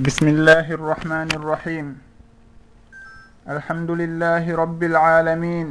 [0.00, 1.86] بسم الله الرحمن الرحيم
[3.48, 5.68] الحمد لله رب العالمين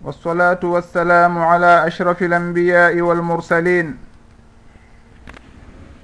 [0.00, 3.96] والصلاة والسلام على أشرف الأنبياء والمرسلين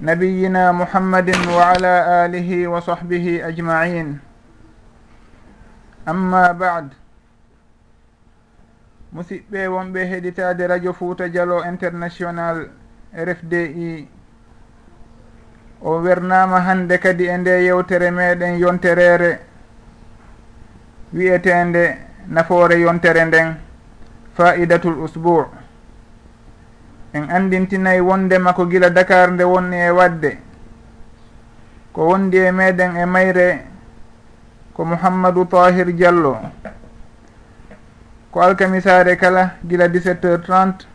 [0.01, 1.93] نبينا محمد وعلى
[2.25, 4.19] آله وصحبه أجمعين
[6.07, 6.87] أما بعد
[9.13, 12.69] musidɓe wonɓe heɗitade radio fouta dialo international
[13.15, 14.05] rfdi
[15.81, 19.39] o wernama hande kadi e nde yewtere meɗen yonterere
[21.13, 23.55] wiyetende nafoore yontere nden
[24.35, 25.45] faidatul usbou
[27.13, 30.37] en andintinayi wondema ko gila dakar nde wonni e wadde.
[31.93, 33.47] Ko wondi e meɗen e mayre
[34.73, 36.37] ko mouhammadou tahir diallo.
[38.31, 40.87] Ko alkamisare kala gila 17 heures 30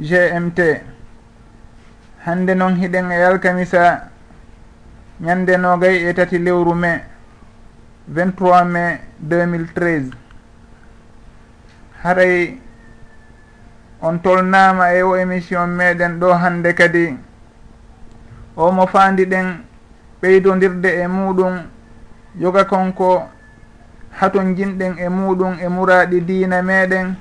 [0.00, 0.58] gmt
[2.24, 4.10] hande noon hiɗen e alkamisa
[5.20, 7.00] ñande nogay e tati lewru mai
[8.08, 10.10] 23 mai 2013
[12.02, 12.58] haray
[14.02, 17.16] on tolnama e o émission meɗen ɗo hande kadi
[18.56, 19.46] o mo fandiɗen
[20.22, 21.54] ɓeydodirde e muɗum
[22.38, 23.28] yoga konko
[24.18, 27.14] haton jinɗen e muɗum e muraɗi diina meɗen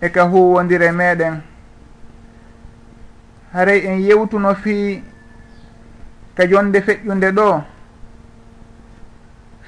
[0.00, 1.42] e ka huwodire meɗen
[3.52, 5.02] haray en yewtuno fii
[6.36, 7.62] ka jonde feƴƴunde ɗo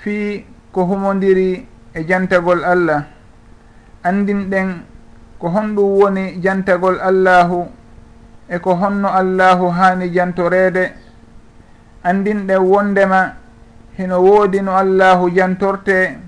[0.03, 3.05] fii ko humodiri e jantagol allah.
[4.05, 4.83] Andinɗen
[5.39, 7.67] ko honɗum woni jantagol allahu
[8.49, 10.93] e ko honno allahu haani jantoreede.
[12.05, 13.35] Andinɗen wondema
[13.99, 16.19] hino woodi no allahu jantorte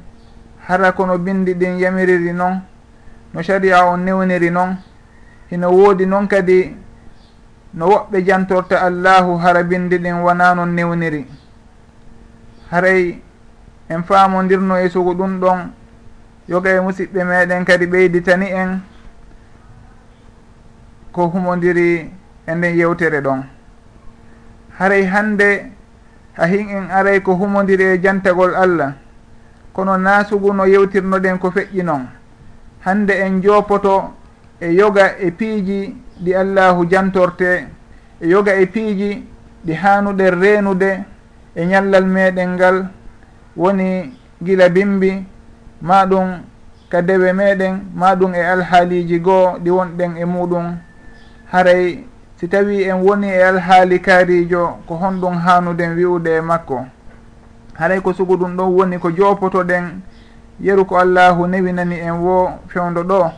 [0.69, 2.61] hara kono bindi ɗin yamiriri noon
[3.33, 4.77] no sharia o newniri noon
[5.51, 6.77] hino woodi noon kadi
[7.75, 11.27] no woɓɓe jantorta allahu hara bindi ɗin wona non newniri.
[12.71, 13.21] Haray
[13.89, 15.71] en faamodirno e sugu ɗum ɗon
[16.49, 18.81] yoga e musidɓe meɗen kadi ɓeyditani en
[21.13, 22.11] ko humodiri
[22.47, 23.43] e nden yewtere ɗon.
[24.79, 25.71] Haray hande
[26.37, 28.95] ha hin en aray ko humodiri e jantagol allah
[29.73, 32.07] kono nasugu no yewtirnoɗen ko feƴƴi noon
[32.85, 34.15] hande en jopoto
[34.61, 37.67] e yoga e piiji ɗi allahu jantorte
[38.21, 39.27] e yoga e piiji
[39.67, 41.05] ɗi hanuɗen renude
[41.55, 42.89] e ñallal meɗen ngal.
[43.57, 45.25] Woni gila bimbi
[45.81, 46.43] ma ɗum
[46.89, 50.77] ka dewe meɗen ma ɗum e alhaaliji goo ɗi wonɗen e muɗum
[51.53, 52.05] haray
[52.37, 56.87] si tawi en woni e alhaali kaarijo ko honɗum hanuden wi'ude e makko.
[57.75, 60.01] Haray ko sugu ɗum ɗon woni ko jopotoɗen
[60.61, 63.31] yeru ko allahu newinani en wo fewdo ɗo.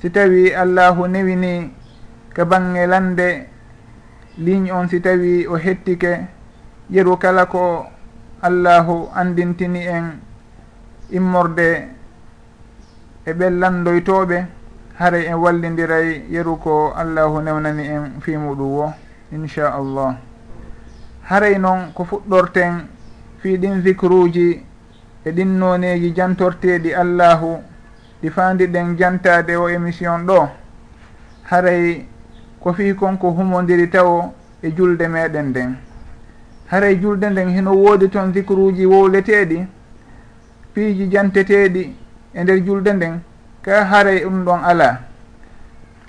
[0.00, 1.70] Si tawi allahu newini
[2.34, 3.46] ka bange lande
[4.38, 6.26] ligne on si tawi o hettike
[6.90, 7.86] yeru kala ko
[8.42, 10.20] allahu andintini en
[11.10, 11.88] immorde
[13.26, 14.46] e ɓen landoytoɓe
[14.98, 18.92] haray en wallidiray yeru ko allahu newnani en fi muɗum wo
[19.32, 20.16] inchallah
[21.28, 22.86] haray noon ko fuɗɗorten
[23.40, 24.64] fi ɗin vicruji
[25.24, 27.58] e ɗin noneji jantorteɗi allahu
[28.22, 30.48] ɗi fandiɗen jantade o émission ɗo.
[31.50, 32.06] Haray
[32.60, 34.30] ko fii konko humodiri taw
[34.62, 35.76] e julde meɗen nden.
[36.70, 39.66] Haray e julde nden heno woodi toon dicruji wowleteɗi
[40.74, 41.82] piiji janteteɗi
[42.34, 43.20] e nder julde nden
[43.62, 45.00] ka haray ɗum ɗon ala.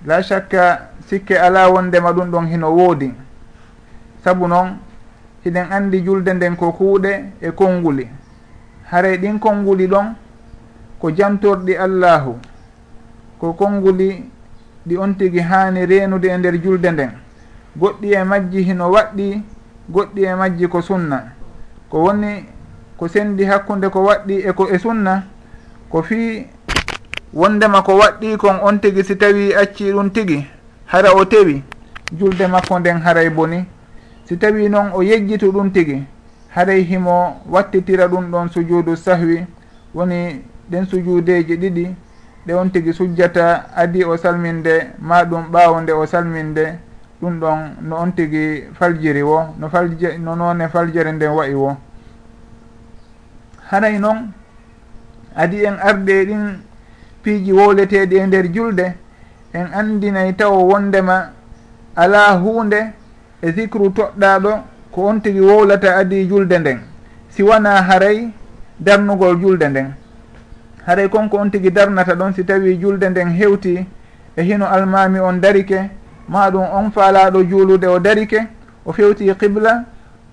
[0.05, 3.13] La chakka sikke ala wondema ɗum ɗon hino woodi.
[4.23, 4.77] Sabu noon
[5.45, 8.07] hiɗen anndi julde nden ko kuuɗe e konnguli
[8.91, 10.13] haray ɗin konnguli ɗon
[10.99, 12.35] ko jantorɗi allahu
[13.39, 14.23] ko konnguli
[14.87, 17.11] ɗi on tigi haani reenude e nder julde nden.
[17.77, 19.41] Goɗɗi e majji hino waɗɗi
[19.89, 21.23] goɗɗi e majji ko sunna.
[21.89, 22.45] Ko woni
[22.97, 25.23] ko sendi hakkunde ko waɗɗi e ko e sunna
[25.89, 26.45] ko fii
[27.33, 30.45] wondema ko waɗɗi kon on tigi si tawi acci ɗum tigi
[30.85, 31.63] hara o tewi.
[32.17, 33.65] Julde makko nden haray boni.
[34.25, 36.03] Si tawi noon o yejjitu ɗum tigi
[36.49, 39.45] haray himo wattitira ɗum ɗon sujuudu sahwi.
[39.93, 41.95] Woni ɗen sujuudeji ɗiɗi.
[42.45, 46.79] ɗe on tigi sujjata adi o salminde ma ɗum ɓaawo o salminde.
[47.21, 51.77] Ɗum ɗon no on tigi faljiri wo no falje no noone faljere nden wayi wo.
[53.69, 54.31] Haray noon
[55.35, 56.59] adi en arde ɗin
[57.21, 58.85] piiji wowleteɗi e nder julde
[59.53, 61.29] en andinay taw wondema
[61.95, 62.79] ala hunde
[63.41, 64.51] e sicru toɗɗaɗo
[64.91, 66.79] ko on tigi wowlata adi julde nden.
[67.29, 68.31] Si wona haray
[68.79, 69.93] darnugol julde nden.
[70.85, 73.85] haray konko on tigi darnata ɗon si tawi julde nden hewti
[74.35, 75.89] e hino almami on darike
[76.27, 78.47] ma ɗum on faalaɗo juulude o darike
[78.85, 79.83] o fewti qibla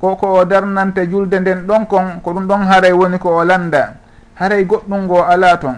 [0.00, 3.94] koko o darnante julde nden ɗon kon ko ɗum ɗon haray woni ko o landa.
[4.34, 5.76] Haray goɗɗum ngo ala ton.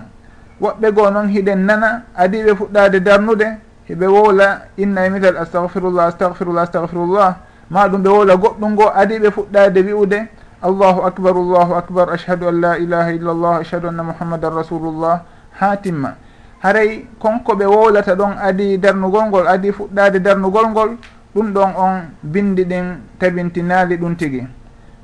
[0.60, 3.46] Woɓɓe goo noon hiɗen nana adiɓe fuɗɗade darnude
[3.88, 7.36] heɓe wowla inna e mital astahfirullah astahfirullah astahfirullah
[7.70, 10.18] ma ɗum ɓe wowla goɗɗum ngo adiɓe fuɗɗade wi'ude
[10.62, 15.24] allahu akbar allahu akbar ashhadu an la ilaha illa llah ashhadu anna muhammadan rasulullah.
[15.60, 16.16] Ha timma
[16.62, 20.90] haray konko ɓe wowlata ɗon adi darnugol ngol adi fuɗɗade darnugol ngol
[21.34, 24.46] ɗum ɗon on bindi ɗin tabintinaali ɗum tigi.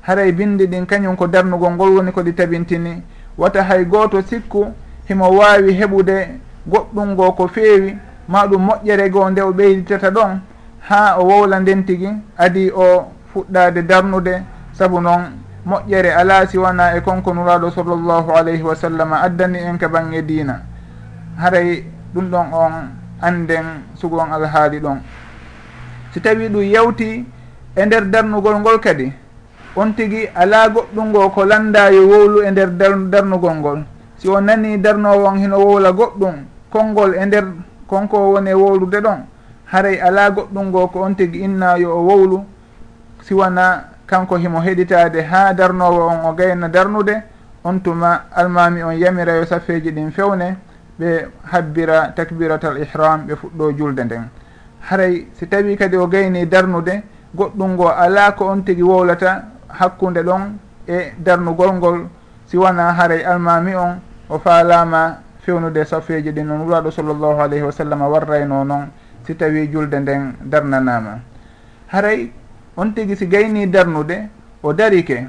[0.01, 3.01] Haray bindi ɗin kañum ko darnugol ngol woni ko ɗi tabintini.
[3.37, 4.73] Wata hay gooto sikku
[5.09, 10.41] himo waawi heɓude goɗɗum ngo ko feewi ma ɗum moƴƴere goo nde o ɓeyditata ɗon
[10.89, 14.43] ha o wowla nden tigi adi o fuɗɗade darnude
[14.73, 15.31] saabu noon
[15.67, 20.61] moƴƴere ala siwana e konko nuraɗo sallllahu alayhi wa sallam addani en ka bange diina.
[21.37, 21.83] Haray
[22.15, 22.73] ɗum ɗon on
[23.21, 25.01] anden sugon alhaali ɗon.
[26.13, 27.25] Si tawi ɗum yawti
[27.75, 29.11] e nder darnugol ngol kadi
[29.75, 32.69] on tigi ala goɗɗungo ko landayo wowlu e nder
[33.09, 33.83] darnugol ngol.
[34.17, 36.35] Si o nani darnowo on hino wowla goɗɗum
[36.71, 37.45] konngol e nder
[37.87, 39.19] konko woni wowlude ɗon
[39.65, 42.45] haray ala goɗɗungo ko on tigi innayo o wowlu
[43.21, 47.23] siwana kanko himo heɗitade ha darnowo on o gayna darnude
[47.63, 50.55] on tuma almami on yamira yo saffeji ɗin fewne
[50.99, 54.29] ɓe habbira takbiratal ihram ɓe fuɗɗo julde nden.
[54.89, 57.03] Haray si tawi kadi o gayni darnude
[57.35, 60.57] goɗɗum ngo ala ko on tigi wowlata hakkude ɗon
[60.87, 62.07] e darnugol ngol
[62.47, 63.99] siwona haray almami on
[64.29, 68.87] o faalama fewnude saffeji ɗin noon wuraɗo sallllahu alayhi wa sallam warrayno noon
[69.25, 71.19] si tawi julde nden darnanama
[71.91, 72.31] haray
[72.77, 74.29] on tigi si gayni darnude
[74.63, 75.27] o darike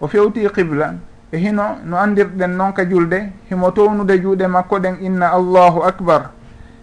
[0.00, 0.94] o fewti qibla
[1.32, 6.30] e hino no andirɗen noon ka julde himo townude juuɗe makko ɗen inna allahu akbar.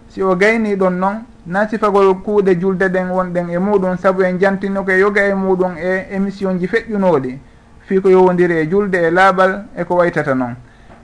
[0.08, 4.38] Si o gayni ɗon noon na sifagol kuuɗe julde ɗen wonɗen e muɗum saabu en
[4.40, 7.38] jantinoko e yoga e muɗum e émission ji feƴƴunoɗi
[7.86, 10.54] fii ko yowodiri e julde e laaɓal e ko waytata noon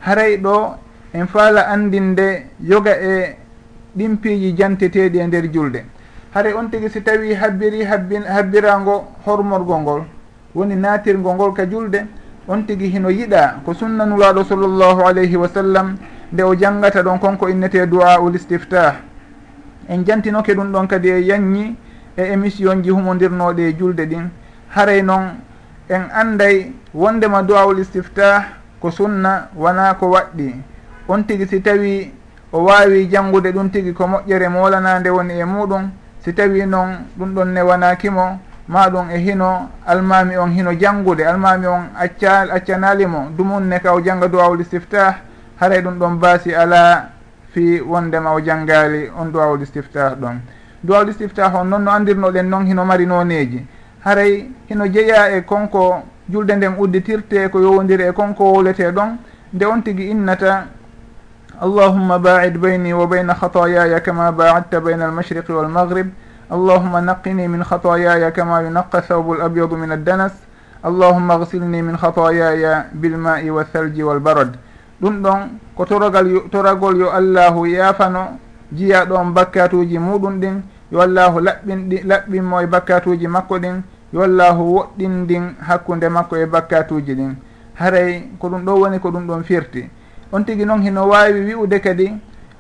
[0.01, 0.77] haray ɗo
[1.13, 3.37] en faala andinde yoga e
[3.97, 5.85] ɗimpiiji janteteeɗi e nder julde.
[6.35, 10.03] hare on tigi si tawi habbiri habbi habbirango hormorgol ngol.
[10.55, 12.07] Woni natirgol ngol ka julde.
[12.49, 15.97] On tigi hino yiɗa ko sunnanulaɗo sallllahu alayhi wa sallam
[16.33, 18.97] nde o jangata ɗon konko innete du'a ul istiftah.
[19.89, 21.77] En jantinoke ɗum ɗon kadi e yanñi
[22.17, 24.29] e émission ji humodirnoɗe e julde ɗin.
[24.75, 25.39] Haray noon
[25.89, 28.45] en anday wondema du'a ul istiftah
[28.81, 30.55] ko sunna wona ko waɗɗi.
[31.09, 32.13] On tigi si tawi
[32.53, 35.91] o wawi jangude ɗum tigi ko moƴƴere molanade woni e muɗum.
[36.25, 41.67] si tawi noon ɗum ɗon newanakimo ma ɗum e hino almami on hino jangude almami
[41.67, 45.17] on acca accanalimo dumunne ka o jangga duwawul istiftah
[45.61, 47.11] haray ɗum ɗon baasi ala
[47.53, 50.41] fi wondema o janngali on duwawul istiftah ɗon.
[50.83, 53.67] Duwawul istiftah on noon no andirnoɗen noon hino mari noneji.
[54.05, 59.19] Haray hino jeeya e konko julde nden udditirte ko yowodiri e konko wowlete ɗon
[59.53, 60.65] nde on tigui innata
[61.61, 66.11] allahumma baid bayni wa bayna khatayaya kama baadta بين almashriqi walmaghrib.
[66.51, 70.33] Allahumma naqini min khatayaya kama yunaqa thawbu الأبيض min addanas.
[70.85, 74.59] Allahumma gsilni min khatayaya bilmai walthalji walbarad.
[75.01, 75.41] Ɗum ɗon
[75.77, 78.39] ko torogal toragol yo allahu yaafano
[78.73, 80.63] jiya ɗon bakkatuji muɗum ɗin.
[80.93, 83.83] Yo allahu laɓɓinɗi laɓɓinmo e bakkatuji makko ɗin.
[84.13, 87.35] Yo allahu woɗɗin ndin hakkunde makko e bakkatuji ɗin.
[87.75, 89.89] Haray ko ɗum ɗo woni ko ɗum ɗon firti.
[90.35, 92.11] on tigi noon hino wawi wi'ude kadi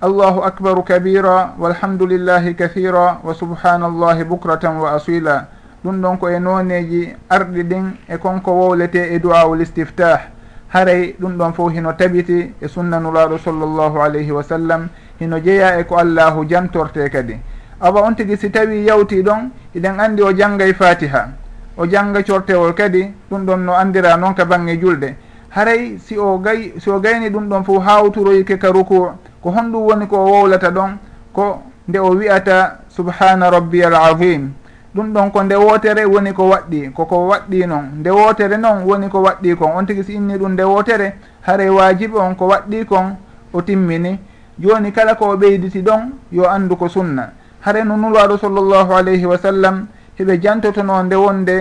[0.00, 5.46] allahu akbaru kabira walhamdulillahi kathira wa subhanallahi bukratan wa asila.
[5.84, 10.30] Ɗum ɗon ko e noneji arɗi ɗin e konko wowlete e du'aul istiftah.
[10.68, 14.88] Haray ɗum ɗon fof hino tabiti e sunnanulaɗo sallllahu alayhi wa sallam
[15.18, 17.34] hino jeeya e ko allahu jantorte kadi.
[17.80, 21.28] Awa on tigi si tawi yawti ɗon eɗen andi o janggay fatiha
[21.76, 25.16] o jangga cortewol kadi ɗum ɗon no andira noon ka bange julde.
[25.54, 29.08] haray si o gay si o gayni ɗum ɗon fof hawtoroyke ka ruku
[29.42, 30.98] ko honɗum woni ko o wowlata ɗon
[31.32, 34.52] ko nde o wi'ata subhana rabbi al azim.
[34.94, 39.08] Ɗum ɗon ko nde wotere woni ko waɗɗi koko waɗɗi noon nde wotere noon woni
[39.08, 39.72] ko waɗɗi kon.
[39.76, 43.16] On tigui si inni ɗum nde wotere haray wajibe on ko waɗɗi kon
[43.52, 44.18] o timmini.
[44.58, 47.30] Joni kala ko o ɓeyditi ɗon yo andu ko sunna.
[47.60, 49.86] Hare no nulaɗo sallllahu alayhi wa sallam
[50.18, 51.58] heɓe jantotono nde wonde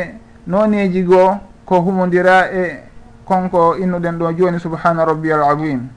[0.48, 2.93] noneji goo ko humodira e
[3.26, 5.90] konko innuɗen ɗo joni subhana rabbiyal azim.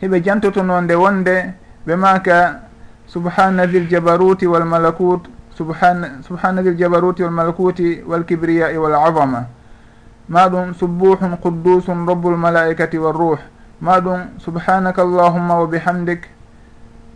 [0.00, 1.54] Heɓe jantotono nde wonde
[1.86, 2.60] ɓe maka
[3.06, 9.46] subhana dil jabaruti wal malakut subhana subhana dil jabaruti wal malakuti wal kibriyai wal azama.
[10.28, 13.38] Ma ɗum subuhun quddusun rabbul malaikati wal ruh.
[13.80, 16.28] Ma ɗum subhanaka allahumma wa bihamdik.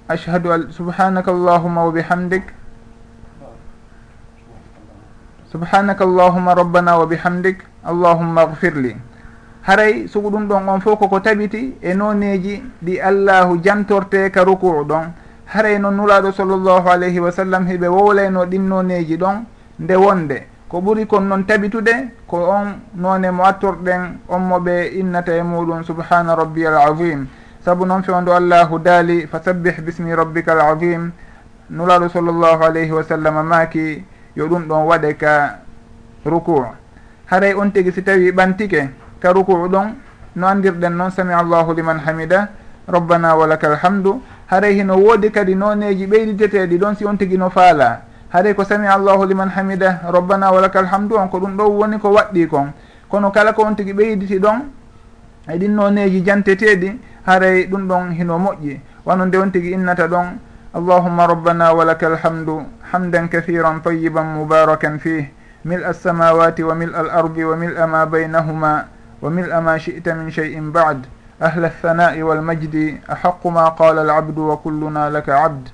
[0.08, 2.52] Ashhadu al subhanaka allahumma wa bihamdik.
[5.52, 7.62] Subhanaka allahumma rabbana wa bihamdik.
[7.84, 8.96] allahumma gfirli
[9.66, 14.84] haray sugu ɗum ɗon on fof koko tabiti e noneji ɗi allahu jantorte ka ruku'u
[14.84, 15.12] ɗon.
[15.46, 19.44] Haray noon nuraɗo sallllahu alayhi wa sallam hiɓe wowlayno ɗin noneji ɗon
[19.78, 20.46] nde wonde.
[20.68, 25.42] Ko ɓuri kon noon tabitude ko on none mo attorɗen on mo ɓe innata e
[25.42, 27.26] muɗum subhana rabbiyal azim.
[27.64, 31.12] Saabu noon fewndo allahu daali fa sabbih bismi rabbika al azim.
[31.70, 34.04] Nuraɗo sallllahu alayhi wa sallam maaki
[34.36, 35.58] yo ɗum ɗon waɗe ka
[36.26, 36.83] ruku'u.
[37.30, 38.90] haray on tigi si tawi ɓantike
[39.20, 39.94] ka ruku'u ɗon
[40.36, 42.48] no andirɗen noon sami allahu liman hamida
[42.88, 48.02] rabbana walaka alhamdu haray hino woodi kadi noneji ɓeyditeteɗi ɗon si on tigi no faala.
[48.30, 52.10] Haray ko sami allahu liman hamida rabbana walaka alhamdu on ko ɗum ɗo woni ko
[52.10, 52.72] waɗɗi kon.
[53.08, 54.58] Kono kala ko on tigi ɓeyditi ɗon
[55.48, 58.80] e ɗin noneji janteteɗi haray ɗum ɗon hino moƴƴi.
[59.04, 60.38] Wano nde on tigi innata ɗon
[60.74, 65.30] allahumma rabbana walaka alhamdu hamdan kathiran tayiban mubarakan fih
[65.64, 68.85] mil alsamawati wa mil al ardi wa ملء السماوات وملء الأرض وملء ما بينهما
[69.23, 71.06] وملء ما شئت من شيء بعد.
[71.42, 75.68] أهل الثناء والمجد أحق ما قال العبد وكلنا لك عبد.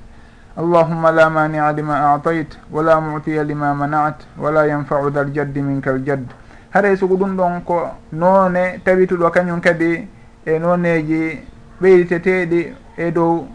[0.59, 6.27] اللهم لا مانع لما أعطيت ولا معطي لما منعت ولا ينفع ذا الجد minka aljadd
[6.75, 10.09] haray sugu ɗum ɗon ko noone tawituɗo kañum kadi
[10.47, 11.41] e nooneji
[11.81, 13.47] ɓeyditeteɗi e dow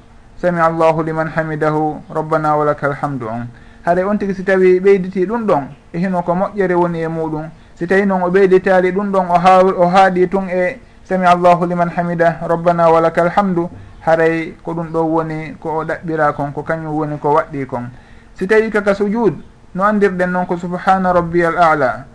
[0.41, 3.47] sami allahu liman hamidahu rabbana walaka alhamdu on
[3.85, 5.63] haɗa on tigi si tawi ɓeyditi ɗum ɗon
[5.93, 7.49] e hino ko moƴƴere woni e muɗum.
[7.75, 11.65] Si tawi noon o ɓeyditali ɗum ɗon o haw o haaɗi tun e sami allahu
[11.65, 13.69] liman hamida rabbana walaka alhamdu
[14.01, 17.89] haray ko ɗum ɗo woni ko o ɗaɓɓira kon ko kañum woni ko waɗɗi kon.
[18.33, 19.35] Si tawi kaka sujud
[19.75, 22.05] no andirɗen noon ko subhana rabbi al ala.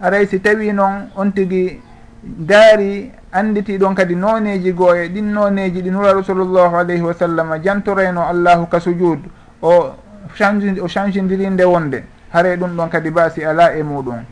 [0.00, 1.80] Haray si tawi noon on tigi
[2.22, 7.60] daari anditi ɗon kadi noneji goo e ɗin noneji ɗi nura rasulullahu alayhi wa sallam
[7.62, 9.18] jantorayno allahu ka sujud
[9.62, 9.94] o
[10.34, 12.04] change o changeidiri nde wonde.
[12.32, 14.24] Haare ɗum ɗon kadi baasi ala e muɗum.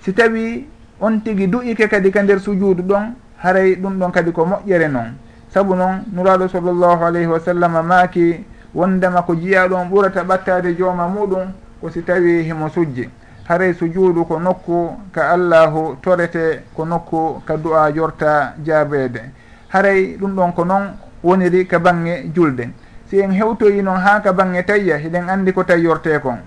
[0.00, 0.66] Si tawi
[1.00, 5.14] on tigui du'ike kadi ka nder sujudu ɗon haray ɗum ɗon kadi ko moƴƴere noon
[5.52, 8.44] saabu noon nuraɗo sallllahu alayhi wa sallam maaki
[8.74, 13.08] wondema ko jiyaɗon ɓurata ɓattade jooma muɗum ko si tawi himo sujji.
[13.48, 19.20] Haray sujuudu ko nokku ka allahu torete ko nokku ka du'a jorta jaabeede.
[19.68, 20.82] Haray ɗum ɗon ko noon
[21.22, 22.70] woniri ka bange julde.
[23.12, 26.38] si en hewtoyi noon ha ka bange tayya hiɗen andi ko tayyorte kon.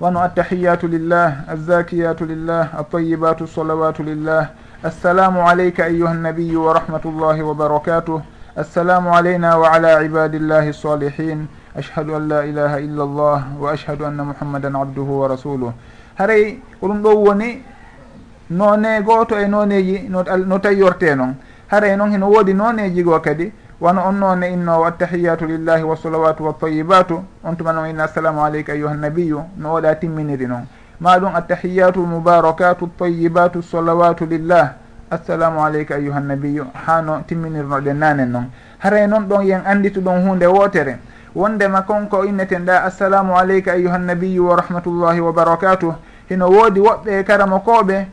[0.00, 4.50] Wano attahiyatu lillah alzakiyatu lillah altayibatu salawatu lillah.
[4.84, 8.22] Assalamu alayka ayuha nnabiyu wa rahmatullahi wa barakatuh
[8.58, 11.46] assalamu alayna wa ala ibadillahi salihin
[11.76, 15.72] ashhadu an la ilaha illa allah wa ashhadu anna muhammadan abduhu wa rasuluh
[16.18, 17.62] haray ko ɗum ɗo woni
[18.50, 21.34] none gooto e noneji no tayyorte noon
[21.70, 25.96] haray noon heno woodi noneji goo kadi wano on noon ne innowo attahiyatu lillahi wa
[25.96, 30.66] salawatu wa tayibatu on tumano inna assalamu aleyka ayuha nabiyu no oɗa timminiri noon.
[31.00, 34.72] Ma ɗum attahiyatu lmubarakatu tayibatu salawatu lillah.
[35.10, 38.50] Assalamu aleyka ayuha nabiyu hano timminirnoɗen nanen noon.
[38.78, 40.98] Haray noon ɗon yen anditu ɗon hunde wotere.
[41.34, 45.94] Wondema konko inneten ɗa assalamu aleyka ayuha nabiyu wa rahmatullahi wa barakatuh.
[46.28, 48.06] Hino woodi woɓɓe e karamo koɓe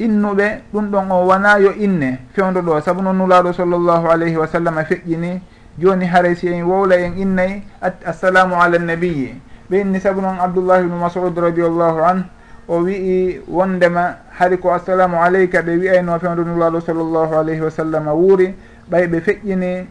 [0.00, 2.18] innuɓe ɗum ɗon o wona yo inne.
[2.32, 5.40] Fewdo ɗo saabu noon nulaaɗo sallllahu alayhi wa sallam feƴƴini
[5.78, 7.62] jooni haray si en wowla en innayi
[8.04, 9.34] assalamu ala nnabiyi
[9.70, 12.24] ɓe inni saabu noon abdoullah ibnu masud radiallahu an
[12.68, 18.06] o wi'i wondema hari ko assalamu aleyka ɓe wiyayno fewdo nulaaɗo sallllahu alayhi wa sallam
[18.08, 18.54] wuuri
[18.90, 19.86] ɓay ɓe feƴƴini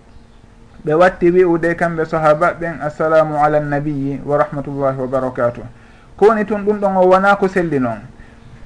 [0.86, 5.63] ɓe watti wi'ude kamɓe sahaba ɓen assalamu ala nnabiyi wa rahmatullahi wa barakatuh.
[6.18, 8.00] Ko woni tun ɗum ɗon o wona ko selli noon.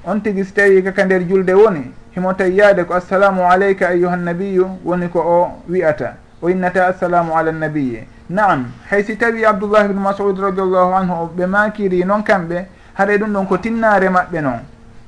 [0.06, 4.16] on tigi so tawi kaka nder julde woni himo tawi yaade ko assalamu aleyka ayuha
[4.16, 6.14] nnabiyu woni ko o wi'ata.
[6.42, 11.46] O innata assalamu ala nnabiye naam hay si tawi abdoullah bnu masud radiallahu anhu ɓe
[11.46, 14.60] makiri noon kamɓe haɗa ɗum ɗon ko tinnare maɓɓe noon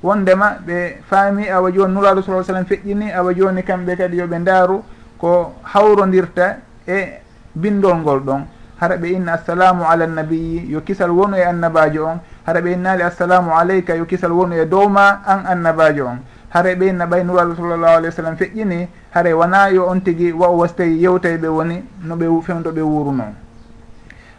[0.02, 4.82] wondema ɓe faami awa joni nuraɗo sa sallam feƴƴini awa joni kamɓe kadi yoɓe ndaaru
[5.18, 7.20] ko hawrodirta e
[7.54, 8.42] bindol ngol ɗon.
[8.80, 12.20] Hara ɓe inna assalamu ala nnabiyi yo kisal wonu e annabajo on.
[12.46, 16.18] hara ɓe innali assalamu aleyka yo kisal wonu e dow ma an annabajo on.
[16.50, 20.48] Hara ɓe inna ɓaynuraɗo sallllahu alih w sallam feƴƴini hara wona yo on tigui wa
[20.48, 23.24] o wastayi yewtay ɓe woni no ɓe fewdo ɓe wuruno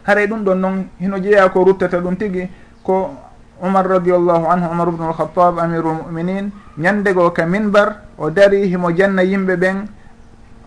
[0.04, 2.48] haray ɗum ɗon noon hino jeeya ko ruttata ɗum tigui
[2.82, 3.14] ko
[3.62, 9.22] umar radiallahu anhu umar ubnu alkhatab amirul muminin ñandego ka minbar o dari himo janna
[9.22, 9.86] yimɓe ɓen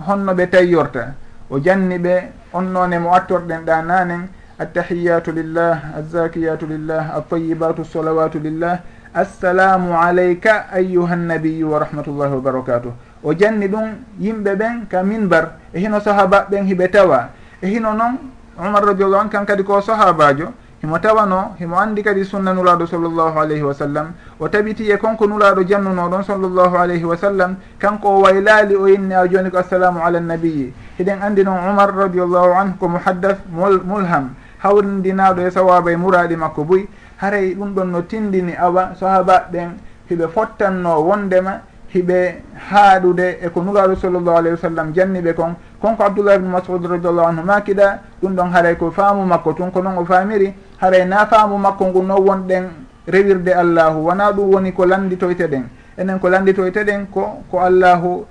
[0.08, 1.14] honno ɓe tayyorta.
[1.50, 4.28] O janni ɓe on noone mo attorɗen ɗa nanen
[4.62, 8.80] attahiyatu lillah alzakiyatu lillah altayibatu salawatu lillah
[9.14, 12.92] assalamu alayka ayuha nnabiyu wa rahmatullahi wa barakatuh
[13.24, 13.88] o janni ɗum
[14.20, 17.30] yimɓe ɓen ka minbar e hino sahaba ɓen hiɓe tawa
[17.62, 18.18] e hino noon
[18.58, 23.38] umar radiallahu an kan kadi ko sahabajo himo tawano himo andi kadi sunna nulaɗo sallllahu
[23.40, 28.22] alayhi wa sallam o tabiti e konko nulaɗo jannunoɗon sallllahu alayhi wa sallam kanko o
[28.22, 32.78] waylaali o inni a joni ko assalamu ala nabiyi heɗen andi noon umar radiallahu anhu
[32.80, 36.88] ko muhaddath mulham hawrindinaɗo e sawaba e muraɗi makko boyi
[37.18, 39.78] haray ɗum ɗon no tindini awa sahaba ɓen
[40.10, 41.62] hiɓe fottanno wondema
[41.94, 42.36] hiɓe
[42.70, 45.56] haaɗude eko nuraɗo sallllahu alayhi wa sallam janniɓe kon.
[45.82, 49.82] Konko abdoullah ibne masud radiallahu anhu makiɗa ɗum ɗon haray ko faamu makko tun ko
[49.82, 52.66] noon o faamiri haray na faamu makko ngu non wonɗen
[53.08, 55.64] rewirde allahu wona ɗum woni ko landitoyte ɗen.
[55.98, 58.26] Enen ko landitoyte ɗen ko ko allahu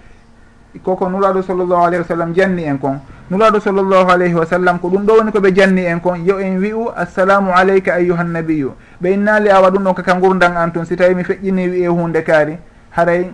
[0.84, 3.00] koko nuraɗo sallllahu alayhi wa sallam janni en kon.
[3.30, 6.58] nuraɗo sallllahu alayhi wa sallam ko ɗum ɗo woni koɓe janni en kon yo en
[6.58, 11.14] wi'u assalamu aleyka ayyuhannabiyu ɓe innali awa ɗum ɗon kaka gurdan an tun si tawi
[11.14, 12.58] mi feƴƴini wi'e hunde kaari.
[12.90, 13.30] Haray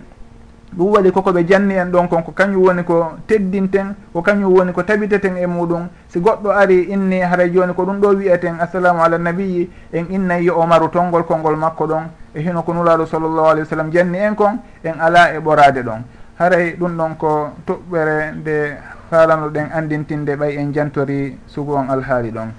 [0.77, 4.53] ɗum waɗi koko ɓe janni en ɗon kon ko kañum woni ko teddinten ko kañum
[4.53, 5.87] woni ko tabiteten e muɗum.
[6.09, 10.45] Si goɗɗo ari inni haray joni ko ɗum ɗo wiyeten assalamu ala nabiyi en innayi
[10.45, 12.03] yo omaru maru tongol kolngol makko ɗon.
[12.35, 15.81] E hino ko nuraɗo sallllahu alayhi wa sallam janni en kon en ala e ɓorade
[15.81, 16.03] ɗon.
[16.37, 18.77] Haray ɗum ɗon ko toɓɓere nde
[19.09, 22.51] faalano ɗen andintinde ɓay en jantori sugu on alhaali ɗon.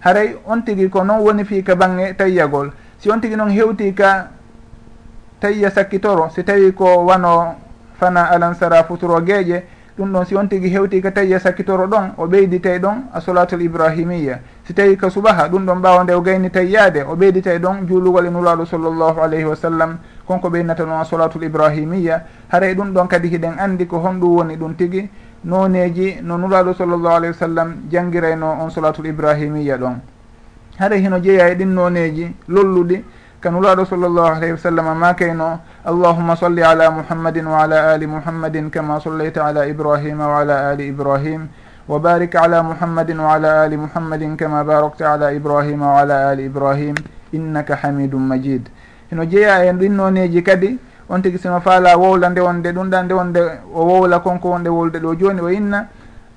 [0.00, 2.70] Haray on tigi ko noon woni fii ka bange tayyagol.
[2.98, 4.28] Si on tigi noon hewti ka
[5.40, 7.56] tayya sakkitoro si tawi ko wano
[7.98, 9.62] fana alansara futuro gueeƴe
[9.96, 13.62] ɗum ɗon si on tigi hewti ka tayya sakkitoro ɗon o ɓeyditey ɗon a solatul
[13.62, 14.40] ibrahimiya.
[14.66, 18.26] Si tawi ka subaha ɗum ɗon mbawa nde o gayni tayyade o ɓeyditey ɗon juulugol
[18.26, 19.98] e nuraɗo sallllahu alayhi wa sallam.
[20.26, 22.24] Konko ɓeydinata noon solatul ibrahimiya.
[22.48, 25.08] Haray ɗum ɗon kadi hiɗen andi ko honɗum woni ɗum tigi.
[25.44, 30.00] noneji no nuraɗo sallllahu alayhi wa sallam jangirayno on solatul ibrahimiya ɗon.
[30.78, 33.04] Haɗa hino jeeya e ɗin noneji lolluɗi
[33.40, 38.70] ka nuraɗo sallllahu alayhi wa sallam makayno allahuma salli ala muhammadin wa ala ali muhammadin
[38.70, 41.48] kama sallayta ala ibrahima wa ala ali ibrahim
[41.86, 46.46] wa barik ala muhammadin wa ala ali muhammadin kama barakta ala ibrahima wa ala ali
[46.46, 46.94] ibrahim
[47.32, 48.70] innaka hamidum majid.
[49.10, 53.02] Hino jeeya e ɗin noneji kadi on tigui sino faala wowla nde wonde ɗum ɗa
[53.04, 53.40] nde wonde
[53.74, 55.88] o wowla konko wonde wolde ɗo joni o inna.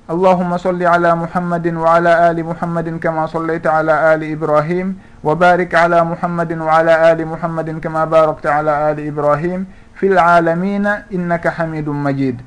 [0.08, 5.74] Allahuma solli ala muhammadin wa ala ali muhammadin kama sollayta ala ali ibrahim wa barik
[5.74, 11.92] ala muhammadin wa ala ali muhammadin kama barakta ala ali ibrahim fi lalamina innaka hamidum
[12.00, 12.40] majid.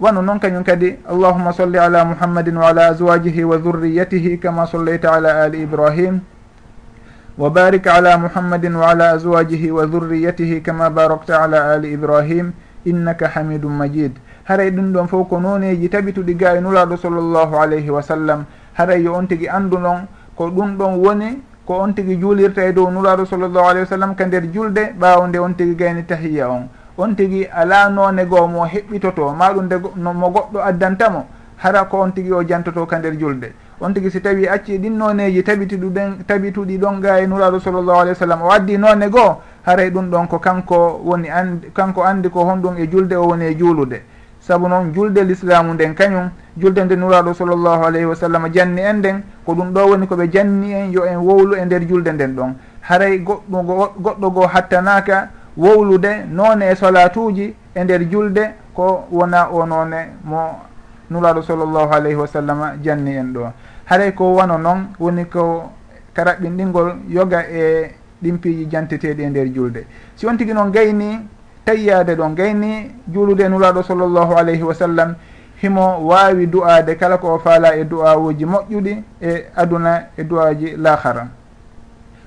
[0.00, 5.12] Wano noon kañum kadi allahuma solli ala muhammadin wa ala aswajihi wa dhurriyatihi kama sollayta
[5.12, 6.24] ala ali ibrahim
[7.36, 12.52] wa barik ala muhammadin wa ala azwajihi wa dhurriyatihi kama barakta ala ali ibrahim
[12.86, 14.12] innaka hamidum majid.
[14.44, 18.44] Haray ɗum ɗon fof ko noneji tabituɗi ga e nulaɗo sallllahu alayhi wa sallam.
[18.74, 22.72] Haray yo on tigui andu ɗon ko ɗum ɗon woni ko on tigui juulirta e
[22.72, 26.48] dow nulaɗo sallllahu alayhi wa sallam ka nder julde ɓawo nde on tigui gayni tahiya
[26.48, 26.68] on.
[26.96, 32.12] On tigui ala none goo mo heɓɓitoto maɗum nde mo goɗɗo addantamo hara ko on
[32.12, 36.24] tigui o jantoto ka nder julde on tigui si tawi acci ɗin noneji tabitiɗu ɗen
[36.26, 40.10] tabituɗi ɗon ga e nuraɗo sallllahu alih w sallam o addi none goho haray ɗum
[40.10, 44.02] ɗon ko kanko woni andi kanko andi ko honɗum e julde o woni e juulude.
[44.40, 48.98] Saabu noon julde l'islamu nden kañum julde nde nuraɗo sallllahu alayhi wa sallam janni en
[48.98, 52.34] nden ko ɗum ɗo woni koɓe janni en yo en wowlu e nder julde nden
[52.36, 52.54] ɗon.
[52.82, 59.64] Haray goɗɗo goɗɗo goo hattanaka wowlude none e solatuji e nder julde ko wona o
[59.66, 60.60] none mo
[61.10, 63.52] nulaɗo sallllahu alayhi wa sallam janni en ɗo.
[63.86, 65.70] Haray ko wano noon woni ko
[66.14, 67.90] karaɓɓinɗingol yoga e
[68.22, 69.86] ɗimpiiji janteteɗi e nder julde.
[70.16, 71.20] Si on tigi noon gayni
[71.64, 75.14] tayyade ɗon gayni juulude nulaɗo sallllahu alayhi wa sallam
[75.62, 81.28] himo waawi du'aade kala ko o faala e du'awuji moƴƴuɗi e aduna e du'aji lahara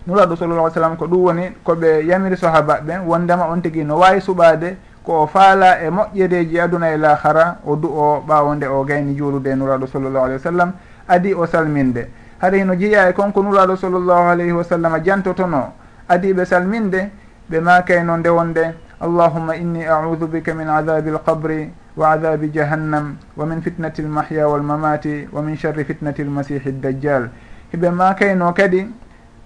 [0.08, 4.22] nuraɗo sallallah sallam ko ɗum woni koɓe yamiri sahaba ɓe wondema on tigui no wawi
[4.22, 4.76] suɓade
[5.08, 9.16] ko o faala e moƴƴereji aduna e lahara o du o ɓaawo nde o gayni
[9.16, 10.74] juulude e nuraɗo sallllahu alayhi wa sallam
[11.08, 12.10] adi o salminde.
[12.42, 15.72] Haɗa hino jeeya e konko nuraɗo sallllahu alayhi wa sallam jantotono
[16.10, 17.10] adi ɓe salminde
[17.50, 18.64] ɓe makayno nde wonde
[19.00, 25.28] allahuma inni audu bika min adabi alqabri wa adabi jahannam wa min fitnati almahya walmamati
[25.32, 27.30] wa min sharri fitnati almasihi ddajjal
[27.74, 28.86] hiɓe makayno kadi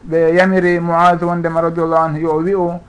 [0.10, 2.80] ɓe yamiri moad wondema radiallahu anhu yo o wi'u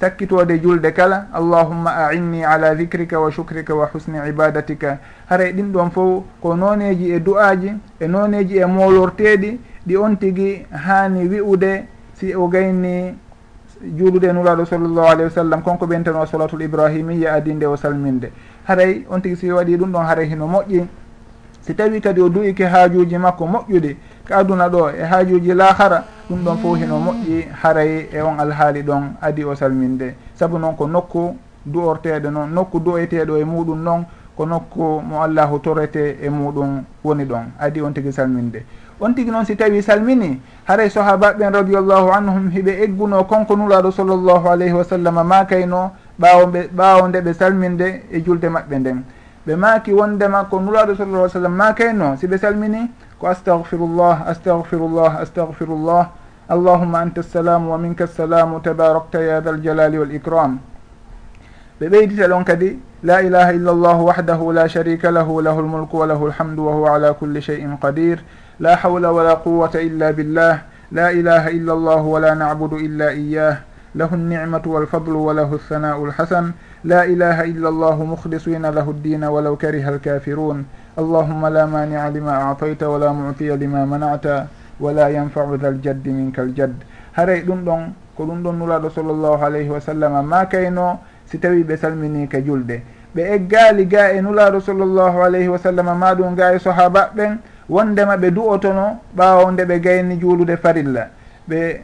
[0.00, 4.98] takkitode julde kala allahumma ainni ala dicrika wa sucrika wa husni ibadatika.
[5.28, 10.66] Haray ɗin ɗon fof ko noneji e du'aji e noneji e molorteɗi ɗi on tigui
[10.72, 11.84] hani wi'ude
[12.14, 13.14] si o gayni
[13.96, 15.62] juulude nuraɗo sallllahu alayhi wa sallam.
[15.62, 18.32] Konko ɓentano solatul ibrahimiya adinde o salminde.
[18.66, 20.86] Haray on tigui si waɗi ɗum ɗon haray hino moƴƴi.
[21.60, 23.96] Si tawi kadi o du'ike haajuji makko moƴƴuɗi
[24.30, 28.82] ka aduna ɗo e haajuji lahara ɗum ɗon fof hino moƴƴi haray e on alhaali
[28.82, 30.14] ɗon adi o salminde.
[30.34, 34.04] Saabu noon ko nokku du'orteɗo noon nokku du'eteɗo e muɗum noon
[34.36, 37.44] ko nokku mo allahu torete e muɗum woni ɗon.
[37.58, 38.62] Adi on tigui salminde.
[39.00, 44.46] On tigui noon si tawi salmini haray sahabaɓen radiallahu anhum hiɓe egguno konko nulaɗo sallllahu
[44.48, 45.90] alayhi wa sallam makayno
[46.20, 49.02] ɓawo ɓe ɓawo nde ɓe salminde e julde maɓɓe nden.
[49.46, 52.86] Ɓe maaki wondema ko nulaɗo sallallah sallam makayno siɓe salmini
[53.20, 56.08] ko astahfirullah astahfirullah astahfirullah
[56.48, 60.58] allahuma anta assalamu wa minka assalamu tabarakta ya tha aljalali wal icram
[61.80, 66.06] ɓe ɓeydita ɗon kadi la ilaha illa llahu wahdahu la sharika lahu lahu lmulku wa
[66.06, 68.24] lahu lhamdu wa huwa ala kulli sheyin qadir
[68.58, 74.14] la hawla wala quwata illa billah la ilaha illa llahu wala nabudu illa iyah له
[74.14, 76.52] النعمة والفضل وله الثناء الحسن.
[76.84, 80.64] لا إله إلا الله مخلصين له الدين ولو كره الكافرون.
[80.98, 84.26] اللهم la مانع lima أعطيت wala معطي lima منعت
[84.80, 86.74] wala ينفع ذا ljaddi minka الجد
[87.16, 87.82] haray ɗum ɗon
[88.16, 92.82] ko ɗum ɗon nuraɗo sallllahu alayhi wa sallam ma kayno si tawi ɓe salminike julɗe
[93.14, 98.16] ɓe eggali ga e nulaɗo sallllahu alayhi wa sallam maɗum ga e sahaba ɓen wondema
[98.16, 101.08] ɓe du'otono ɓawo nde ɓe gayni juulude farilla.
[101.48, 101.80] Ɓe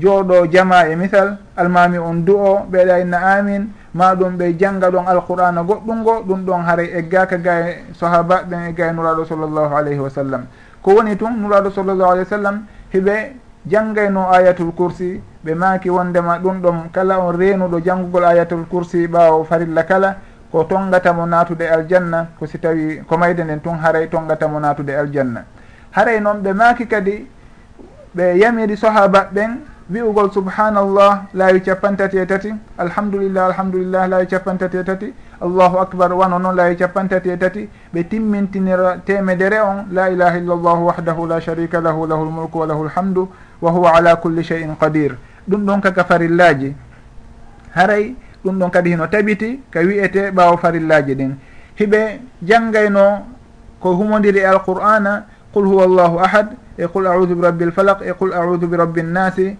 [0.00, 5.06] jooɗo jama e misal almami on du'o ɓeeɗa inna amin ma ɗum ɓe jangga ɗon
[5.06, 9.98] alqur'ana goɗɗungo ɗum ɗon haray eggaka ga e sahaba ɓen egga e nuraɗo sallllahu alayhi
[10.00, 10.46] wa sallam.
[10.82, 16.38] Ko woni tun nuraɗo sallllahu alayhi wa sallam hiɓe janggayno ayatul coursi ɓe maaki wondema
[16.38, 20.16] ɗum ɗon kala on reenuɗo janggugol ayatul coursi ɓaawo farilla kala
[20.50, 25.44] ko tongatamo natude aljanna ko si tawi ko mayde nden tun haray tongatamo natude aljanna.
[25.92, 27.26] Haray noon ɓe maaki kadi
[28.16, 32.50] ɓe yamiri sahaba ɓen wi'ugol subhanallah laawi capantati e tati.
[32.78, 35.08] Alhamdulillah alhamdulillah laawi capantati e tati.
[35.40, 37.68] Allahu acbar wano noon laawi capantati e tati.
[37.92, 39.86] Ɓe timmintinira temedere on.
[39.92, 43.28] La ilaha illallah wahdahu la sharika lahu lahu lmulku wa lahu lhamdu
[43.60, 45.16] wa huwa ala culli cheyin qadir.
[45.48, 46.74] Ɗum ɗon kaka farillaji.
[47.74, 51.36] Haray ɗum ɗon kadi hino tabiti ka wiyete ɓaawo farillaji ɗin.
[51.76, 53.26] Hiɓe janngayno
[53.80, 58.12] ko humodiri e alqur'ana qul huwa llahu ahad e qul audu bi rabbi lfalak e
[58.16, 59.56] qul audu bi rabbi nnasi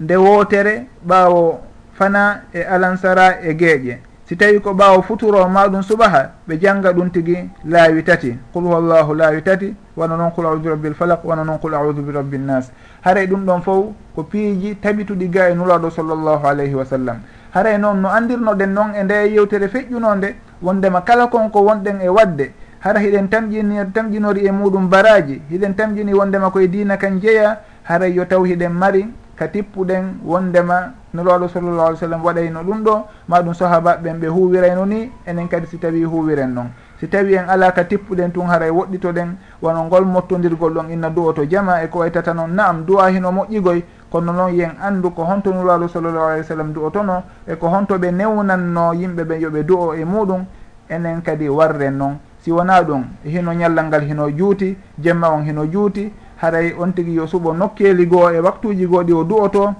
[0.00, 1.60] nde wootere ɓaawo
[1.94, 3.98] fana e alansara e geeƴe.
[4.28, 8.36] Si tawi ko ɓaawo futuro maɗum subaha ɓe janga ɗum tigi laawi tati.
[8.52, 12.02] Qul huwallahu laawi tati wona noon qul audu bi rabbil falak wona noon qul audu
[12.02, 12.70] bi rabbi nnas
[13.02, 17.16] haray ɗum ɗon fof ko piiji tabituɗi ga e nulaɗo sallllahu alayhi wa sallam.
[17.54, 22.52] Haray noon no andirnoɗen noon e nde yewtere feƴƴunonde wondema kala konko wonɗen e wadde.
[22.80, 27.58] Hara hiɗen tamƴini tamƴinori e muɗum baraji hiɗen tamƴini wondema koye dina kan jeeya.
[27.82, 29.08] Haray yo taw hiɗen mari
[29.38, 34.18] ka tippuɗen wondema no laalu sallllahu alih w sallam waɗayno ɗum ɗo ma ɗum sahabaɓeɓen
[34.18, 38.32] ɓe huwirayno ni enen kadi si tawi huwiren noon si tawi en ala ka tippuɗen
[38.32, 42.50] tun haray woɗɗitoɗen wono ngol mottodirgol ɗon inna du'o to jama e ko waytata noon
[42.50, 46.72] naam du'a hino moƴƴigoy kono noon yen andu ko honto nuraalu sallllahu alih w sallam
[46.72, 50.44] du'otono e ko honto ɓe newnanno yimɓe ɓe yoɓe du'o e muɗum
[50.90, 55.64] enen kadi warren noon si wona ɗum hino ñallal ngal hino juuti jemma on hino
[55.66, 59.74] juuti haray on tigi yo suɓo nokkeeli goo e waktuji goo ɗi o du'oto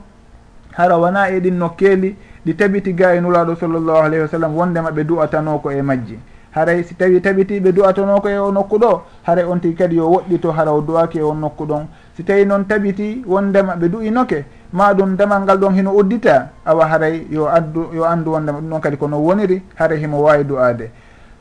[0.72, 2.16] hara wona e ɗin nokkeeli
[2.46, 6.18] ɗi tabiti ga e nulaɗo sallllahu alayhi wa sallam wondema ɓe du'atano ko e majji.
[6.50, 10.08] Haray si tawi tabitiɓe du'atano ko e o nokku ɗo haray on tigi kadi yo
[10.10, 14.44] woɗɗito hara o du'aki e on nokku ɗon si tawi noon tabiti wondema ɓe du'inoke
[14.72, 18.70] ma ɗum damal ngal ɗon hino uddita awa haray yo addu yo andu wondema ɗum
[18.70, 20.90] ɗon kadi kono woniri haray himo wawi du'ade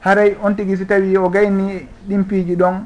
[0.02, 2.86] haray on tigi si tawi o gayni ɗimpiiji ɗon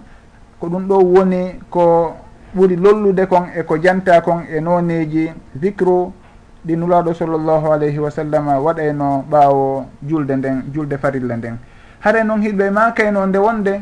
[0.62, 2.14] ko ɗum ɗo woni ko
[2.56, 5.32] ɓuri lollude kon e ko janta kon e noneji.
[5.56, 6.12] Vicre
[6.66, 11.58] ɗi nulaɗo sallllahu alayhi wa sallam waɗayno ɓaawo julde nden julde farilla nden.
[12.06, 13.82] Haɗa noon hiɗɓe makayno nde wonde?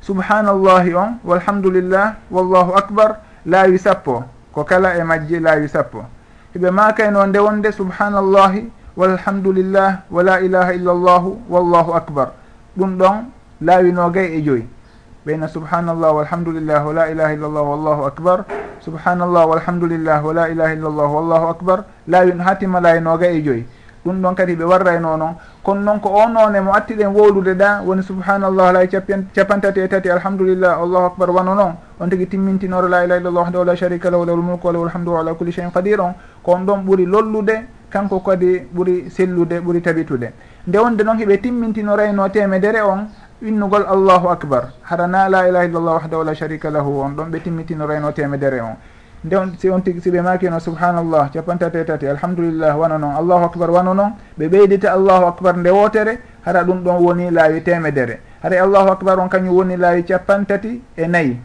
[0.00, 4.24] Subhanallahi on walhamdulillah wallahu akbar laawi sappo.
[4.52, 6.02] Ko kala e majji laawi sappo.
[6.54, 7.70] Hiɓe makayno nde wonde?
[7.70, 12.32] Subhanallahi walhamdulillah wa la ilaha illa llahu wallahu akbar.
[12.76, 13.16] Ɗum ɗon
[13.62, 14.66] laawinogay e joyi.
[15.26, 18.44] ɓeyna subhanallah walhamdulillah wa la ilaha illallah wallahu akbar
[18.80, 23.64] subhanallah walhamdulillah wa la ilaha illallah wallahu akbar laawi ha timmala e nooga e joyi
[24.04, 27.82] ɗum ɗon kadi ɓe warrayno noon kono noon ko o noone mo attiɗen wowlude ɗa
[27.84, 33.04] woni subhanallah lay capantati e tati alhamdulillah allahu akbar wano noon on tigui timmintinoro la
[33.04, 35.70] ilaha illallah wahdahu la sharika lahu lahu lmulku wa lahu lhamdu wa ala culli cheyin
[35.70, 37.56] qadir on ko on ɗon ɓuuri lollude
[37.90, 40.32] kanko kadi ɓuuri sellude ɓuuri tabitude
[40.66, 43.04] nde wonde noon hiɓe timmintinorayno temedere on
[43.42, 48.12] innugol allahu acbar harana la ilaha illallah wahdahu la sharika lahu on ɗon ɓe timmitinorayno
[48.12, 48.76] temedere on.
[49.24, 53.70] Nde on si on tigi siɓe makino subhanallah capantati tati alhamdulillah wano noon allahu acbar
[53.70, 58.20] wano noon ɓe ɓeydita allahu acbar nde wotere hara ɗum ɗon woni laawi temedere.
[58.42, 61.40] Hara allahu acbar on kañum woni laawi capantati e nayyi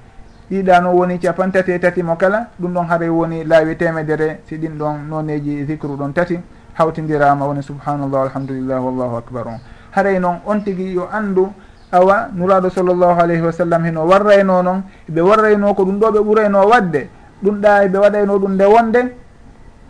[0.51, 4.57] ɗiɗa no woni capantati e tati mo kala ɗum ɗon haray woni laawi temedere si
[4.57, 6.39] ɗin ɗon noneji zicre ɗon tati
[6.77, 9.59] hawtidirama woni subhanallah alhamdulillah wallahu acbar on.
[9.95, 11.51] Haray noon on tigui yo andu
[11.91, 16.19] awa nuraɗo sallllahu alayhi wa sallam hen warrayno noon ɓe warrayno ko ɗum ɗo ɓe
[16.19, 17.09] ɓurayno wadde.
[17.43, 19.01] Ɗum ɗa ɓe waɗayno ɗum nde wonde.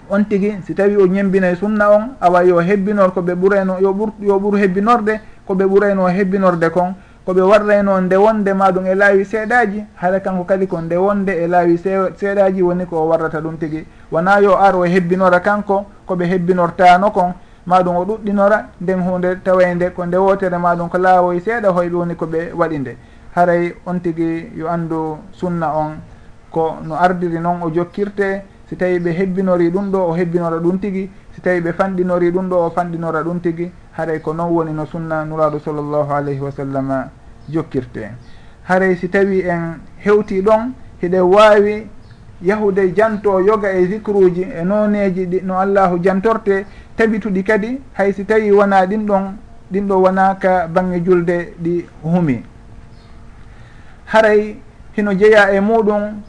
[0.09, 3.93] On tigui si tawi o ñembinay sunna on awa yo hebbinor ko ɓe ɓurayno yo
[3.93, 6.93] ɓur yo ɓur hebbinorde ko ɓe ɓurayno hebbinorde kon.
[7.25, 11.47] Koɓe warrayno nde wonde maɗum e laawi seeɗaji haɗa kanko kadi ko nde wonde e
[11.47, 16.25] laawi seeɗaji woni ko o warrata ɗum tigui wona yo ar o hebbinora kanko koɓe
[16.25, 17.33] hebbinortano kon.
[17.65, 21.95] maɗum o ɗuɗɗinora nden hunde tawa nde ko nde wotere maɗum ko laawoy seeɗa hoyɓe
[21.95, 22.97] woni ko ɓe waɗi nde.
[23.35, 25.97] Haray on tigi yo anndu sunna on
[26.51, 30.79] ko no ardiri noon o jokkirte si tawi ɓe hebbinori ɗum ɗo o hebbinora ɗum
[30.79, 31.09] tigi.
[31.33, 33.71] Si tawi ɓe fanɗinori ɗum ɗo o fanɗinora ɗum tigi.
[33.97, 37.09] Haray ko noon woni no sunna nuraɗo sallllahu alayhi wa sallam
[37.49, 38.11] jokkirte.
[38.69, 41.87] Haray si tawi en hewti ɗon hiɗen wawi
[42.41, 46.65] yahude janto yoga e zicruji e noneji ɗi no allahu jantorte
[46.97, 49.37] tabituɗi kadi hay si tawi wona ɗin ɗon
[49.71, 52.43] ɗin ɗo wona ka bange julde ɗi humi.
[54.05, 54.55] Haray
[54.95, 56.21] hino jeeya e muɗum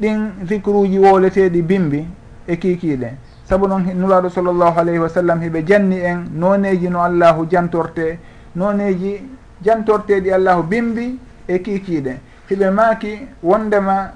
[0.00, 2.06] ɗin zicruji woleteɗi bimbi
[2.46, 3.08] e kikiɗe.
[3.44, 8.18] Saabu noon nuraɗo sallllahu alayhi wa sallam hiɓe janni en noneji no allahu jantorte
[8.56, 9.20] noneji
[9.62, 12.18] jantorteɗi allahu bimbi e kikiɗe.
[12.48, 14.12] Hiɓe maaki wondema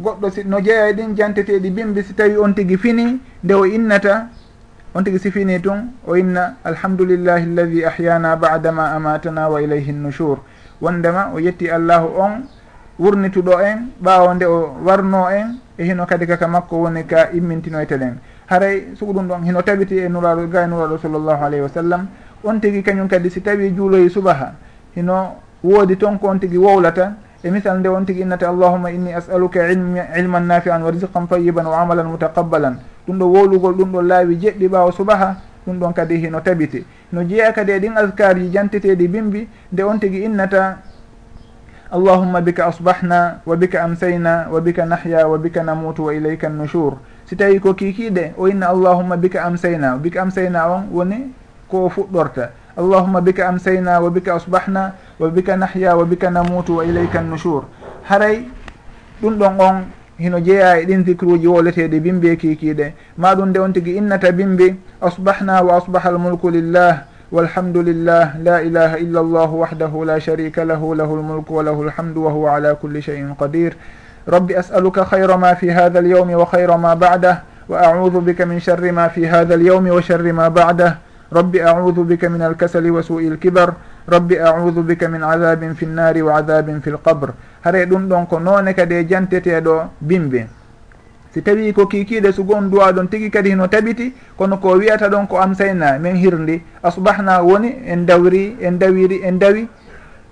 [0.00, 4.28] goɗɗo no jeeya ɗin janteteɗi bimbi si tawi on tigui fini nde o innata
[4.94, 10.38] on tigui si fini tun o inna alhamdulillahi alladi ahyana badama amatana wa ilayhi nushur
[10.80, 12.42] wondema o yetti allahu on
[12.98, 18.18] wurnituɗo en ɓawo nde o warno en e hino kadi kaka makko woni ka immintinoytelen
[18.46, 22.06] haray sugo ɗum ɗon hino tabiti e nuraɗo ga e nuraɗo sallllahu alayhi wa sallam
[22.42, 24.54] on tigui kañum kadi si tawi juuloyi subaha
[24.96, 29.12] hino woodi toon ko on tigui wowlata e misal nde won tigi innata allahuma inni
[29.12, 29.60] asaluka
[30.16, 32.80] ilman nafian wa risqan tayiban wa amalan mutaqabbalan.
[33.06, 37.20] Ɗum ɗo wowlugol ɗum ɗon laawi jeɗɗi ɓaawo subaha ɗum ɗon kadi hino tabiti no
[37.22, 40.78] jeeya kadi e ɗin askarji janteteɗi bimbi nde on tigi innata
[41.92, 46.96] allahumma bika asbahna wa bika amsayna wa bika nahya wa bika namutu wa ilayka nushur.
[47.26, 51.28] Si tawi ko kikiɗe o inna allahumma bika amsayna bika amsayna on woni
[51.68, 52.63] ko fuɗɗorta.
[52.76, 57.64] allahuma bika amsayna wa bika asbahna wa bika nahya wa bika namutu wa ilayka nushur.
[58.04, 58.44] Haray
[59.22, 59.84] ɗum ɗon on
[60.18, 64.74] hino jeeya e ɗin dicruji woleteɗi e kikiɗe ma ɗum nde on tigui innata bimbi
[65.00, 70.94] asbahna wa asbaha almulku lillah والحمد لله لا إله إلا الله وحده لا lahu له
[70.94, 73.74] له الملك وله الحمد وهو على كل شيء قدير
[74.28, 79.08] رب أسألك خير ما في هذا اليوم وخير wa بعده وأعوذ بك من شر ما
[79.08, 80.98] في هذا اليوم وشر ما بعده
[81.32, 83.74] rabbi audu bika min alkasali wa sui lkibar
[84.08, 87.32] rabbi audu bika min adabin fi nnari wa adabin fi lqabre
[87.64, 90.46] haray ɗum ɗon ko noone kadi e janteteɗo bimbe.
[91.32, 95.08] Si tawi ko kikiɗe sugo on duwa ɗon tigui kadi hino taɓiti kono ko wiyata
[95.08, 96.62] ɗon ko amsayna min hirndi.
[96.82, 99.66] Asbahna woni en dawri en dawiri en dawi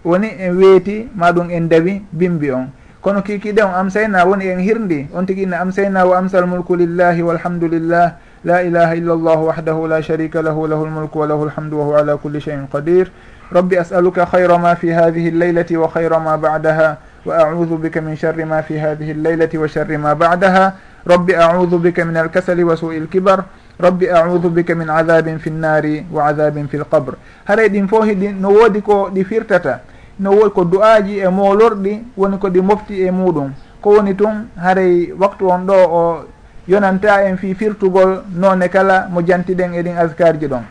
[0.05, 2.71] woni en weeti maɗum en dawi bimbi on.
[3.01, 5.09] Kono kikiɗe on amsayna woni en hirndi.
[5.15, 8.13] On tigui inna amsayna wa amsal mulku lillahi walhamdulillah.
[8.45, 12.41] لا إله إلا الله وحده لا شريك له له الملك وله الحمد وهو على كل
[12.43, 13.11] شيء قدير
[13.53, 18.61] رب أسألك خير ما في هذه الليلة وخير ما بعدها وأعوذ بك من شر ما
[18.61, 20.75] في هذه الليلة وشر ما بعدها
[21.07, 23.43] رب أعوذ بك من الكسل وسوء الكبر
[23.81, 27.15] رب أعوذ بك من عذاب في النار وعذاب في القبر
[27.47, 29.81] هري ɗin fo hiɗi no woodi ko ɗi firtata
[30.21, 33.51] no woodi ko du'aji e molorɗi woni ko ɗi mofti e muɗum.
[33.81, 36.25] Ko woni tun haray waktu on ɗo o
[36.69, 40.63] yonanta en fi firtugol none kala mo jantiɗen eɗin askarji ɗon.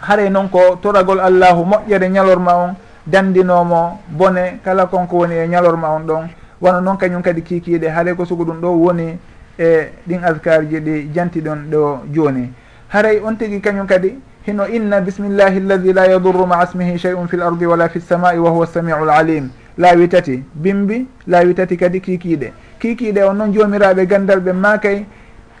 [0.00, 2.74] Haray noon ko toragol allahu moƴƴere ñalorma on
[3.06, 6.28] dandinomo bone kala konko woni e ñalorma on ɗon.
[6.60, 9.18] Wona noon kañum kadi kikiɗe haray ko sugu ɗum ɗo woni
[9.58, 12.52] e ɗin askarji ɗi jantiɗon ɗo joni.
[12.88, 17.28] Haray on tigui kañum kadi hino inna bismillahi alladi la yadurru ma asmihi chey un
[17.28, 21.76] fi l ardi wala fi lsamai wa huwa samiu lalim laawi tati bimbi laawi tati
[21.76, 22.52] kadi kikiɗe.
[22.80, 25.04] kikiɗe on noon jomiraɓe gandal ɓe makay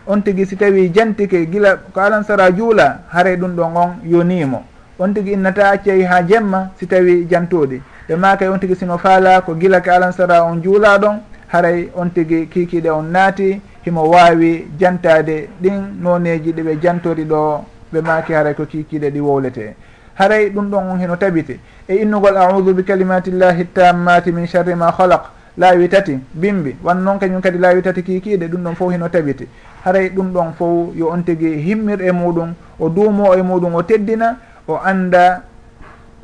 [0.06, 4.62] on tigui si tawi jantike gila ko alansara juula haare ɗum ɗon on yonimo
[4.98, 9.40] on tigui innata accayi ha jemma si tawi jantuɗi ɓe makay on tigui sino faala
[9.42, 11.18] ko gila ka alansara on juula ɗon
[11.52, 18.00] haray on tigui kikiɗe on naati himo wawi jantade ɗin noneji ɗiɓe jantori ɗo ɓe
[18.00, 19.74] maki haray ko kikiɗe ɗi wowlete
[20.14, 21.58] haray ɗum ɗon on heno tabite.
[21.88, 27.18] E innugol audu bi kalimatillahi tammati min sharri ma halak laawi tati bimbi wan noon
[27.18, 29.46] kañum kadi laawi tati kiikiiɗe ɗum ɗon fof hino tabiti
[29.84, 33.82] haray ɗum ɗon fof yo on tigi himmir e muɗum o duumo e muɗum o
[33.82, 34.36] teddina
[34.68, 35.42] o annda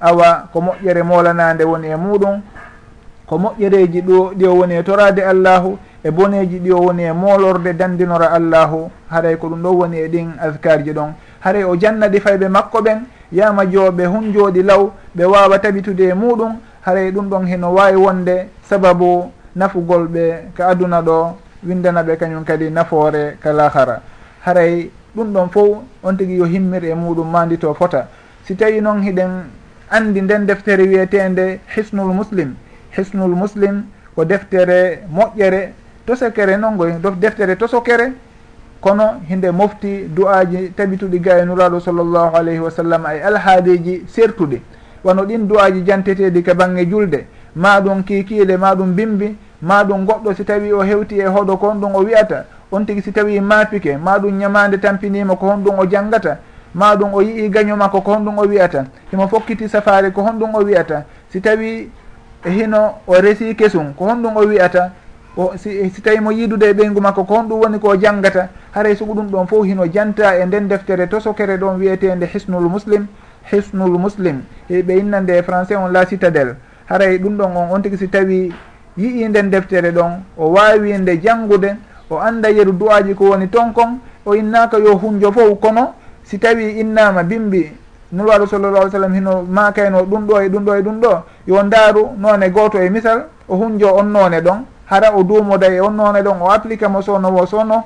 [0.00, 2.40] awa ko moƴƴere molanande woni e muɗum
[3.26, 7.12] ko moƴƴereji ɗo ɗi o woni e torade allahu e boneji ɗi o woni e
[7.12, 11.14] molorde dandinora allahu haray ko ɗum ɗo woni e ɗin adkarji ɗon.
[11.40, 12.98] Haray o jannaɗi fayɓe makko ɓen
[13.32, 16.52] yama jooɓe hunjooɗi law ɓe wawa tabitude e muɗum
[16.84, 22.44] haray ɗum ɗon heno wawi wonde sababu nafugol ɓe ka aduna ɗo windana ɓe kañum
[22.44, 24.02] kadi nafoore ka lahara.
[24.44, 28.08] Haray ɗum ɗon fof on tigui yo himmir e muɗum mandito fota.
[28.44, 29.30] Si tawi noon hiɗen
[29.90, 32.54] andi nden deftere wiyetende hisnul muslim.
[32.96, 35.72] Hisnul muslim ko deftere moƴƴere
[36.06, 38.12] tosokere noon goy deftere tosokere.
[38.80, 44.60] Kono hinde mofti du'aji tabituɗi nuraɗo sallllahu alayhi wa sallam ay alhaadiji sertuɗi
[45.04, 47.26] wano ɗin duwaji janteteɗi ka bangge julde.
[47.54, 51.56] Ma ɗum kikiile ma ɗum bimbi ma ɗum goɗɗo si tawi o hewti e hoɗo
[51.56, 55.78] ko honɗum o wiyata on tigi si tawi maapike ma ɗum ñamande tampinima ko honɗum
[55.78, 56.38] o janggata
[56.74, 60.54] ma ɗum o yii gaño makko ko honɗum o wiyata himo fokkiti safari ko honɗum
[60.54, 61.90] o wiyata si tawi
[62.44, 64.90] hino o resi kesum ko honɗum o wiyata
[65.36, 68.96] o si, si tawi mo yiidude e ɓeygu makko ko honɗum woni ko janggata haray
[68.96, 73.06] sugu ɗum ɗon fof hino janta e nden deftere tosokere ɗon wiyetede hisnul muslim.
[73.50, 74.42] hisnul muslim.
[74.68, 76.56] E ɓe innande e français on la citadel.
[76.88, 78.52] Haray ɗum ɗon on on tigui si tawi
[78.96, 81.76] yii nden deftere ɗon o wawi nde janggude
[82.10, 86.38] o anda yeru du'aji ko woni ton kon o innaka yo hunjo fof kono si
[86.38, 87.72] tawi innama bimbi.
[88.12, 91.22] Nulwaɗo sallallah alih sallam hino makayno ɗum ɗo e ɗum ɗo e ɗum ɗo.
[91.46, 94.64] Yo ndaaru none goto e misal o hunjo on noone ɗon.
[94.86, 97.84] Hara o duumoda e on noone ɗon o applique mo sowno wo sowno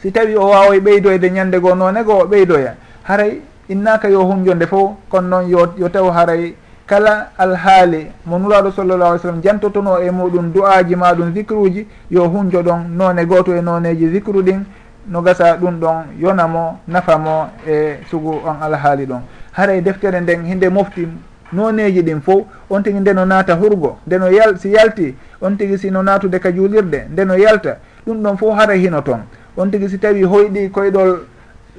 [0.00, 2.74] si tawi o wawa e ɓeydoyde ñande goo none goo o ɓeydoya.
[3.04, 6.54] Haray innaka yo hunjonde fof kono noon yo yo taw haray.
[6.86, 12.60] Kala alhaali mo nuraɗo sallallah alih sallam jantotono e muɗum du'aji maɗum zicruji yo hunjo
[12.62, 14.60] ɗon none goto e noneji zicru ɗin
[15.08, 19.20] no gasa ɗum ɗon yonamo nafamo e sugu on alhaali ɗon.
[19.52, 21.08] Haray deftere nden hinde mofti
[21.54, 26.02] noneji ɗin fof on tigui ndeno naata hurgo ndeno yal si yalti on tigui sino
[26.02, 29.20] natude ka juulirde ndeno yalta ɗum ɗon fof haray hino toon.
[29.56, 31.18] On tigui si tawi hoyɗi koyɗol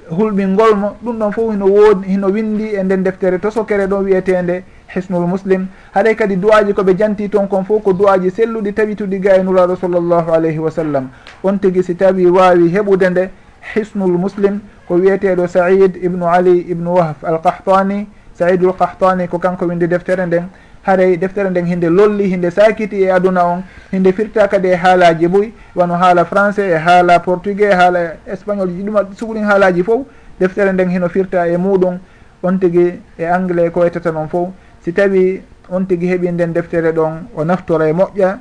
[0.10, 4.64] hulɓingolmo ɗum ɗon fof hino woodi hino windi e nden deftere tosokere ɗon wiyetende
[4.94, 5.68] hisnul muslim.
[5.94, 9.76] Haɗay kadi duwaji koɓe janti toon kon fof ko duwaji selluɗi tawituɗi ga e nuraɗo
[9.76, 11.10] sallllahu alayhi wa sallam.
[11.44, 13.30] On tigui si tawi wawi heɓude nde
[13.76, 19.66] hisnul muslim ko wiyeteɗo saïd ibnu ali ibnu wahf al qahtani saïdul qahtani ko kanko
[19.66, 20.50] windi deftere nden.
[20.86, 25.28] haray deftere nden hinde lolli hinde sakiti e aduna on hinde firta kadi e haalaji
[25.28, 30.02] boy wano haala français e haala portugais e haala espagnol ji ɗuma suguɗin haalaji fof
[30.40, 31.98] deftere nden hino firta e muɗum
[32.44, 34.50] on tigui e anglais ko ettata noon fof.
[34.82, 38.38] Si tawi on tigui heeɓi nden deftere ɗon o naftora e moƴƴa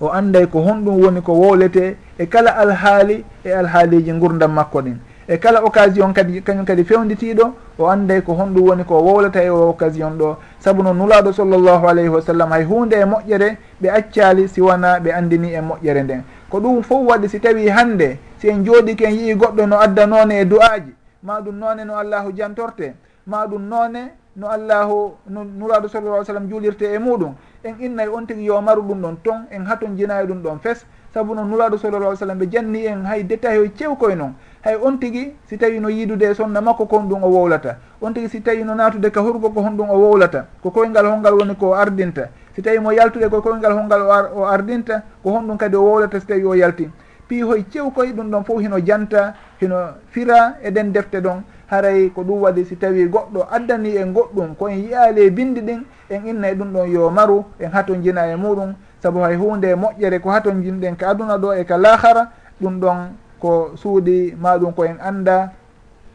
[0.00, 4.96] o anday ko honɗum woni ko wowlete e kala alhaali e alhaaliji gurdam makko ɗin.
[5.28, 9.48] e kala occasion kadi kañum kadi fewditiɗo o anday ko honɗum woni ko wowlata e
[9.50, 10.36] o occasion ɗo.
[10.58, 15.12] Saabu no nulaɗo sallllahu alayhi wa sallam hay hunde e moƴƴere ɓe accali siwana ɓe
[15.12, 16.22] andini e moƴƴere nden.
[16.50, 20.06] Ko ɗum fof waɗi si tawi hande si en jooɗiki en yii goɗɗo no adda
[20.06, 22.94] noone e du'aji ma ɗum noone no allahu jantorte.
[23.26, 28.08] Ma ɗum noone no allahu no nuraɗo sallallah ai sallam juulirte e muɗum en innay
[28.08, 30.84] on tigui yo maru ɗum ɗon ton en haton jinayi ɗum ɗon fes.
[31.14, 34.76] Saabu no nuraɗo sallallah ai sallam ɓe janni en hay détail o cewkoye noon hay
[34.76, 37.76] on tigi si tawi no yiidude e sonna makko ko honɗum o wowlata.
[38.00, 40.46] On tigi si tawi no natude ka hurgo ko honɗum o wowlata.
[40.62, 42.28] Ko koyngal holngal woni ko ardinta.
[42.54, 44.02] Si tawi mo yaltude ko koyngal holngal
[44.34, 46.88] o, ardinta ko honɗum kadi o wowlata si tawi o yalti.
[47.28, 49.76] Pi hoye cewkoye ɗum ɗon fof hino janta hino
[50.10, 51.42] fira eɗen defte ɗon.
[51.66, 55.60] Haray ko ɗum waɗi si tawi goɗɗo addani en goɗɗum ko en yiyali e bindi
[55.60, 58.74] ɗin en inna e ɗum ɗon yo maru en haton jina e muɗum.
[59.02, 62.96] Saabu hay hunde moƴƴere ko haton jinɗen ka aduna ɗo e ka lahara ɗum ɗon
[63.42, 65.50] ko suuɗi maɗum ko en anda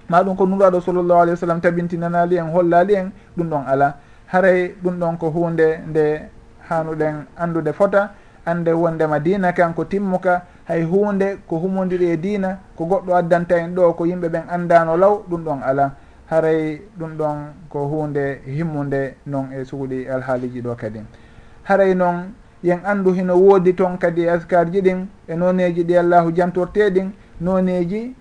[0.10, 3.98] maɗum ko nuraɗo sallllahu alih wa sallam tabintinanali en hollali en ɗum ɗon ala
[4.32, 6.06] haray ɗum ɗon ko hunde nde
[6.70, 8.12] hanuɗen andude fota
[8.46, 13.58] ande wondema dina kan ko timmuka hay hunde ko humodiri e dina ko goɗɗo addanta
[13.60, 15.92] en ɗo ko yimɓe ɓen andano law ɗum ɗon ala
[16.32, 17.38] haray ɗum ɗon
[17.70, 21.02] ko hunde himmude noon e suuɗi alhaaliji ɗo kadi.
[21.64, 22.32] Haray noon
[22.68, 27.12] yen andu hino woodi toon kadi e askar ji ɗin e noneji ɗi allahu jantorteɗin
[27.42, 28.16] noneji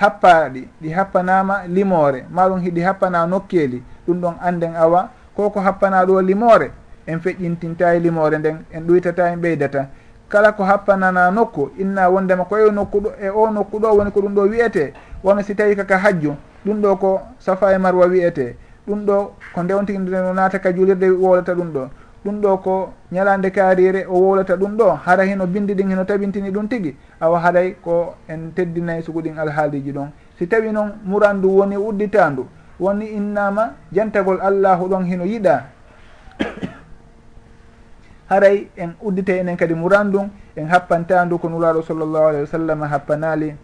[0.00, 5.10] happaɗi ɗi happanama limore maɗum hiɗi happana nokkeli ɗum ɗon anden awa.
[5.36, 6.70] Koko happana ɗo limore
[7.06, 9.86] en feƴƴintinta e limore nden en ɗoytata en ɓeydata.
[10.28, 14.10] Kala ko happanana nokku inna wondema ko e nokku ɗo e o nokku ɗo woni
[14.10, 14.92] ko ɗum ɗo wiyete
[15.22, 16.34] wono si tawi kaka hajju
[16.66, 18.56] ɗum ɗo ko safa e marwa wiyete
[18.86, 21.88] ɗum ɗo ko ndewntigi no naata ka julirde wolata ɗum ɗo.
[22.24, 26.50] ɗum ɗo ko ñalande kaarire o wowlata ɗum ɗo hara hino bindi ɗin hino tabintini
[26.50, 30.10] ɗum tigui awa haray ko en teddinayi sugu ɗin alhaaliji ɗon.
[30.38, 32.46] Si tawi noon murandu woni udditandu
[32.80, 35.62] woni innama jantagol allahu ɗon hino yiɗa
[38.30, 43.54] haray en uddite enen kadi murandum en happantandu ko nuraɗo sallllahu alayhi wa sallam happanali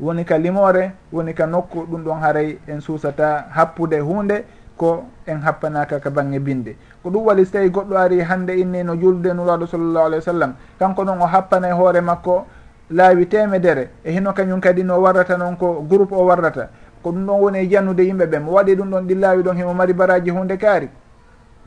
[0.00, 4.44] woni ka limore woni ka nokku ɗum ɗon haray en suusata happude hunde
[4.76, 6.76] ko en happanaka ka bange binde.
[7.02, 10.22] Ko ɗum waɗi so tawi goɗɗo ari hande inni no julde nuraɗo sallllahu alah wa
[10.22, 12.46] sallam kanko noon o happana e hoore makko
[12.90, 13.88] laawi temedere.
[14.04, 16.68] E hino kañum kadi no warrata noon ko groupe o warrata.
[17.02, 19.56] Ko ɗum ɗon woni e jannude yimɓe ɓe mo waɗi ɗum ɗon ɗi laawi ɗon
[19.56, 20.88] himo mari baraji hunde kaari.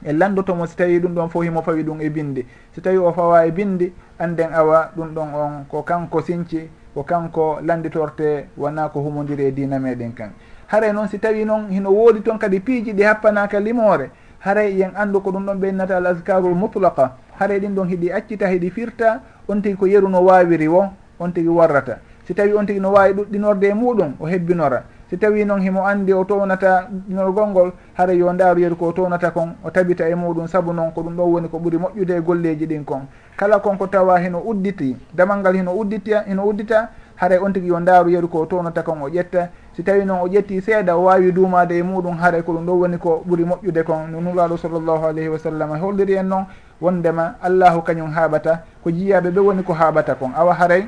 [0.06, 2.46] E landotomo so tawi ɗum ɗon fo himo fawi ɗum e bindi
[2.76, 7.04] so tawi o fawa e bindi anden awa ɗum ɗon on ko kanko sinci ko
[7.04, 10.32] kanko landitorte wona ko humodiri e dina meɗen kan.
[10.72, 14.92] haray noon si tawi noon hino woodi toon kadi piiji ɗi happanaka limore haray yen
[14.96, 17.12] andu ko ɗum ɗon ɓeynata al askarul mutlaqa.
[17.40, 21.32] Haray ɗin ɗon hiɗi accita hiɗi firta on tigui ko yeru no wawiri wo on
[21.32, 22.00] tigui warrata.
[22.28, 24.84] Si tawi on tigui no wawi ɗuɗɗinorde e muɗum o hebbinora.
[25.10, 29.32] Si tawi noon himo andi o townata ɗinorgol ngol haara yo ndaaru yeru ko townata
[29.32, 32.22] kon o tabita e muɗum saabu noon ko ɗum ɗon woni ko ɓuuri moƴƴude e
[32.22, 33.08] golleji ɗin kon.
[33.36, 37.80] Kala konko tawa hino udditi damal ngal hino uddita hino uddita haara on tigui yo
[37.80, 39.50] ndaaru yeru ko townata kon o ƴetta.
[39.80, 42.74] si tawi noon o ƴetti seeɗa o wawi duumade e muɗum haare ko ɗum ɗo
[42.80, 44.12] woni ko ɓuuri moƴƴude kon.
[44.12, 46.46] No nulaɗo sallllahu alayhi wa sallam holliri en noon
[46.82, 50.32] wondema allahu kañum haaɓata ko jiyaɓe ɓe woni ko haaɓata kon.
[50.36, 50.84] Awa haaray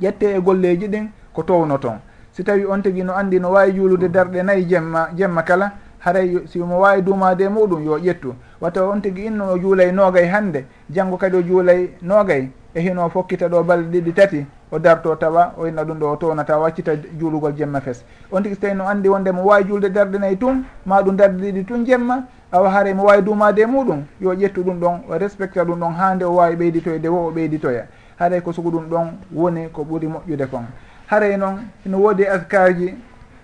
[0.00, 2.00] ƴette e golleji ɗin ko towno toon
[2.32, 6.42] si tawi on tigui no andi no wawi juulude darɗe nayyi jemma jemma kala haray
[6.46, 8.34] simo wawi duumade e muɗum yo ƴettu.
[8.60, 13.08] Watta on tigui inno o juulay noogay hande janggo kadi o juulay noogay e hino
[13.08, 14.46] fokkita ɗo balɗe ɗiɗi tati.
[14.72, 18.04] o darto tawa o inna ɗum ɗo o townata waccita juulugol jemma fes.
[18.32, 21.14] On tigi so tawi no anndi wonde mo wawi julde darde nayyi tun ma ɗum
[21.16, 25.00] darde ɗiɗi tun jemma awa haare mo wawi dumade e muɗum yo ƴettu ɗum ɗon
[25.10, 27.84] o respecta ɗum ɗon hande o wawi ɓeyditoyde wo o ɓeyditoya.
[28.18, 30.64] Haray ko sugu ɗum ɗon woni ko ɓuuri moƴƴude kon.
[31.06, 32.94] Haray noon ino woodi askaji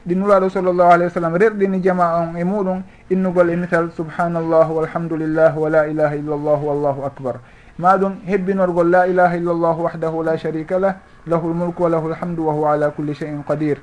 [0.06, 4.76] ɗi nuraɗo sallllahu alayhi wa sallam rerɗini jama on e muɗum innugol e misal subhanallahu
[4.76, 7.40] walhamdulillah wa la ilaha illa llah wallahu akbar.
[7.78, 12.46] ma ɗum hebbinorgol la ilaha illallah wahdahu la sharika lah lahu lmulku wa lahu lhamdu
[12.46, 13.78] wa huwa ala culli cheyin qadir.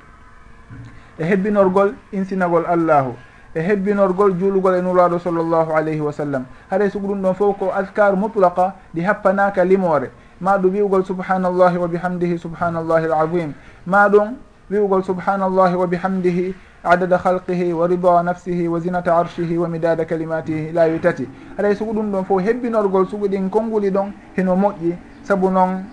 [1.18, 3.16] E hebbinorgol insinagol allahu
[3.56, 6.44] e hebbinorgol juulugol e nuraaɗo sallllahu alayhi wa sallam.
[6.70, 10.10] Haɗay sugo ɗum ɗon fof ko askar mutlaqa ɗi happanaka limore.
[10.40, 13.54] Ma ɗum wi'ugol subhanallahi wa bihamdihi subhanallahi alazim.
[13.86, 14.36] Ma ɗum
[14.70, 16.54] wi'ugol subhanallahi wa bihamdihi
[16.86, 21.28] adada halqihi wa rida nafsihi wa zinata arshihi wa midada kalimatihi laawi tati
[21.58, 24.96] aɗay sugu ɗum ɗon fof hebbinorgol sugu ɗin konnguli ɗon heno moƴƴi.
[25.22, 25.84] Sabu noon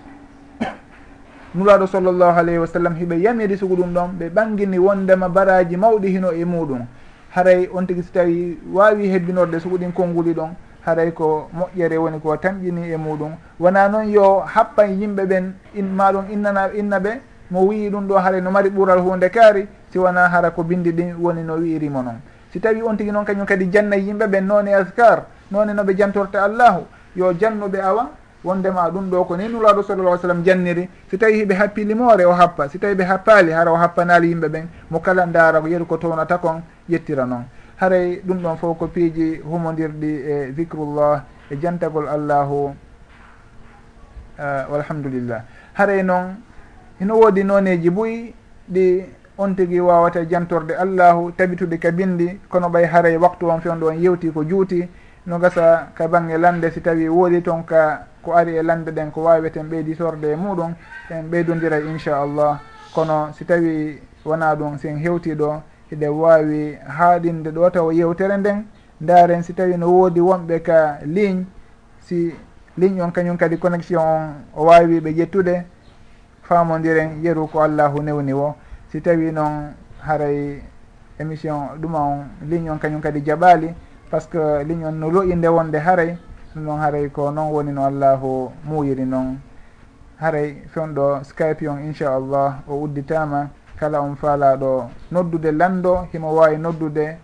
[1.54, 6.08] nuraɗo sallllahu alayhi wa sallam hiɓe yamiri sugu ɗum ɗon ɓe ɓangini wondema baraji mawɗi
[6.08, 6.86] hino e muɗum.
[7.34, 10.54] Haray on tigui so tawi wawi hebbinorde sugu ɗin konnguli ɗon
[10.86, 13.32] haray ko moƴƴere woni ko tamƴini e muɗum.
[13.58, 17.20] Wona noon yo happan yimɓe ɓen in maɗum innana inna ɓe
[17.54, 20.90] mo wii ɗum ɗo haray no mari ɓural hunde kaari si wona hara ko bindi
[20.90, 22.18] ɗin woni no wiirimo noon
[22.52, 25.94] si tawi on tigui noon kañum kadi janna yimɓe ɓen noon e askar noone noɓe
[25.96, 26.82] jantorta allahu
[27.14, 28.08] yo jannuɓe awan
[28.44, 30.88] wondema ɗum ɗo ko ni nulaɗo sallallah sallam janniri.
[31.08, 34.66] Si tawi hiɓe happilimore o happa si tawi ɓe happali hara o happanali yimɓe ɓen
[34.90, 37.44] mo kala ndaara ko yeru ko townata kon yettira noon
[37.80, 42.74] haray ɗum ɗon fof ko piiji humodirɗi e vicrullah e jantagol allahu
[44.38, 45.42] uh, walhamdulillah.
[45.74, 46.36] Haray noon
[47.00, 48.34] ino woodi nooneji boyi
[48.72, 49.04] ɗi
[49.38, 53.98] on tigi wawata jantorde allahu tabitude ka bindi kono ɓay haray waktu on fewndo on
[54.02, 54.88] yewti ko juuti.
[55.26, 59.10] No gasa ka bange lande si tawi woodi toon ka ko ari e lande ɗen
[59.10, 60.74] ko waweten ɓeyditorde e muɗum
[61.10, 62.60] en ɓeydodira inchallah
[62.94, 68.64] kono si tawi wona ɗum sen hewtiɗo hiɗe wawi haaɗinde ɗo taw yewtere nden.
[69.00, 71.46] Ndaren si tawi no woodi wonɓe ka ligne
[72.00, 72.34] si
[72.76, 75.64] ligne on kañum kadi connexion on o wawi ɓe ƴettude
[76.44, 78.54] famodiren yeru ko allahu newni o
[78.90, 80.62] si tawi noon haray
[81.18, 83.74] émission ɗuma on ligne on kañum kadi jaɓali
[84.10, 86.16] par ce que ligne on no loƴi nde wonde haray
[86.54, 89.38] ɗum noon haray ko noon woni no allahu muyiri noon.
[90.20, 97.18] Haray fewɗo skype on inchallah o udditama kala on faalaɗo noddude lando himo wawi noddude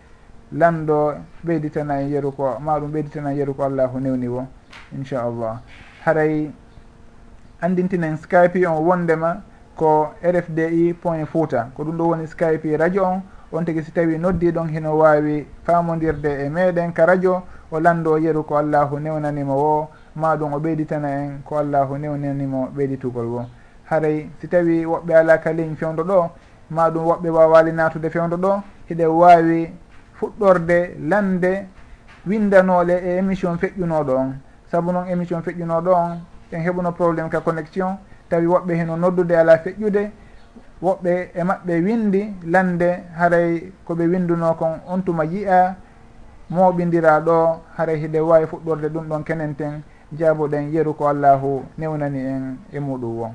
[0.52, 1.14] lando
[1.46, 4.46] ɓeyditana en yeru ko maɗum ɓeyditana en yeru ko allahu newni wo
[4.92, 5.60] inchallah.
[6.04, 6.50] Haray
[7.61, 9.42] andintinen skype on wondema
[9.76, 13.22] ko rfdi point fouta ko ɗum ɗo woni skype radio on.
[13.52, 17.42] On tigui si tawi noddi ɗon hino wawi famodirde e meɗen ka radio.
[17.72, 19.88] O lando yeru ko allahu newnanimo wo.
[20.16, 23.46] Maɗum o ɓeyditana en ko allahu newnanimo ɓeyditugol wo.
[23.90, 26.30] Haray si tawi woɓɓe ala ka ligne fewdo ɗo
[26.70, 29.70] maɗum woɓɓe wawali natude fewdo ɗo hiɗe wawi
[30.20, 31.66] fuɗɗorde lande
[32.26, 34.32] windanoɗe e émission feƴƴunoɗo on.
[34.70, 36.20] Saabu noon émission feƴƴunoɗo on
[36.53, 37.98] en heɓuno probléme ka connexion
[38.28, 40.11] tawi woɓɓe heno noddude ala feƴƴude
[40.82, 45.76] woɓɓe e maɓɓe windi lande haray koɓe winduno kon on tuma yiya
[46.51, 49.82] moɓidira ɗo haray hide wawi fuɗɗorde ɗum ɗon kenen ten
[50.18, 53.28] jaaboɗen yeru ko allahu newnani en e muɗum wo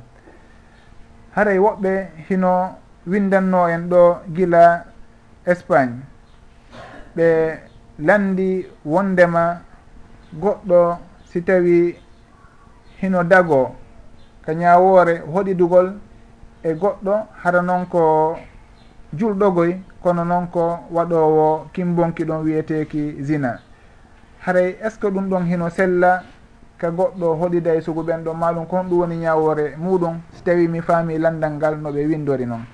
[1.35, 2.75] haray woɓɓe hino
[3.07, 4.85] windanno en ɗo gila
[5.45, 6.01] espagne.
[7.15, 7.59] Ɓe
[7.99, 9.61] landi wondema
[10.33, 11.95] goɗɗo si tawi
[13.01, 13.75] hino dago
[14.45, 15.93] ka ñawoore hoɗidugol
[16.63, 18.37] e goɗɗo hara noon ko
[19.13, 23.59] julɗogoy kono noon ko waɗowo kimbonki ɗon wiyeteki zina.
[24.45, 26.23] Haray est ce que ɗum ɗon hino sella
[26.77, 28.37] ka goɗɗo hoɗida e sugu ɓen ɗon?
[28.37, 32.45] Maɗum ko honɗum woni ñawore muɗum so tawi mi faami landal ngal no ɓe windori
[32.45, 32.65] noon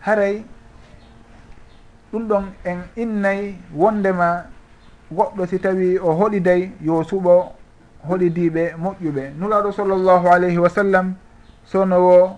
[0.00, 0.44] haray
[2.12, 4.44] ɗum ɗon en innayi wondema
[5.10, 7.52] goɗɗo si tawi o hoɗiday yo suɓo
[8.08, 9.34] hoɗidiɓe moƴƴuɓe.
[9.38, 11.14] Nulaɗo sallllahu alayhi wa sallam
[11.64, 12.36] sono wo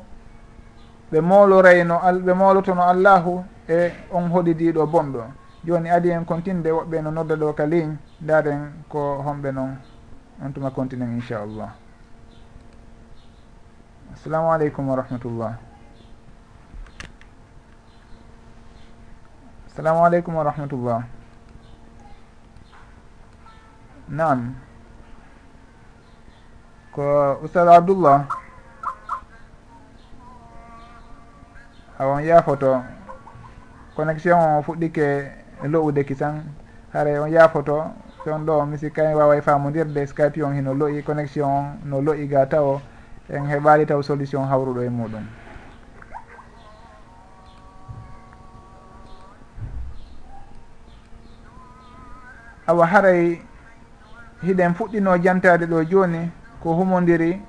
[1.13, 5.23] ɓe moolorayno ɓe moolotono allahu e on hoɗidiɗo bonɗo.
[5.65, 9.77] Joni adi en continde woɓɓe no nodda ɗo ka ligne ndaren ko homɓe noon
[10.45, 11.75] on tuma continen inchallah.
[14.15, 15.53] Assalamu aleykum wa rahmatullah.
[19.67, 21.03] Assalamu aleykum wa rahmatullah.
[24.09, 24.55] Naam.
[26.93, 27.03] ko
[27.43, 28.27] oustad abdoullah
[31.99, 32.83] awon yaafoto
[33.97, 35.07] connexion o fuɗɗike
[35.67, 36.43] lo'udeki tan.
[36.93, 37.91] Haare on yaafoto
[38.25, 42.27] so on ɗo misi kañ waway famodirde skype on hino lo'i connexion on no lo'i
[42.29, 42.81] ga taw
[43.29, 45.25] en heɓali taw solution hawruɗo e muɗum.
[52.67, 53.41] Awa haray
[54.43, 56.31] hiɗen fuɗɗino jantade ɗo joni
[56.63, 57.41] ko humodiri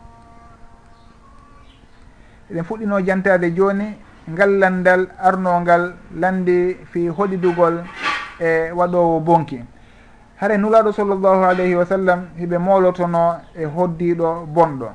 [2.49, 3.97] eɗen fuɗɗino jantade joni
[4.29, 7.83] ngallan ndal arnogal landi fi hoɗidugol
[8.39, 9.59] e waɗowo bonki.
[10.35, 14.89] Hare nulaɗo sallllahu alayhi wa sallam hiɓe molotono e hoddiɗo bonɗo.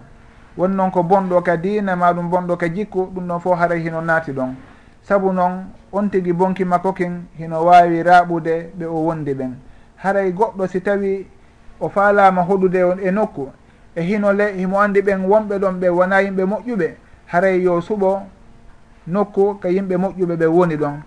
[0.56, 3.80] Won noon ko bonɗo ka dina ma ɗum bonɗo ka jikku ɗum ɗon fof haray
[3.82, 4.54] hino naati ɗon.
[5.02, 9.54] Saabu noon on tigui bonki makko kin hino wawi raɓude ɓe o wondi ɓen.
[9.96, 11.26] Haray goɗɗo si tawi
[11.80, 13.50] o faalama hoɗude on e nokku
[13.96, 16.96] e hino le himo andi ɓen wonɓe ɗon ɓe wona yimɓe moƴƴuɓe.
[17.26, 18.22] Haray yo suɓo
[19.06, 21.02] nokku ko yimɓe moƴƴuɓe ɓe woni ɗon.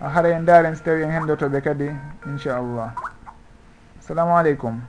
[0.00, 1.90] Haray en daren so tawi en hendotoɓe kadi
[2.26, 2.92] inchallah.
[3.98, 4.80] Assalamu aleykum.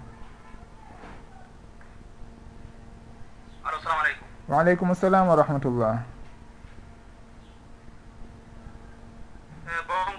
[3.66, 4.28] Alo salamu aleykum.
[4.48, 6.04] Waaleykum salam wa rahmatullah.
[9.68, 10.17] Eh, bon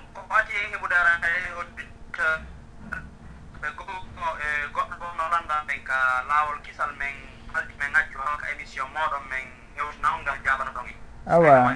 [5.88, 7.16] ka laawol kisal men
[7.52, 9.44] haldi men accu hoka émission moɗon men
[9.76, 10.86] hewtinao ngal jabana ɗon
[11.26, 11.74] awa.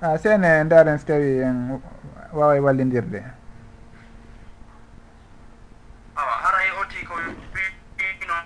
[0.00, 1.80] A seene ndaren so tawi en
[2.32, 3.20] wawa wallidirde.
[6.16, 8.36] Awa haray e oti ko wino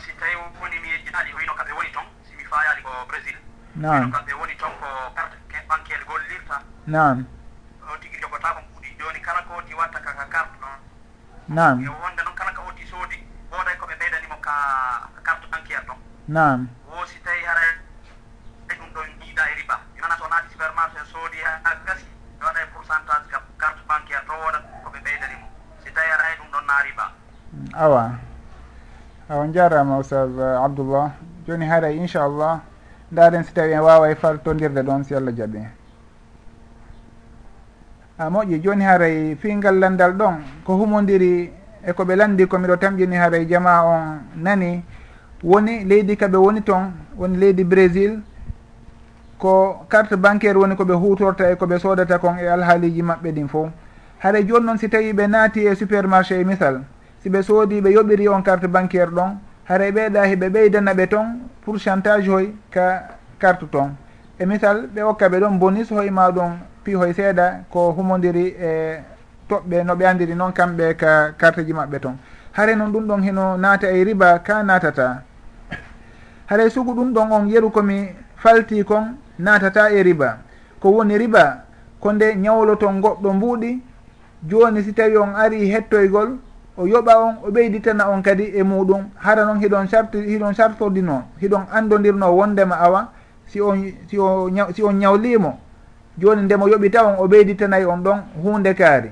[0.00, 3.36] si tawi woni mi yejjitali wino kamɓe woni toon simi fayali ko brésil.
[3.76, 5.36] Nam kamɓe woni toon ko carte
[5.68, 6.56] bancaire gollirta.
[6.86, 7.26] Nam
[7.84, 10.78] o tigi jogotako mbuɗi joni kala ko oti watta kaka carte ɗon
[11.48, 12.34] nam yo wonde noon
[14.52, 15.98] ha carte bancaire ɗon
[16.28, 17.62] nan wo si tawi hara
[18.78, 19.76] ɗum ɗon jiiɗa e riba.
[20.00, 22.06] Mana so naati supermarché soodi ha gasi
[22.38, 25.46] ɓe waɗa e pourcentage ka carte bancaire ɗo woɗa koɓe ɓeydanimo
[25.82, 27.04] si tawi hara e ɗum ɗon na riba.
[27.84, 28.02] Awa.
[29.30, 30.32] Awa jarama oustad
[30.64, 31.10] abdoullah.
[31.46, 32.60] Joni haray inchallah.
[33.12, 35.58] Ndaɗen si tawi en wawa e faltodirde ɗon si allah jaaɓi
[38.18, 38.60] a ah, moƴƴi.
[38.62, 40.34] Joni haaray fingal landal ɗon
[40.64, 44.84] ko humodiri e ko ɓe landi komiɗo tamƴini haray e jama on nani
[45.42, 48.20] woni leydi kaɓe woni toon woni leydi brésil
[49.38, 53.68] ko carte bancaire woni koɓe hutorta e koɓe sodata kon e alhaaliji maɓɓe ɗin fof
[54.18, 56.80] haara joni noon si tawi ɓe naati e supermarché e misal
[57.22, 61.26] si ɓe soodi ɓe yoɓiri on carte bancaire ɗon haara ɓeeɗa heɓe ɓeydana ɓe toon
[61.64, 63.96] pourcentage hoy ka carte toon
[64.38, 66.52] e misal ɓe okka ɓe ɗon bonus hoy ma ɗum
[66.84, 68.98] pi hoye seeɗa ko humodiri e
[69.52, 72.16] toɓɓe no ɓe andiri noon kamɓe ka carte ji maɓɓe toon
[72.52, 75.22] hare noon ɗum ɗon hino naata e riba ka natata
[76.46, 80.38] haray sugu ɗum ɗon on yeru komi falti kon natata e riba.
[80.80, 81.64] Ko woni riba
[82.00, 83.80] ko nde ñawloton goɗɗo mbuuɗi
[84.48, 86.36] joni si tawi on ari hettoygol
[86.76, 89.02] o yoɓa on o ɓeyditana on kadi e muɗum.
[89.16, 91.02] Hara noon hiɗon sarti hiɗon sartodi
[91.40, 93.12] hiɗon andodirno wondema awa
[93.46, 93.76] si on
[94.08, 95.58] si o si on ñawlimo
[96.18, 99.10] joni ndemo yoɓita on o ɓeyditanayi on ɗon hunde kaari.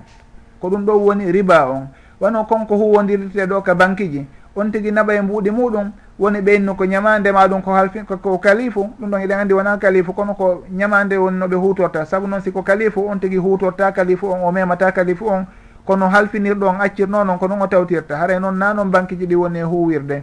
[0.61, 1.89] ko ɗum ɗo woni riba on.
[2.21, 4.27] Wano konko huwodirte ɗo ka bankiji.
[4.57, 8.39] On tigui naɓa e mbuuɗi muɗum woni ɓeynno ko ñamande ma ɗum ko halfi ko
[8.39, 8.91] kalifu.
[9.01, 12.05] Ɗum ɗon eɗen andi wona kalifu kono ko ñamande woni noɓe hutorta.
[12.05, 15.47] Saabu noon siko kalifu on tigui hutorta kalifu on o memata kalifu on
[15.87, 18.17] kono halfinirɗo on accirno noon ko noon o tawtirta.
[18.17, 20.23] Haara noon na noon banque ji ɗi woni e huwirde.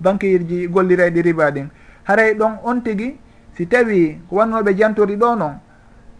[0.00, 1.68] Banque ji gollira ɗi riba ɗin.
[2.04, 3.16] Haray ɗon on tigui
[3.56, 5.54] si tawi ko wannoɓe jantori ɗo noon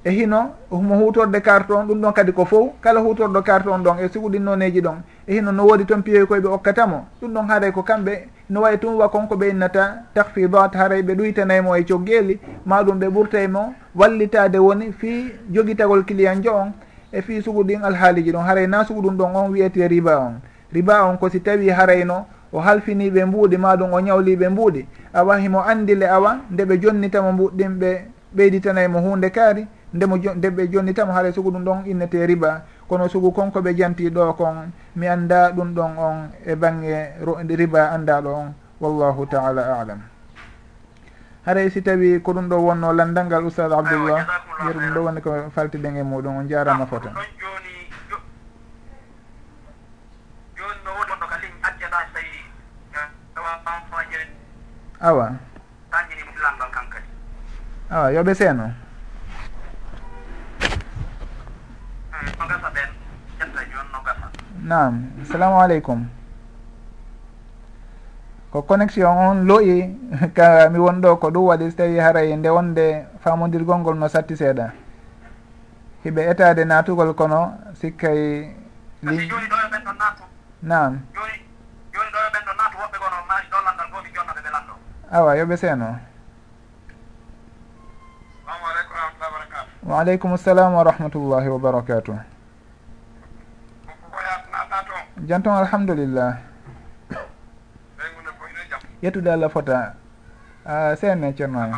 [0.05, 3.79] e hino mo hutorde carte on ɗum ɗon kadi ko fof kala hutorɗo carte on
[3.83, 4.97] ɗon e siguɗinnoneji ɗon.
[5.27, 7.05] E hino no woodi toon piyoy koyeɓe okkatamo.
[7.23, 8.29] Ɗum ɗon haaray ko kamɓe.
[8.51, 12.39] No wayi tun wa konko ɓe innata tahfidat haray ɓe ɗuytanaymo e coggeeli.
[12.67, 16.73] Maɗum ɓe ɓurtaymo wallitade woni fii jogitagol client jo on
[17.13, 18.45] e fii suguɗin alhaaliji ɗon.
[18.45, 20.35] Haray na suguɗum ɗon on wiyete riba on.
[20.73, 24.87] Riba on ko si tawi harayno o halfiniɓe mbuuɗi maɗum o ñawliɓe mbuuɗi.
[25.15, 28.01] Awa himo andile awa nde ɓe jonnitamo mbuɗɗin ɓe
[28.37, 29.67] ɓeyditanaymo hunde kaari.
[29.95, 34.11] ndemo nde ɓe jonnitama haara sugu ɗum ɗon innete riba kono sugu konko ɓe janti
[34.11, 37.15] ɗo kon mi annda ɗum ɗon on e bange
[37.57, 40.01] riba anndaɗo on wallahu taala alam
[41.47, 44.27] haray si tawi ko ɗum ɗo wonno landal ngal oustad abdoullah
[44.67, 47.15] yeru ɗum ɗo woni ko faltiɗen e muɗum on jarama fota
[55.01, 55.37] awa
[57.91, 58.84] awa yoɓe seeno
[62.39, 62.89] ko gasa ɓen
[63.41, 64.27] ƴetta joni no gasa
[64.65, 66.07] nam assalamu aleykum.
[68.53, 69.79] Ko connexion on looƴi
[70.37, 74.35] ka mi wonɗo ko ɗum waɗi so tawi haray nde wonde famodirgol ngol no satti
[74.37, 74.73] seeɗa.
[76.05, 78.49] Hiɓe etade natugol kono sikkay
[79.03, 80.23] li joni ɗo e ɓen ɗon natu
[80.63, 81.37] nam joni
[81.93, 84.73] joni ɗo e ɓen ɗon natu woɓɓe kono maari ɗo landal gomi jonnata ɓe lanɗo
[85.13, 85.89] awa yoɓe seeno.
[89.85, 92.17] waaleykum salam wa rahmatullahi wa barakatuh
[95.29, 96.41] janton alhamdulillah
[99.05, 99.95] yettude allah fota
[100.65, 101.77] a seenne ceernoami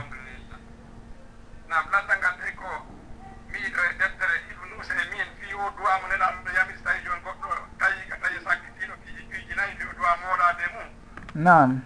[11.34, 11.82] naam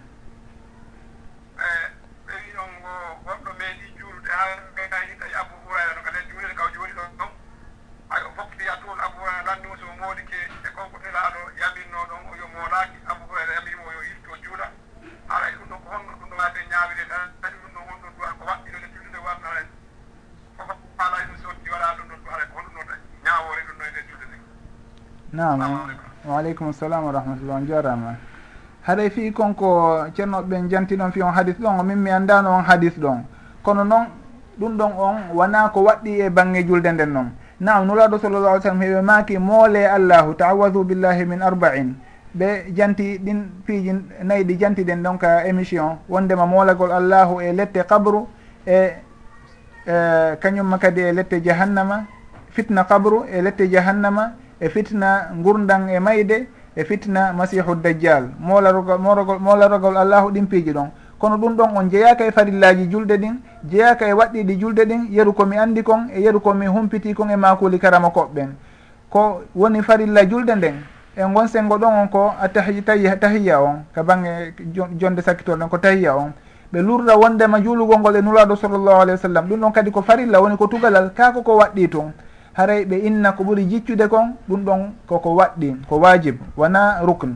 [25.33, 25.59] nam
[26.27, 28.15] waaleykum salam wa rahmatullah on jarama
[28.87, 32.63] haɗay fi konko ceernoɓe ɓen jantiɗon fi on hadis ɗon o min mi anndano on
[32.63, 33.23] hadis ɗon.
[33.63, 34.05] Kono noon
[34.59, 37.31] ɗum ɗon on wona ko waɗɗi e bange julde nden noon.
[37.59, 41.93] Nam nulaɗo sallallah alih sallam heɓe maaki moole allahu tawadu billahi min arba'in.
[42.35, 43.91] Ɓe janti ɗin piiji
[44.23, 48.27] nayyi ɗi janti ɗen donc émission wondema moolagol allahu e lette kabru
[48.65, 48.89] e,
[49.85, 52.05] e kañumma kadi e lette jahannama
[52.49, 58.29] fitna kabru e lette jahannama e fitna gurdan e mayde e fitna masihu dajjal.
[58.39, 60.89] Molarogol morogol molarogol allahu ɗin piiji ɗon.
[61.17, 63.35] Kono ɗum ɗon on jeyaka e farillaji julde ɗin
[63.69, 67.35] jeyaka e waɗɗiɗi julde ɗin yeru komi andi kon e yeru komi humpiti kon e
[67.35, 68.49] makuli karama koɓɓen.
[69.09, 70.75] Ko woni farilla julde nden
[71.17, 74.53] e gon sengo ɗon on ko a tahiya on ka bange
[74.97, 76.33] jonde sakkitol ɗen ko tahiya on.
[76.71, 79.47] Ɓe lurda wondema juulugol ngol e nuraɗo sallllahu alayhi wa sallam.
[79.47, 82.13] Ɗum ɗon kadi ko farilla woni ko tugalal kako ko waɗɗi tun
[82.53, 87.35] haray ɓe inna ko ɓuri jiccude kon ɗum ɗon koko waɗɗi ko wajib wona rukne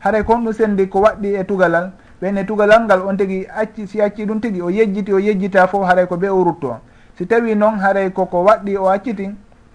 [0.00, 4.00] haray kon ɗum sendi ko waɗɗi e tugalal ɓenne tugalal ngal on tigui acci si
[4.00, 6.76] acci ɗum tigui o yejjiti o yejjita fof haray ko ɓe o rutto.
[7.16, 9.30] Si tawi noon haray koko waɗɗi o acciti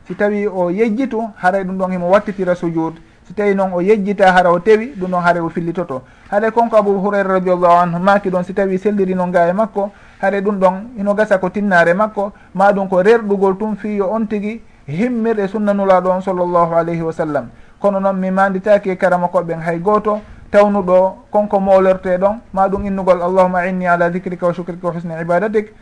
[0.08, 2.94] si tawi o yejjitu haray ɗum ɗon himo wattitira sujud.
[3.28, 6.02] Si tawi noon o yejjita hara o tewi ɗum ɗon haare o fillitoto.
[6.30, 9.92] Haare konko abou hurayra radiallahu anhu maki ɗon si tawi selliri noon ga e makko
[10.22, 14.62] haare ɗum ɗon ino gasa ko tinnare makko maɗum ko rerɗugol tum fiyo on tigui
[14.88, 17.50] himmirɗe sunnanulaɗo on sallllahu alayhi wa sallam.
[17.80, 20.22] Kono noon mi manditaki e karama koɓɓen hay goto
[20.52, 25.14] tawnuɗo konko molorte ɗon ma ɗum innugol allahuma inni ala dicrika wa sucrika wa husni
[25.22, 25.74] ibadatik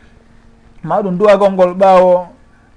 [0.84, 2.26] ma ɗum duwagol ngol ɓaawo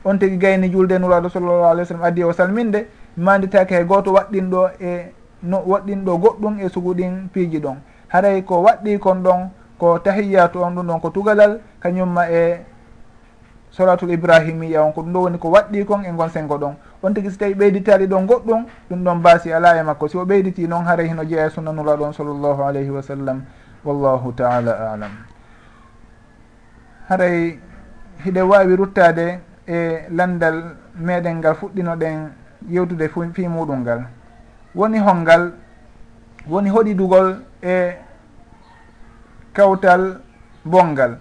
[0.05, 3.75] on tigui gayni julde nulaɗo sallllahu alih w sallam addi e o salminde mi manditaki
[3.75, 5.13] hay goto waɗɗinɗo e
[5.43, 7.77] no waɗɗinɗo goɗɗum e suguɗin piiji ɗon.
[8.09, 12.61] Haray ko waɗɗi kon ɗon ko tahiyatu on ɗum ɗon ko tugalal kañumma e
[13.77, 17.13] solatul ibrahimiya on ko ɗum ɗo woni ko waɗɗi kon e gon sengo ɗon on
[17.13, 20.09] tigui so tawi ɓeyditali ɗon goɗɗum ɗum ɗon baasi ala e makko.
[20.09, 23.43] Si o ɓeyditi noon haara hino jeeya e sunnanula ɗon sallllahu alayhi wa sallam.
[23.85, 25.13] Wallahu taala alam.
[27.09, 27.59] Haray
[28.25, 32.33] hiɗe wawi ruttade e landal meɗen ngal fuɗɗino ɗen
[32.69, 34.07] yewtude fi muɗum ngal.
[34.75, 35.53] Woni hongal
[36.49, 37.93] woni hoɗidugol e
[39.53, 40.21] kawtal
[40.65, 41.19] bongal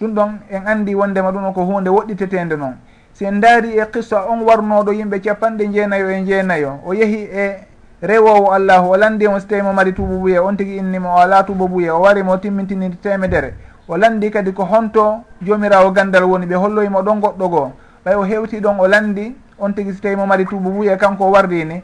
[0.00, 2.76] ɗum ɗon en andi wondema ɗum ɗon ko hunde woɗɗitetende noon.
[3.12, 7.56] Si en daari e qissa on warnoɗo yimɓe capanɗe jeenayo e jeenayo o yeehi e
[8.02, 11.16] rewowo allahu o landi e mo so tawi mo mari tubabuye on tigui innimo o
[11.16, 13.54] ala tubabuye o wari mo timmitinide temedere
[13.88, 17.72] o landi kadi ko honto jomirawo gandal woni ɓe holloyimo ɗon goɗɗo goo.
[18.04, 21.30] Ɓay o hewti ɗon o landi on tigui so tawi mo mari tubabuye kanko o
[21.30, 21.82] wardini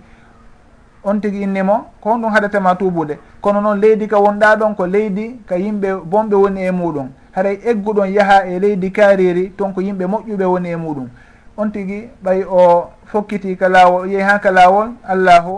[1.03, 3.19] on tigui innimo ko honɗum haɗatama tuubude.
[3.41, 7.59] Kono noon leydi ka wonɗa ɗon ko leydi ka yimɓe bonɓe woni e muɗum haray
[7.65, 11.09] egguɗon yaaha e leydi kaariri toon ko yimɓe moƴƴuɓe woni e muɗum.
[11.57, 15.55] On tigui ɓay o fokkiti ka laawol yeehi ha ka laawol allahu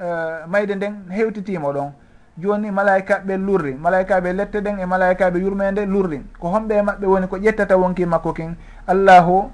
[0.00, 1.90] uh, mayde nden hewtitimo ɗon.
[2.38, 6.22] Joni malaikaɓe lurri malaikaɓe lette ɗen e malaikaɓe yurmede lurri.
[6.38, 8.54] Ko homɓe e maɓɓe woni ko ƴettata wonki makko kin.
[8.86, 9.50] Allahu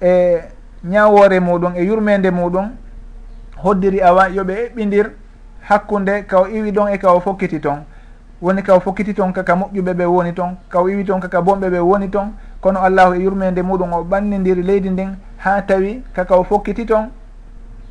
[0.00, 0.40] e
[0.84, 2.70] ñawore muɗum e yurmede muɗum
[3.62, 5.10] hoddiri awa yooɓe eɓɓidir
[5.68, 7.84] hakkude kaw iwi ɗon e kaw fokkiti toon
[8.42, 11.78] woni kaw fokkiti toon kaka moƴƴuɓe ɓe woni toon kaw iwi toon kaka bonɓe ɓe
[11.78, 16.44] woni toon kono allahu e yurmede muɗum o ɓannidiri leydi ndin ha tawi kaka o
[16.44, 17.10] fokkiti toon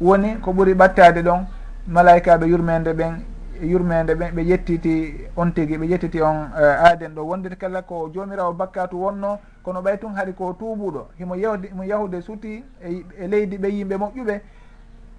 [0.01, 1.45] woni ko ɓuuri ɓattade ɗon
[1.87, 3.13] malayikaɓe yurmede ɓen
[3.61, 4.93] yurmede ɓen ɓe ƴettiti
[5.37, 7.21] on tigui ɓe ƴettiti on uh, aaden ɗo.
[7.23, 11.83] Wondete kala ko jomirawo bakkatu wonno kono ɓay tun haari ko tuubuɗo himo yahde mo
[11.83, 14.41] yahude suuti e, e leydi ɓe yimɓe moƴƴuɓe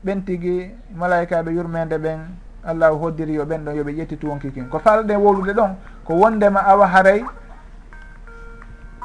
[0.04, 2.18] ɓen tigui malayikaɓe yurmede ɓen
[2.64, 4.68] allahu hoddiri yo ɓen ɗon yoɓe ƴettitu wonki kin.
[4.68, 7.24] Ko falɗe wolude ɗon ko wondema awa haray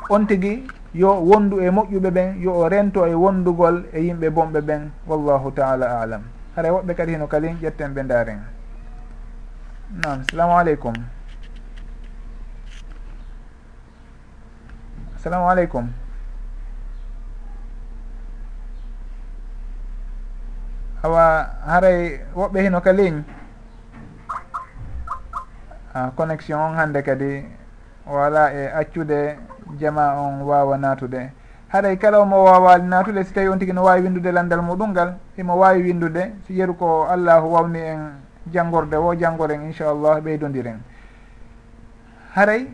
[0.10, 4.62] on tigui yo wondu e moƴƴuɓe ɓen yo o rento e wondugol e yimɓe bonɓe
[4.62, 4.90] ɓen.
[5.08, 6.22] Wallahu taala alam.
[6.56, 8.40] Haray woɓɓe kadi heno kalin ƴetten ɓe daren
[10.04, 10.94] nam salamu aleykum.
[15.16, 15.88] Assalamu aleykum.
[21.04, 23.24] Awa haray woɓɓe heno ka ligne
[25.98, 27.44] Ah, ha connexion on hande kadi
[28.06, 29.36] wala e accude
[29.80, 31.32] jama on wawa natude
[31.74, 35.18] haɗay kala omo wawali natude si tawi on tigui no wawi windude landal muɗum ngal
[35.38, 38.02] imo wawi windude si yeru ko allahu wawni en
[38.54, 40.78] janggorde wo janggoren inchallah ɓeydodiren
[42.36, 42.68] haray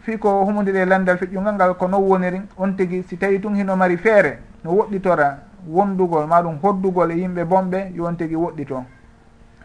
[0.00, 3.54] fi ko humudiri e landal feƴƴungal ngal ko non woniri on tigui si tawi tun
[3.54, 5.38] hino mari feere no woɗɗitora
[5.68, 8.97] wondugol maɗum hoddugol e yimɓe bonɓe yo on tigui woɗɗito.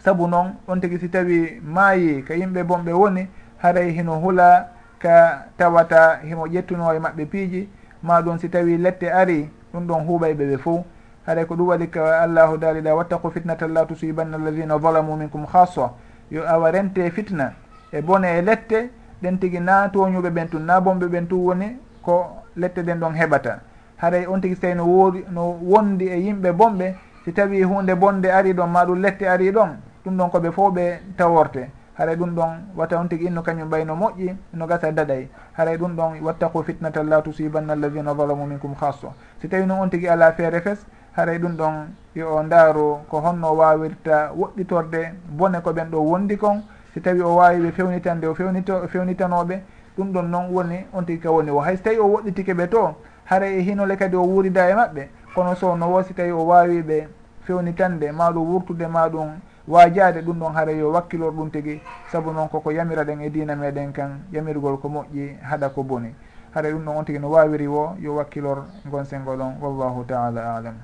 [0.04, 3.28] saabu noon on tigi si tawi maayi ka yimɓe bonɓe woni
[3.58, 4.68] haray hino hula
[5.00, 7.70] ka tawata himo ƴettuno e maɓɓe piiji
[8.04, 10.82] ma ɗum si tawi lette ari ɗum ɗon huuɓay ɓe ɓe fof
[11.26, 15.92] haɗay ko ɗum waɗi ka allahu daalida wattaku fitnata la tusibanna alladina zalamu minkum hassa
[16.32, 17.54] yo awa rente fitna
[17.92, 18.90] e bone e lette
[19.22, 23.14] ɗen tigi na toñuɓe ɓen tun na bonɓe ɓen tun woni ko lette ɗen ɗon
[23.16, 23.60] heɓata.
[24.02, 26.94] Haɗay on tigi so tawi no woori no wondi e yimɓe bonɓe
[27.24, 29.70] si tawi hunde bonde ari ɗon ma ɗum lette ari ɗon
[30.06, 31.70] ɗum ɗon koɓe fo ɓe taworte.
[31.98, 35.28] Haray ɗum ɗon watta on tigui inno kañum ɓayno moƴƴi no gasa daɗay.
[35.58, 39.90] Haray ɗum ɗon wattaku fitnatan la tusibanna alladina zalamu minkum hasso si tawi noon on
[39.90, 40.86] tigui ala feere fes
[41.16, 41.74] haray ɗum ɗon
[42.16, 46.64] yo o ndaaru ko honno wawirta woɗɗitorde bone ko ɓen ɗo wondi kon.
[46.94, 49.62] Si tawi o wawi ɓe fewnitande o fewnito fewnitanoɓe
[49.98, 52.70] ɗum ɗon noon woni on tigui ka woni o hay so tawi o woɗɗitike ɓe
[52.70, 52.96] to
[53.26, 56.44] haray e hinole kadi o wuurida e maɓɓe kono so no wo si tawi o
[56.46, 57.08] wawi ɓe
[57.46, 59.30] fewnitande maɗum wurtude maɗum
[59.68, 63.56] wajade ɗum ɗon haara yo wakkilor ɗum tigui saabu noon koko yamira ɗen e dina
[63.56, 66.14] meɗen kan yamirgol ko moƴƴi haɗa ko boni.
[66.54, 70.56] Haara ɗum ɗon on tigui no wawiri wo yo wakkilor gon sengo ɗon wallahu taala
[70.58, 70.76] alam.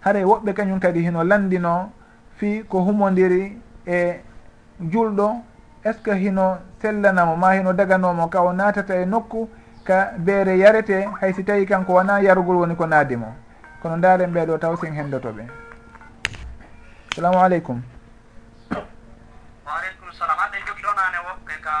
[0.00, 1.90] Haara woɓɓe kañum kadi hino landino
[2.36, 4.20] fi ko humodiri e
[4.80, 5.30] julɗo
[5.84, 9.48] est ce que hino sellanamo ma hino daganomo ka o natata e nokku
[9.84, 13.26] ka beere yarete haysi tawi kanko wona yarugol woni ko naadimo.
[13.80, 15.71] Kono ndaaren ɓeɗo taw sen hendotoɓe.
[17.12, 17.76] salamu aleykum
[19.68, 20.36] waaleykum salam.
[20.40, 21.74] Hande jogi ɗonane woɓɓe ka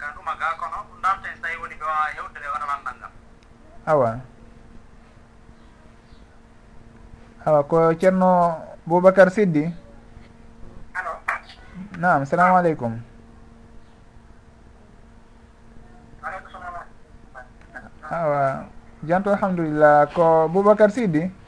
[0.00, 0.78] ka ɗuma ga kono.
[0.88, 3.12] Ɗum darten so tawi woni ɓe wawa hewdere waɗa e landal ngal.
[3.86, 4.10] Awa.
[7.46, 8.30] Awa ko ceerno
[8.86, 9.64] boubacar siddi?
[10.94, 11.12] Alo
[11.98, 12.92] nam salamu aleykum
[18.10, 18.64] awa
[19.04, 20.08] janto alhamdulillah.
[20.14, 21.41] Ko boubacar siddi?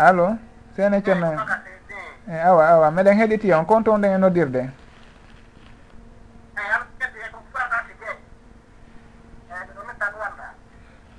[0.00, 0.38] allo
[0.74, 1.36] seene ceerno
[2.26, 4.70] e awa awa meɗen heɗiti on kon toon ɗen e noddirde?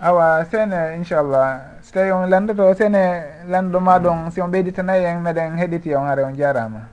[0.01, 1.77] Awa seene inchallah.
[1.81, 6.07] So tawi on landoto seene lanɗo ma ɗon si on ɓeyditanayi en meɗen heɗiti on
[6.07, 6.87] are on jarama.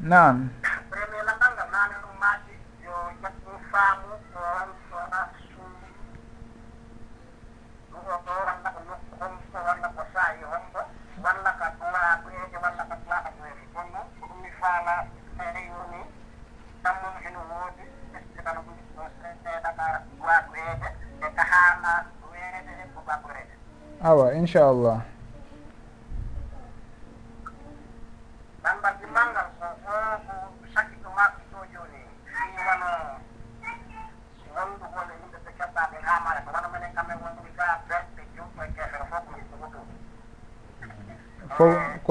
[0.00, 0.50] Nam
[24.02, 25.02] awa inchallah
[28.62, 29.48] ɓangal gimmal ngal
[41.56, 41.74] fof
[42.04, 42.10] ko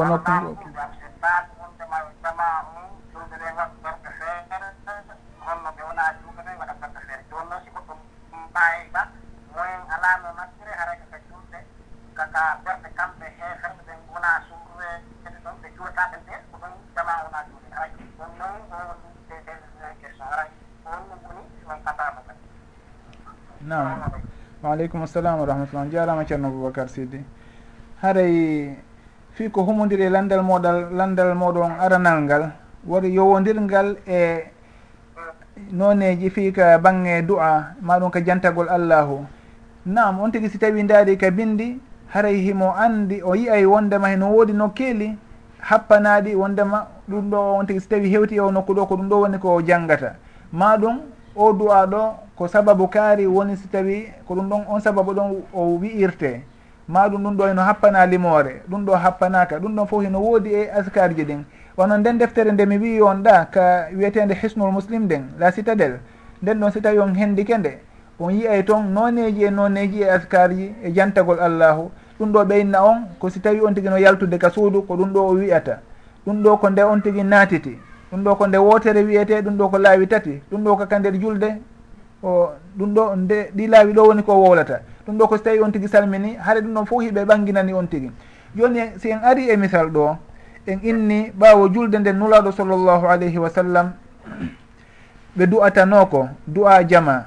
[24.88, 27.20] aleykum assalam wa rahmatullah on jarama ceerno aboubacar sidi
[28.02, 28.72] haray
[29.36, 32.44] fi ko humodiri e landal moɗal landal moɗon aranal ngal
[32.88, 34.48] wari yowodirngal e
[35.72, 39.26] noneji fi ka bange du'a maɗum ka jantagol allahu.
[39.86, 41.80] Nam on tigui si tawi daari ka bindi
[42.14, 45.18] haray himo andi o yiyay wondema heno woodi no keeli
[45.60, 49.10] happanaɗi wondema ɗum ɗo on tigui si tawi hewti e o nokku ɗo ko ɗum
[49.10, 50.16] ɗo woni ko janggata
[50.54, 51.02] maɗum
[51.38, 55.44] o du'a ɗo ko sababu kaari woni si tawi ko ɗum ɗon on sababu ɗon
[55.54, 56.42] o wi'irte.
[56.88, 60.50] Ma ɗum ɗum ɗo eno happana limore ɗum ɗo happanaka ɗum ɗon fof heno woodi
[60.54, 61.44] e askarji ɗin.
[61.78, 66.00] Wono nden deftere nde mi wi on ɗa ka wiyetede hisnul muslim nden la citadel
[66.42, 67.78] nden ɗon si tawi on hendike nde
[68.20, 71.92] on yiyay toon noneji e noneji e askarji e jantagol allahu.
[72.20, 75.14] Ɗum ɗo ɓeynna on ko si tawi on tigui no yaltude ka suudu ko ɗum
[75.14, 75.80] ɗo o wiyata
[76.26, 77.78] ɗum ɗo ko nde on tigui naatiti.
[78.12, 81.14] ɗum ɗo ko nde wotere wiyete ɗum ɗo ko laawi tati ɗum ɗo kaka nder
[81.20, 81.50] julde
[82.24, 84.80] o ɗum ɗo nde ɗi laawi ɗo woni ko wowlata.
[85.06, 87.88] Ɗum ɗo ko so tawi on tigi salmini haade ɗum ɗon fof hiɓe ɓanginani on
[87.88, 88.12] tigi.
[88.56, 90.18] Joni si en ari e misal ɗo
[90.68, 93.92] en inni ɓaawo julde nden nulaɗo sallllahu alayhi wa sallam
[95.38, 97.26] ɓe du'atanoko du'a jama.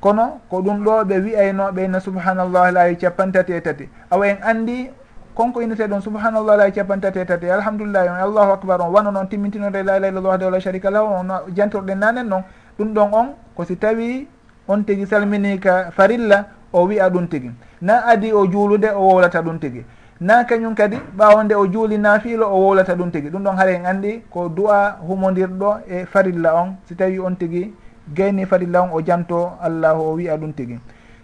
[0.00, 3.88] Kono ko ɗum ɗo ɓe wi'ayno ɓeyna subhanallah laawi capantati e tati.
[4.10, 4.90] Awa en anndi
[5.34, 7.46] konko inneteɗon subhanallah lay capantati e tati.
[7.50, 11.06] Alhamdulillah on allahu acbar on wano noon timmintinode la ilaha illallah wahdahu la sharika lahu
[11.20, 12.42] on jantorɗen nanen noon
[12.78, 13.26] ɗum ɗon on
[13.56, 14.26] ko si tawi
[14.68, 17.50] on tigi salminika farilla o wiya ɗum tigui
[17.82, 19.84] na adi o juulude o wowlata ɗum tigui
[20.20, 23.86] na kañum kadi ɓawonde o juuli nafiilo o wowlata ɗum tigui ɗum ɗon haara en
[23.86, 26.76] andi ko du'a humodirɗo e farilla on.
[26.86, 27.72] Si tawi on tigui
[28.14, 30.78] gayni farilla on o janto allahu o wiya ɗum tigui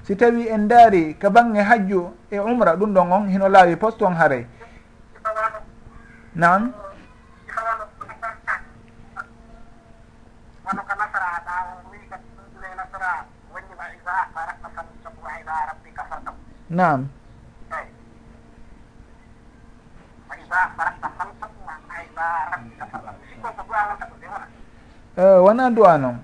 [0.07, 4.03] si tawi en daari ka bange hajju e umra ɗum ɗon on hino laawi poste
[4.05, 4.47] on haaray.
[6.35, 6.73] Nan
[16.69, 17.09] nam
[25.17, 26.19] eh, wona duwa noon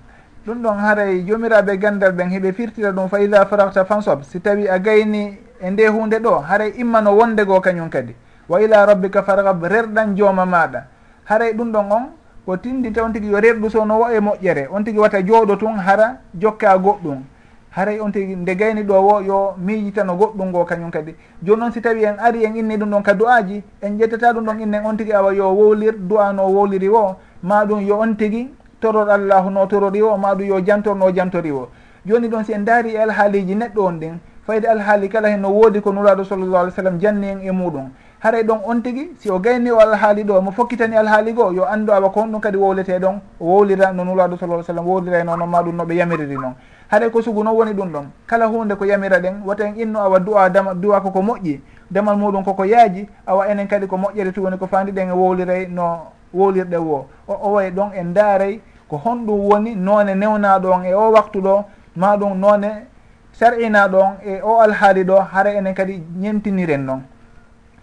[0.47, 4.41] ɗum ɗon haray e jomiraɓe gandal ɓen heɓe firtira ɗum fa ida faragta fansob si
[4.41, 8.15] tawi a gayni e nde hunde ɗo haray e immano wondego kañum kadi.
[8.49, 10.85] Wa ila rabbika fargab rerɗan jooma maɗa
[11.25, 12.07] haray e ɗum ɗon on
[12.45, 15.57] ko tindita on tigui yo rerɗu so no wa e moƴƴere on tigui wata jooɗo
[15.59, 17.23] tun hara jokka goɗɗum.
[17.71, 21.15] Haray on tigui nde gayni ɗo wo yo miijitano goɗɗum ngo kañum kadi.
[21.41, 24.45] Joni noon si tawi en ari en inni ɗum ɗon ka du'aji en ƴettata ɗum
[24.45, 28.51] ɗon innen on tigui awa yo wowlir du'a no wowliri wo maɗum yo on tigui
[28.83, 31.69] toror allahu no torori o maɗum yo jantorno jantori o
[32.05, 35.51] joni ɗon si en daari e alhaaliji neɗɗo on ɗin fayde alhaali kala hen no
[35.51, 37.91] woodi ko nuraɗo sallllahu alih w sallam janni en e muɗum.
[38.23, 41.65] Haray ɗon on tigui si o gayni o alhaali ɗo mo fokkitani alhaali goo yo
[41.65, 45.51] andu awa ko honɗum kadi wowlete ɗon o wowlira no nuraɗo sallah sallam wowlirayno noon
[45.51, 46.55] maɗum noɓe yamiriri noon.
[46.91, 50.01] Haɗay ko sugu noon woni ɗum ɗon kala hunde ko yamira ɗen wata en inno
[50.01, 51.61] awa duwa dama duwa koko moƴƴi
[51.91, 55.13] damal muɗum koko yaaji awa enen kadi ko moƴƴere tu woni ko fandi ɗen e
[55.13, 57.07] wowliray no wowlirɗe wo.
[57.29, 58.61] O o way ɗon en daaray
[58.93, 61.65] ko honɗum woni noone newnaɗo on e o waktu ɗo
[61.97, 62.85] maɗum noone
[63.33, 67.03] sar'inaɗo on e o alhaali ɗo hara enen kadi ñemtiniren noon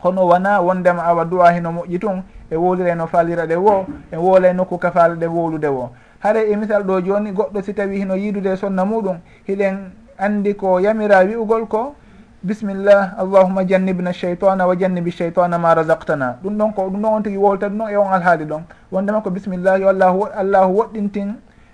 [0.03, 4.49] hono wona wondema awa du'a heno moƴƴi tun e wolire no faliraɗe wo e woola
[4.49, 5.89] e nokku kafalaɗe wolude wo.
[6.20, 9.89] Haara e misal ɗo joni goɗɗo si tawi hino yiidude sonna muɗum hiɗen
[10.20, 11.95] andi ko yamira wi'ugol ko
[12.43, 16.37] bisimillah allahuma jannibna cheytana wa jannibi cheytana ma razaqtana.
[16.43, 18.63] Ɗum ɗon ko ɗum ɗon on tigui woolta ɗum ɗon e on alhaali ɗon.
[18.91, 21.33] Wondema ko bisimillah yo allahu allahu woɗɗintin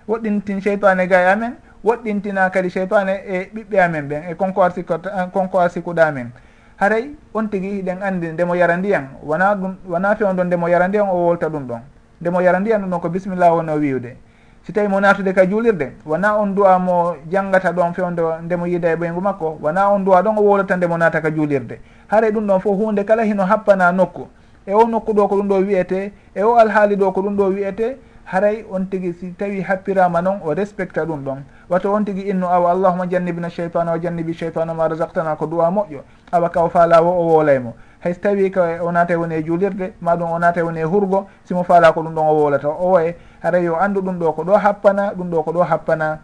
[0.09, 1.53] woɗɗintin cheytane ga e amen.
[1.83, 4.97] Woɗɗintina kadi cheytane e ɓiɓɓe amen ɓen e konko arsiko
[5.33, 6.31] konko arsikuɗa amen.
[6.77, 9.07] Haray on tigui hiɗen andi ndemo yara ndiyan.
[9.23, 11.81] Wona ɗum wona fewn ɗon ndemo yara ndiyan o wolta ɗum ɗon.
[12.21, 14.17] Ndemo yara ndiyan ɗum ɗon ko bisimillah woni wiwde.
[14.65, 18.91] si tawi mo natude ka juulirde wona on duwa mo janggata ɗon fewde ndemo yiida
[18.91, 21.79] e ɓoyngu makko wona on duwa ɗon o wowlata ndemo naata ka juulirde.
[22.07, 24.27] Haare ɗum ɗon fof hunde kala hino happana nokku.
[24.65, 27.47] E o nokku ɗo ko ɗum ɗo wiyete e o alhaali ɗo ko ɗum ɗo
[27.53, 31.43] wiyete haray on tigi si tawi happirama noon o respecta ɗum ɗon.
[31.69, 35.69] Wato on tigi innu awa allahuma jannibina cheytane wa jannibi cheytane ma rasaktana ko duwa
[35.69, 36.01] moƴƴo.
[36.31, 37.73] Awa ka o faalawo o wolaymo
[38.05, 41.63] hayso tawi ko o naata woni e juulirde maɗum o naata woni e hurgo simo
[41.63, 43.15] faala ko ɗum ɗon o wolata o woye
[43.45, 46.19] haray yo andu ɗum ɗo ko ɗo happana ɗum ɗo ko ɗo happana.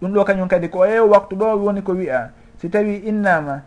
[0.00, 3.62] Ɗum ɗo kañum kadi ko e waktu ɗo woni ko wiya si tawi innama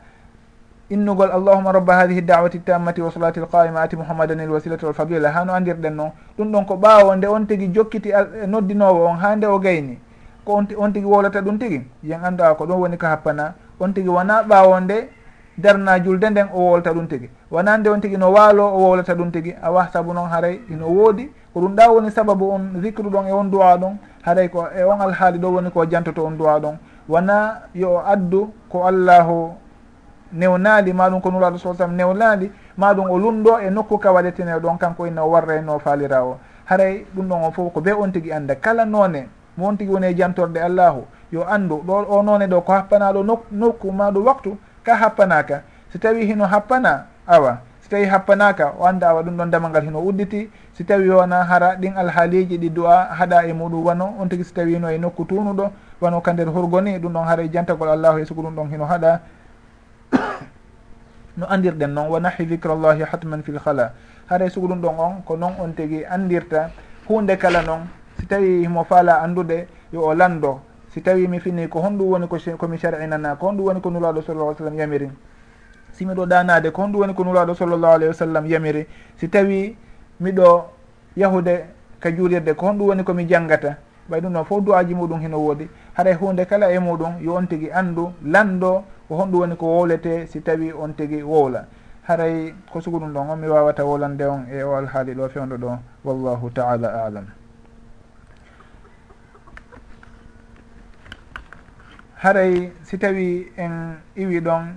[0.89, 5.43] innugol allahuma rabba hadihi dawati tammati wa salati lqaima ati mouhammadan il wasilati walfadila ha
[5.45, 9.35] no andirɗen noon ɗum ɗon ko ɓaawo nde on tigui jokkiti eh, noddinowo on ha
[9.35, 9.99] nde o gayni.
[10.45, 13.53] Ko on on tigi wolata ɗum tigui yen andu a ko ɗum woni ko happana.
[13.79, 15.09] On tigui wona ɓaawo nde
[15.57, 19.13] darna julde nden o wolta ɗum tigui wona nde on tigui no waalo o wowlata
[19.15, 23.09] ɗum tigui awa saabu noon haray ino woodi ko ɗum ɗa woni sababu on zicre
[23.09, 23.95] ɗon e on duwa ɗon
[24.25, 26.75] haɗay ko e on alhaali ɗo woni ko jantoto on duwa ɗon.
[27.07, 29.53] Wona yo addu ko allahu
[30.33, 34.77] newnaali maɗum ko nuraɗo sa sallam newnaali maɗum o lunɗo e nokku ka waɗetene ɗon
[34.77, 38.33] kanko inna o warrayno faalira o haray ɗum ɗon on fof ko be on tigui
[38.33, 42.47] anda kala noone mo on tigui woni e jantorde allahu yo andu ɗo o noone
[42.47, 45.61] ɗo ko happanaɗo nokku maɗo waktu ka happanaka
[45.93, 49.85] so tawi hino happana awa si tawi happanaka o anda awa ɗum ɗon damal ngal
[49.85, 50.49] hino udditi.
[50.73, 54.53] Si tawi wona hara ɗin alhaaliji ɗi du'a haɗa e muɗum wano on tigui so
[54.55, 55.69] tawino e nokku tunuɗo
[56.01, 58.85] wano ka nder horgoni ɗum ɗon haara e jantagol allahu e sugo ɗum ɗon hino
[58.85, 59.19] haɗa.
[61.37, 63.93] No andirɗen noon wa nahi dicrallahi hatman fil hala
[64.29, 66.71] haara e sugu ɗum ɗon on ko noon on tigui andirta
[67.07, 67.85] hunde kala noon
[68.17, 72.27] si tawi mo faala andude yo o lando si tawi mi fini ko honɗum woni
[72.57, 75.11] komi shar'inana ko honɗum woni ko nulaɗo sallah alih sallam yamirin.
[75.95, 78.85] si miɗo ɗanade ko honɗum woni ko nuraɗo sallllahu alayhi wa sallam yamiri.
[79.15, 79.75] Si tawi
[80.21, 80.65] miɗo
[81.15, 81.65] yahude
[81.99, 83.77] ka juulirde ko honɗum woni komi janggata
[84.09, 85.69] ɓay ɗum noon fof du'aji muɗum hino woodi.
[85.93, 89.65] Haray e hunde kala e muɗum yo on tigui andu lando ko honɗum woni ko
[89.65, 91.65] wowlete si tawi on tigui wowla
[92.07, 95.29] haray e ko sugu ɗum ɗon on mi wawata wolande on e o alhaali ɗo
[95.29, 97.25] fewdo ɗo wallahu taala alam.
[102.21, 104.75] Haray e si tawi en iwi ɗon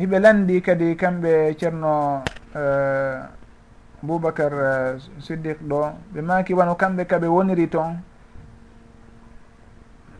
[0.00, 2.22] hiɓe landi kadi kamɓe ceerno
[2.56, 3.20] eh,
[4.02, 5.80] boubacar eh, siddiq ɗo
[6.14, 8.00] ɓe maki wano kamɓe kaɓe woniri toon.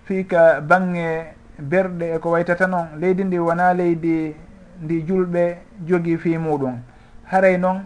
[0.04, 4.34] Fiika bange berɗe eko waytata noon leydi ndi wona leydi
[4.82, 5.56] ndi julɓe
[5.86, 6.76] jogi fi muɗum.
[7.24, 7.80] Haray noon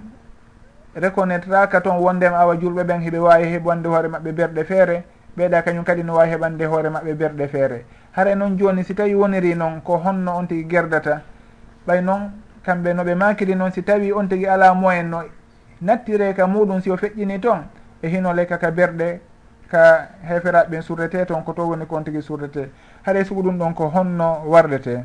[0.96, 5.04] reconnaitre taka toon wondema awa julɓe ɓen hiɓe wawi heɓande hoore maɓɓe berɗe feere
[5.36, 7.84] ɓeeɗa kañum kadi no wawi heɓande hoore maɓɓe berɗe feere.
[8.12, 11.22] Haray noon joni si tawi woniri noon ko honno on tigui gerdata
[11.86, 12.30] ɓay noon
[12.64, 15.22] kamɓe noɓe makiri noon si tawi on tigui ala moyen no
[15.80, 17.64] nattire ka muɗum si o feƴƴini toon
[18.02, 19.20] e hino leyka ka berɗe
[19.70, 22.70] ka heferaɓe ɓen surrete toon ko to woni ko on tigui surrete.
[23.06, 25.04] Haɗa sugu ɗum ɗon ko honno warlete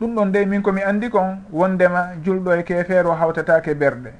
[0.00, 4.12] ɗum ɗon de min komi andi kon wondema julɗo e kefeero hawtatake berɗe.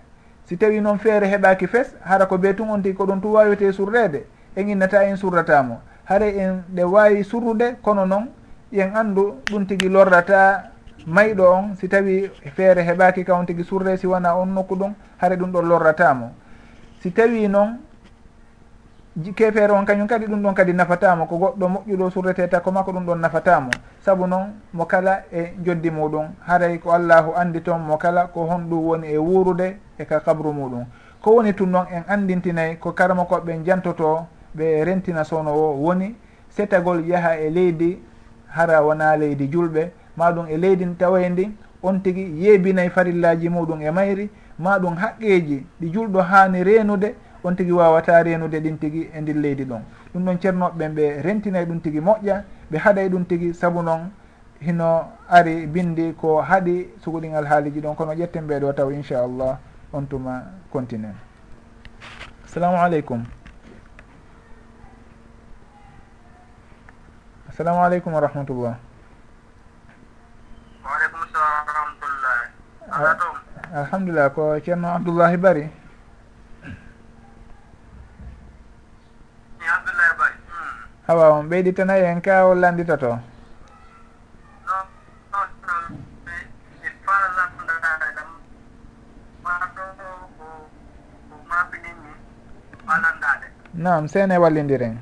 [0.45, 3.29] Si tawi noon feere heɓaki fes hara ko be tun on tigui ko ɗum tu
[3.33, 4.27] wawete surrede
[4.57, 8.29] e en innata en surratamo haara en ɗe wawi surrude kono noon
[8.73, 10.71] yen andu ɗum tigui lorrata
[11.07, 14.93] mayɗo on si tawi feere heɓaki ka on tigui surre si wona on nokku ɗum
[15.19, 16.31] haare ɗum ɗon lorratamo
[17.01, 17.79] si tawi noon
[19.35, 22.93] kefeere on kañum kadi ɗum ɗon kadi nafatamo ko goɗɗo moƴƴuɗo surrete takko ma ko
[22.93, 23.71] ɗum ɗon nafatamo
[24.05, 28.45] saabu noon mo kala e joddi muɗum haray ko allahu andi toon mo kala ko
[28.45, 30.85] honɗum woni e wuurude e ka kabru muɗum
[31.23, 34.27] ko woni tun noon en andintinayi ko karama koɓe jantoto
[34.57, 36.17] ɓe rentina sowno o woni
[36.51, 38.03] setagol yaaha e leydi
[38.49, 39.91] hara wona leydi julɓe.
[40.17, 41.51] maɗum e leydi tawaye ndi
[41.83, 47.15] on tigui yeebinayi farillaji muɗum e mayri maɗum haqqeji ɗi julɗo hani renude
[47.45, 49.83] on tigui wawata renude ɗin tigui e ndin leydi ɗon.
[50.15, 54.11] Ɗum ɗon ceernoɓeɓen ɓe rentinay ɗum tigui moƴƴa ɓe haɗay ɗum tigui saabu noon
[54.61, 57.95] hino ari bindi ko haaɗi sugoɗingal alhaaliji ɗon.
[57.95, 59.59] Kono ƴetten ɓeɗo taw inchallah
[59.93, 60.43] on tuma
[60.73, 61.15] continue.
[62.45, 63.23] Assalamu aleykum.
[67.49, 68.86] Assalamu aleykum wa rahmatullah.
[70.87, 72.39] waaleykum salam wa rahmatullah
[72.97, 73.35] ala ah, tom
[73.83, 75.65] alhamdulillah ko ceerno abdoullahi bari
[79.59, 80.77] mi abdoullahi bari hmm.
[81.11, 83.19] hawa on ɓeyditanayi en ka o landitoto
[93.87, 94.95] nam e sene wallidiren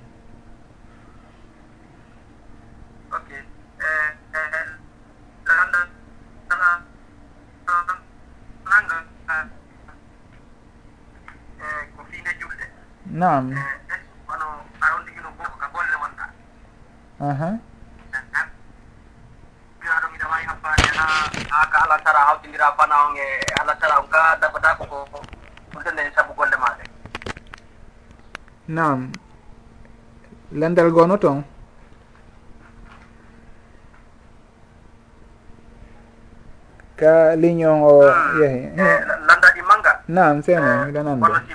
[13.15, 13.55] naam.
[14.27, 14.47] Kono
[14.83, 16.25] aɗa on ligino goko ka golle wonta
[17.23, 17.49] aha.
[19.79, 21.07] Mbiyaɗo miɗa wawi habbade ha
[21.51, 23.27] ha ka allah tara hawtidira bana on e
[23.61, 25.19] allah tara on ka dabbata koko
[25.73, 26.85] ɓurtende en saabu golle maɗe
[28.69, 29.13] nam
[30.51, 31.45] landal gono toon
[36.99, 37.93] ka ligne on o
[38.43, 38.75] yeehi
[39.27, 39.93] landa ɗi manga?
[40.09, 41.55] Nam femo miɗananda kono si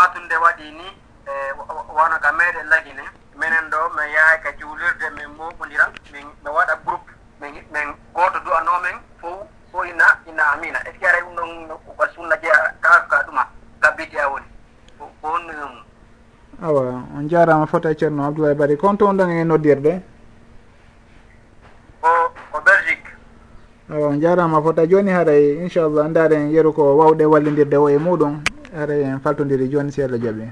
[0.00, 0.86] fatunde waɗi ni
[1.28, 1.32] e
[1.96, 3.04] wona ka meɗen lagine
[3.36, 8.38] minen ɗo min yahay ka juulirde min moɓodira min mi waɗa groupe min min goto
[8.40, 10.78] du'ano men fof fo ina ina amina.
[10.88, 13.44] Est ce que aray ɗum ɗon ko sunna jeeya ka ka ɗuma
[13.80, 13.88] ka
[14.24, 14.46] a woni.
[14.98, 15.84] Ko on mum
[16.62, 20.00] awa on jarama fota e ceerno abdoulaye bari kon to ɗon e noddirde?
[22.02, 22.08] O
[22.52, 23.08] ko belgique.
[23.90, 24.86] Awa on jarama fota.
[24.86, 28.40] Joni haray inchallah ndaren yeru ko wawɗe wallidirde o e muɗum.
[28.74, 30.46] ara en faltodiri joni seeɗa jaaɓi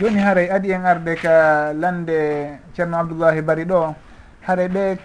[0.00, 3.94] joni haray adi en arde ka lande ceerno abdoullahi bari ɗo.
[4.46, 4.98] Haray ɓe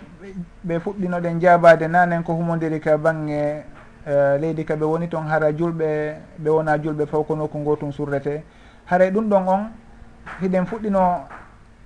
[0.63, 3.63] ɓe fuɗɗinoɗen jabade nanen ko humodiri ka bangge
[4.07, 7.75] uh, leydi ka ɓe woni toon hara julɓe ɓe wona julɓe faw ko nokku ngo
[7.75, 8.43] tun surrete.
[8.85, 9.63] Haray ɗum ɗon on
[10.41, 11.01] hiɗen fuɗɗino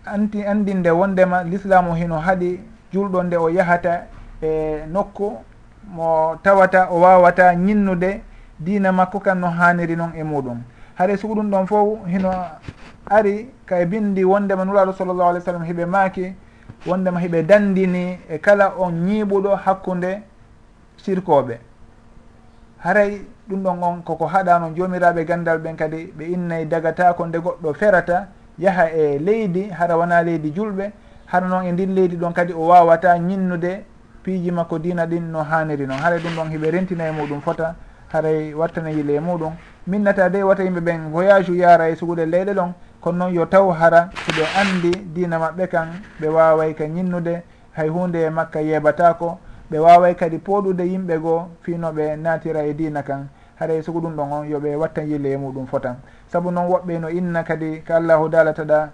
[0.05, 2.59] anti andinde wondema l'islamu hino haaɗi
[2.93, 4.05] julɗo nde o yahata
[4.41, 5.37] e nokku
[5.87, 8.21] mo tawata o wawata ñinnude
[8.59, 10.61] dina makko kan no haniri noon e muɗum.
[10.97, 12.31] Haɗa sugu ɗum ɗon fof hino
[13.09, 16.33] ari kay bindi wondema nuraɗo sallllahu alih w sallam hiɓe maaki
[16.87, 20.21] wondema hiɓe dandini e kala on ñiiɓuɗo hakkude
[20.97, 21.57] sirkoɓe
[22.79, 27.73] haray ɗum ɗon on koko haɗano jomiraɓe gandal ɓen kadi ɓe innayi dagatako nde goɗɗo
[27.73, 28.27] ferata
[28.59, 30.91] yaaha e leydi hara wona leydi julɓe
[31.25, 33.83] hara noon e ndin leydi ɗon kadi o wawata ñinnude
[34.27, 37.75] piiji makko dina ɗin no haniri noon haray ɗum ɗon hiɓe rentina e muɗum fota.
[38.11, 39.53] Haray wattana yile e muɗum.
[39.87, 42.73] Minnata de wata yimɓe ɓen voyage u yara e sugude leyɗe ɗon.
[42.99, 45.87] Kono noon yo taw hara soɓe andi dina maɓɓe kan
[46.19, 49.39] ɓe waway ka ñinnude hay hunde e makka yebatako
[49.71, 53.29] ɓe waway kadi pooɗude yimɓe goo finoɓe natira e dina kan.
[53.59, 55.95] Haɗay e sugu ɗum ɗon on yoɓe watta yille e muɗum fotan
[56.27, 58.89] saabu noon woɓɓe no inna kadi ko allahu dalataɗa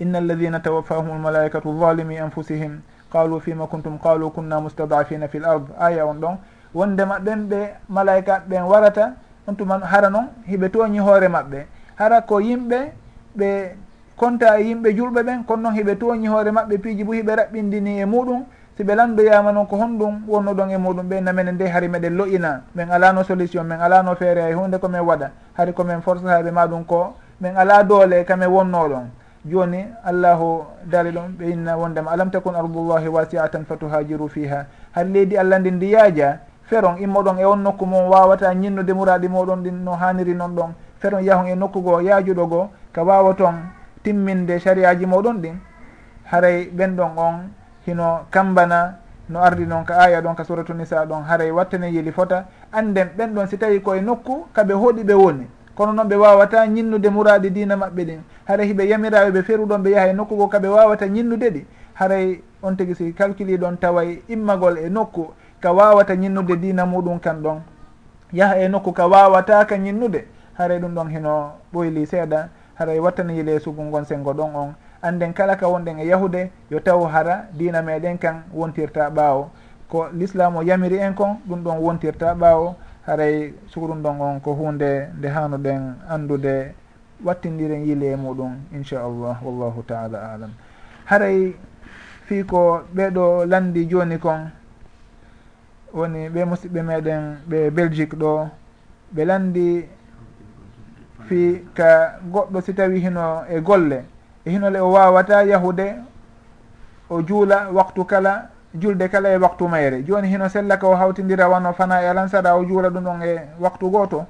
[0.00, 2.80] inna alladina tawaffahum lmalaikatu zalimi anfusihim.
[3.12, 6.36] qalu fima kuntum qalu kunna mustadafina fi l ard aya on ɗon.
[6.74, 9.14] Wonde maɓɓen ɓe malaika ɓen warata
[9.46, 11.66] on tuma hara noon hiɓe tooñi hoore maɓɓe.
[11.96, 12.92] Hara ko yimɓe
[13.36, 13.76] ɓe
[14.16, 18.00] konta e yimɓe julɓe ɓen kono noon hiɓe tooñi hoore maɓɓe piiji bo hiɓe raɓɓindini
[18.00, 18.44] e muɗum.
[18.76, 21.08] Si ɓe landoyama noon ko honɗum wonno ɗon e muɗum.
[21.08, 25.00] Ɓe namene nde hari meɗen loƴina min alano solution min alano feere hay hunde komin
[25.00, 25.30] waɗa.
[25.56, 29.06] Hari komin force haɓe maɗum ko min ala doole kamin wonno ɗon.
[29.44, 35.36] joni allahu daali ɗum ɓe inna wondema alam takun ardullahi wasiatan fatuhajiru fiha har leydi
[35.38, 39.84] allah ndi ndi yaaja feron immoɗon e on nokku mum wawata ñinnude muraɗi moɗon ɗin
[39.84, 40.70] no haniri noon ɗon.
[41.00, 43.54] Feron yahon e nokku goo yaajuɗo goo ka wawaton
[44.02, 45.56] timminde sariyaji moɗon ɗin.
[46.24, 47.34] Haray ɓen ɗon on
[47.86, 48.96] hino kambana
[49.30, 51.22] no ardi noon ka aya ɗon ka suratu nisa ɗon.
[51.24, 52.44] Haray wattane yeli fota.
[52.72, 55.46] Anden ɓen ɗon si tawi koye nokku kaɓe hooɗi ɓe woni.
[55.78, 59.90] kono noon ɓe wawata ñinnude muradi dina maɓɓe ɗin haray hiɓe yamiraɓe ɓe feruɗon ɓe
[59.90, 61.66] yaha e nokku go kaɓe wawata ñinnude ɗi.
[61.94, 66.84] Haray e, on tigui si calcule ɗon taway immagol e nokku ka wawata ñinnude dina
[66.84, 67.60] muɗum kan ɗon.
[68.32, 70.26] Yaha e nokku ka wawata ka ñinnude
[70.58, 74.74] haray e ɗum ɗon heno ɓoyli seeɗa haray e wattani sugu gon sengo ɗon on.
[75.02, 79.46] Anden kala ka wonɗen e yahude yo taw hara dina meɗen kan wontirta ɓaawo.
[79.88, 82.74] Ko l'islam o yamiri en kon ɗum ɗon wontirta ɓaawo.
[83.08, 86.74] haray sugo ɗon on ko hunde nde hanuɗen andude
[87.24, 90.50] wattindiren yile e muɗum inchallah wallahu taala alam.
[91.06, 91.56] Haray
[92.26, 94.50] fii ko ɓeɗo landi joni kon
[95.94, 98.48] woni ɓe musidɓe meɗen ɓe belgique ɗo
[99.14, 99.88] ɓe landi
[101.28, 104.04] fii ka goɗɗo si tawi hino e golle.
[104.44, 105.96] E hinole o wawata yahude
[107.10, 110.02] o juula waktu kala julde kala e waktu mayre.
[110.02, 113.90] Joni hino sellaka o hawtidira wano fana e alansara o juula ɗum ɗon e waktu
[113.90, 114.26] goto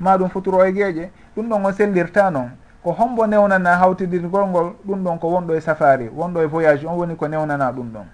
[0.00, 2.50] ma ɗum futuro e gueƴe ɗum ɗon o sellirta noon
[2.82, 6.96] ko hombo newnana hawtidirgol ngol ɗum ɗon ko wonɗo e safari wonɗo e voyage on
[6.96, 8.06] woni ko newnana ɗum ɗon.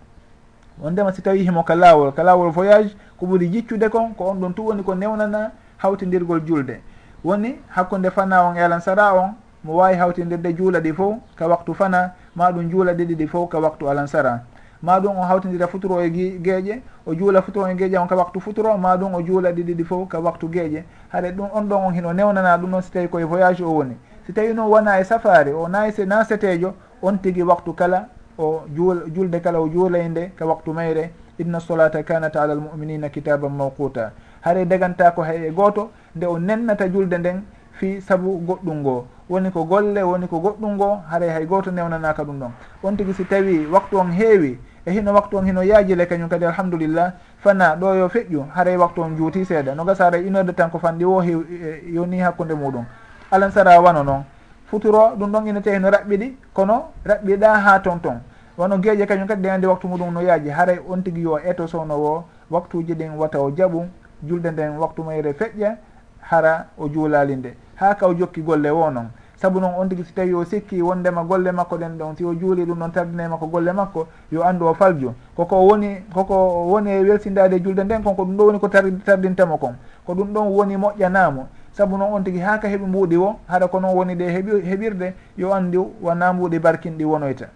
[0.82, 4.35] Wondema si tawi himo ka laawol ka laawol voyage ko ɓuri jiccude kon ko on
[4.40, 6.81] ɗon tu woni ko newnana hawtidirgol julde.
[7.24, 9.35] Woni hakkude fana on e alansara on
[9.65, 13.49] mo wawi hawtidirde juula ɗi fof ka waktu fana ma ɗum juula ɗiɗi ɗi fof
[13.49, 14.40] ka waktu alansara
[14.82, 18.40] ma ɗum o hawtidira futuro e geeƴe o juula futuro e geeƴe on ka waktu
[18.40, 20.84] futuro ma ɗum o juula ɗi fof ka waktu geeƴe.
[21.12, 23.96] Haɗa ɗum on ɗon on hino newnana ɗum noon si tawi koye voyage o woni.
[24.26, 28.62] Si tawi noon wona e safari o nayi se nasetejo on tigui waktu kala o
[28.74, 31.10] juul julde kala o juulay nde ka waktu mayre.
[31.38, 36.38] Inna solata kanat ala almuminina kitaban mawquta haare daganta ko hay e goto nde o
[36.38, 37.42] nennata julde nden
[37.72, 42.22] fi saabu goɗɗum ngo woni ko golle woni ko goɗɗum ngo haare hay goto newnanaka
[42.22, 42.50] ɗum ɗon.
[42.82, 46.44] On tigui si tawi waktu on heewi e hino waktu on hino yaajile kañum kadi
[46.44, 49.74] alhamdulillah fana ɗo yo feƴƴu haray waktu on juuti seeɗa.
[49.74, 51.42] No gasa haray une heure de temps ko fanɗi wo hew
[51.86, 52.84] yoni hakkude muɗum.
[53.30, 54.24] Alan sara wano noon
[54.66, 58.20] futuro ɗum ɗon ina tawi no raɓɓiɗi kono raɓɓiɗa ha ton ton.
[58.59, 60.50] Wono geeƴe kañum kadi ɗe andi waktu muɗum no yaaji.
[60.50, 63.86] Haray on tigui yo eto sowno wo waktuji ɗin wata o jaaɓu
[64.22, 65.76] julde nden waktu mayre feƴƴa
[66.20, 69.09] hara o juulali nde ha ka o jokki golle wo noon
[69.43, 72.32] saabu noon on tigui si tawi o sikki wondema golle makko ɗen ɗon si o
[72.32, 75.12] juuli ɗum ɗon tardinema ko golle makko yo andu o falju.
[75.36, 76.35] Koko woni koko
[76.70, 79.74] woni e welsindade julde nden kon ko ɗum ɗo woni ko tardintamo kon.
[80.06, 83.66] Ko ɗum ɗon woni moƴƴanamo saabu noon on tigui ha ka heeɓi mbuuɗi wo haɗa
[83.69, 84.31] ko noon woni ɗe
[84.62, 87.47] heɓirde yo andu wona mbuuɗi barkinɗi wonoyta.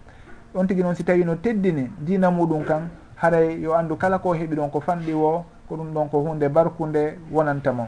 [0.55, 4.33] On tigui noon si tawi no teddini dina muɗum kan haray yo andu kala ko
[4.33, 7.87] heeɓi ɗon ko fanɗi wo ko ɗum ɗon ko hunde barkude wonantamon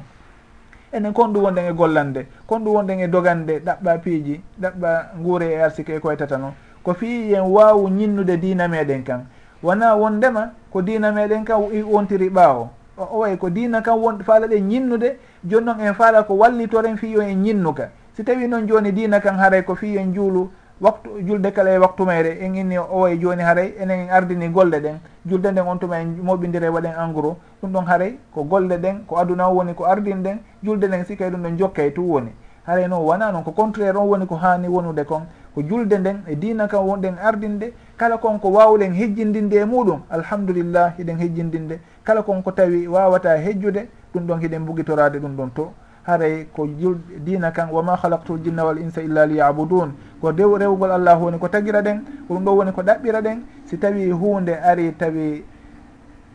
[0.93, 5.45] enen kon ɗum wonɗen e gollande kon ɗum wonɗen e dogande ɗaɓɓa piiji ɗaɓɓa nguure
[5.51, 6.53] e arsike e koytata noon
[6.83, 9.25] ko fii yen waawu ñinnude diina meɗen kan.
[9.63, 11.57] Wona wondema ko diina meɗen kan
[11.91, 12.69] wontiri ɓaawo.
[12.97, 16.97] O way ko diina kan won faala ɗe ñinnude joni noon en faala ko wallitoren
[16.97, 17.89] fiyo en ñinnuka.
[18.15, 20.49] Si tawi noon joni diina kan haray ko fiyo en juulu
[20.81, 24.49] waktu julde kala e waktu mayre en inni o e joni haaray enen en ardini
[24.49, 24.97] golle ɗen.
[25.25, 27.35] Julde nden on tuma en moɓidire waɗen engrais.
[27.61, 30.37] Ɗum ɗon haaray ko golle ɗen ko aduna o woni ko ardin ɗen.
[30.63, 32.31] Julde nden sikay ɗum ɗon jokkay tu woni.
[32.65, 35.23] Haaray noon wona noon ko contraire on woni ko hani wonude kon.
[35.53, 39.99] Ko julde nden e dina kam wonɗen ardinde kala kon ko wawɗen hejjindinde e muɗum
[40.09, 41.79] alhamdulillah hiɗen hejjindinde.
[42.03, 45.73] Kala kon ko tawi wawata hejjude ɗum ɗon hiɗen bugitorade ɗum ɗon to.
[46.03, 49.93] haray ko jul dina kan wama halaktul jinna wal insa illa liyabudun.
[50.21, 53.77] Ko dew rewgol allah woni ko tagira ɗen ɗum ɗo woni ko ɗaɓɓira ɗen si
[53.77, 55.43] tawi hunde ari tawi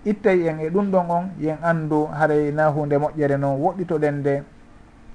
[0.05, 4.43] ittay en e ɗum ɗon on yen andu haray na hunde moƴƴere noon woɗɗitoɗen nde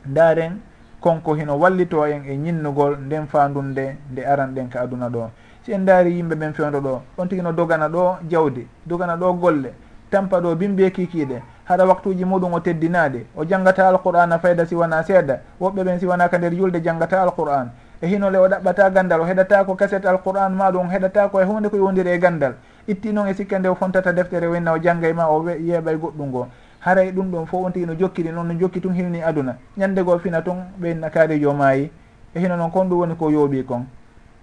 [0.06, 0.60] ndaren
[1.02, 5.30] konko hino wallito en e ñinnugol nden fandunde nde aran ɗen ka aduna ɗo.
[5.64, 9.34] Si en daari yimɓe ɓen fewdo ɗo on tigi no dogana ɗo jawdi dogana ɗo
[9.34, 9.74] golle
[10.10, 13.26] tampa ɗo bimbe kikiɗe haɗa waktuji muɗum o teddinade.
[13.38, 15.40] O janggata alqur'ana fayda siwana seeɗa.
[15.62, 17.70] Woɓɓe ɓen siwanaka nder julde janggata alqur'an.
[18.02, 21.46] E hinole o ɗaɓɓata gandal o heɗata ko kaset alqur'an maɗum o heɗata ko e
[21.46, 22.54] hunde ko yowdiri e gandal.
[22.88, 25.92] Itti noon e sikka nde o fontata deftere wenna o jangga e ma o yeeɓa
[25.94, 26.48] e goɗɗum ngo.
[26.80, 29.56] Haray ɗum ɗon fof on tigi no jokkiri noon no jokki tun hilni aduna.
[29.78, 31.92] Ñandego fina tun ɓeyna kaarijo maayi.
[32.34, 33.86] E hino noon kon ɗum woni ko yooɓi kon.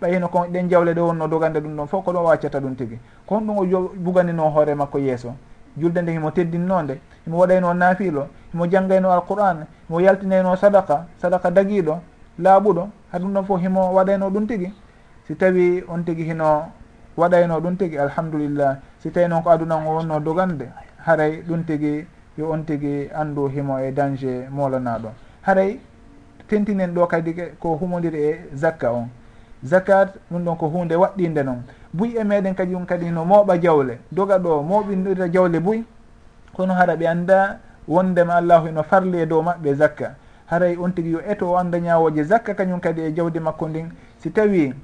[0.00, 2.76] Ɓay hino kon ɗen jawle ɗe wonno dogande ɗum ɗon fof ko ɗon waccata ɗum
[2.76, 2.98] tigi.
[3.26, 5.34] Kon ɗum o buganino hoore makko yeeso.
[5.76, 12.00] julde nde himo teddinnonde himo waɗayno naafilo himo janggayno alqur'an himo yaltinayno sadaka sadaka dagiiɗo
[12.38, 14.72] laaɓuɗo ha ɗum ɗon fof himo waɗayno ɗum tigi.
[15.26, 16.68] Si tawi on tigi hino
[17.16, 20.68] waɗayno ɗum tigi alhamdulillah si tawi noon ko aduna o wonno dogande
[21.04, 22.06] haray ɗum tigi
[22.38, 25.08] yo on tigi anndu himo e danger molanaɗo
[25.42, 25.80] haray
[26.48, 29.08] tentinen ɗo kadi ko humodiri e zakka on.
[29.64, 31.62] Zakat ɗum ɗon ko hunde waɗɗinde noon
[31.96, 33.98] buy e meɗen kadi on kadi no mooɓa jawle.
[34.12, 35.84] Doga ɗo mooɓinɗirta jawle buy
[36.56, 37.58] kono hara ɓe anda
[37.88, 40.14] wondema allahu eno farli e dow maɓɓe zakka.
[40.46, 43.88] Haray on tigui yo eto o anda ñawoje zakka kañum kadi e jawdi makko ndin.
[44.18, 44.74] Si tawi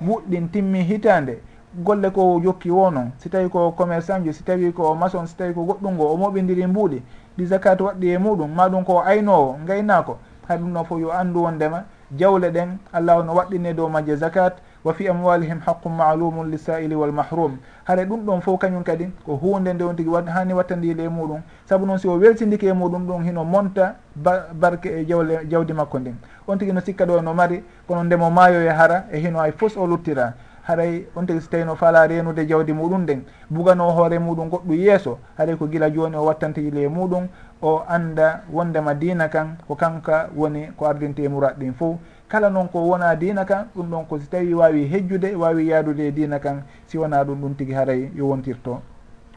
[0.00, 1.38] wuɗɗin timmi hitande
[1.74, 5.36] golle ko jokki wo noon si tawi ko commerçant jo si tawi ko maçon si
[5.36, 7.02] tawi ko goɗɗum ngo o moɓidiri mbuuɗi
[7.38, 10.18] ɗi zakat waɗɗi e muɗum maɗum ko aynowo gaynako
[10.48, 11.84] hay ɗum ɗon fof yo anndu wondema
[12.16, 14.56] jawle ɗen allahu no waɗɗine dow majje zakat
[14.88, 17.58] wa fi amwalihim haqqum maalumum lisaili walmahrum.
[17.84, 21.40] Hara ɗum ɗon fof kañum kadi ko hunde nde on tigui hani wattandile e muɗum.
[21.68, 25.98] Saabu noon si o weltidike e muɗum ɗum hino monta barke e jawle jawdi makko
[25.98, 26.16] ndin.
[26.46, 29.76] On tigui no sikka ɗo no mari kono ndemo maayoye hara e hino hay fos
[29.76, 30.32] o luttira.
[30.68, 34.74] Haray on tigi so tawi no fala renude jawdi muɗum nden bugano hoore muɗum goɗɗu
[34.74, 37.26] yeeso haray ko gila joni o wattantijile e muɗum
[37.62, 41.96] o anda wondema dina kan ko kanka woni ko ardinte e murat ɗin fof.
[42.28, 46.08] kala noon ko wona dina kan ɗum ɗon ko si tawi wawi hejjude wawi yaadude
[46.08, 48.82] e dina kan si wona ɗum ɗum tigui haray yo wontirto.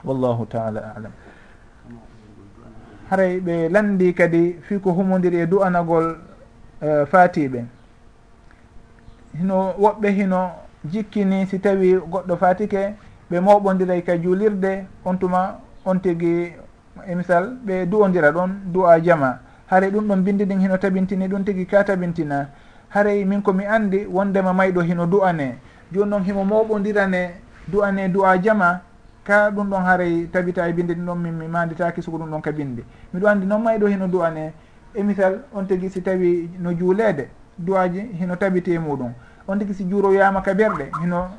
[0.04, 1.12] Wallahu taala alam.
[3.10, 6.18] Haray ɓe landi kadi fi ko humodiri e du'anagol
[6.82, 7.66] uh, fatiɓe.
[9.40, 10.52] Hino woɓɓe hino
[10.86, 12.94] jikkini si tawi goɗɗo fatike
[13.32, 16.52] ɓe moɓodiray ka juulirde on tuma on tigi
[17.08, 19.40] e misal ɓe du'odira ɗon du'a jama.
[19.70, 22.50] Haare ɗum ɗon bindi ɗin hino tabintini ɗum tigi ka tabintina.
[22.94, 25.58] haray min komi andi wondema mayɗo hino du'ane
[25.92, 27.32] joni noon himo moɓodirane
[27.68, 28.82] du'ane du'a jama
[29.24, 32.42] ka ɗum ɗon haray tabita e binde ɗum ɗon min mi manditaki soko ɗum ɗon
[32.42, 34.54] ka binde miɗo andi noon mayɗo hino du'ane
[34.94, 39.14] e misal on tigui si tawi no juulede du'aji hino tabiti e muɗum.
[39.48, 41.30] On tigui si juuroyama ka berɗe hino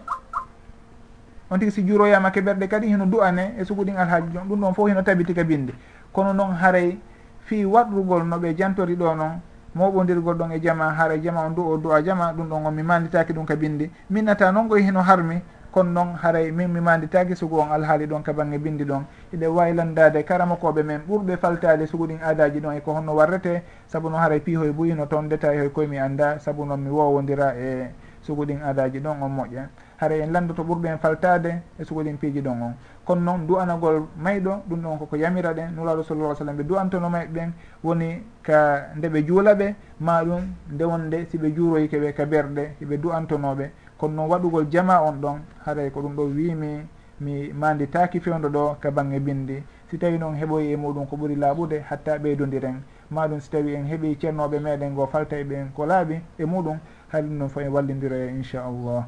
[1.51, 4.89] on tigui si juuroyama keɓerɗe kadi hino du'ane e suguɗin alhaaji jon ɗum ɗon fof
[4.89, 5.73] hino tabiti ka binde
[6.13, 6.99] kono noon haray
[7.45, 9.41] fi waɗrugol no ɓe jantori ɗo noon
[9.77, 12.83] moɓodirgol ɗon e jama haara jama on du o du'a jama ɗum ɗon on mi
[12.83, 13.91] manditaki ɗum ka bindi.
[14.11, 15.41] Minnata noon goy heno harmi
[15.73, 19.03] kono noon haray min mi manditaki sugu on alhaali ɗon ka bange bindi ɗon.
[19.33, 24.11] Iɗe waylandade karamakoɓe men ɓurɓe faltade sugu ɗin adaji ɗon e ko honno warrete saabu
[24.11, 27.89] noon haray piihoye buyino toon détail hoy koye mi anda saabu noon mi wowodira e
[28.21, 29.67] sugu ɗin adaji ɗon on moƴƴa.
[29.97, 32.75] Haray en landoto ɓurɓe en faltade e sugu ɗin piiji ɗon on.
[33.05, 37.33] kono noon du'anagol mayɗo ɗum ɗon koko yamira ɗen nuraɗo sallah sallam ɓe du'antono mayɓe
[37.33, 37.53] ɓen
[37.83, 40.43] woni ka nde ɓe juula ɓe ma ɗum
[40.73, 43.71] nde wonde siɓe juuroyke ɓe ka berɗe hiɓe du'antonoɓe.
[43.99, 46.87] Kono noon waɗugol jama on ɗon haray ko ɗum ɗo wimi
[47.21, 49.63] mi manditaki fewdo ɗo ka bangge bindi.
[49.91, 53.85] Si tawi noon heɓoyi e muɗum ko ɓuuri laaɓude hatta ɓeydodiren maɗum si tawi en
[53.87, 57.61] heeɓi ceernoɓe meɗen go falta e ɓen ko laaɓi e muɗum hay ɗum ɗon fo
[57.61, 59.07] en wallidira e inchallah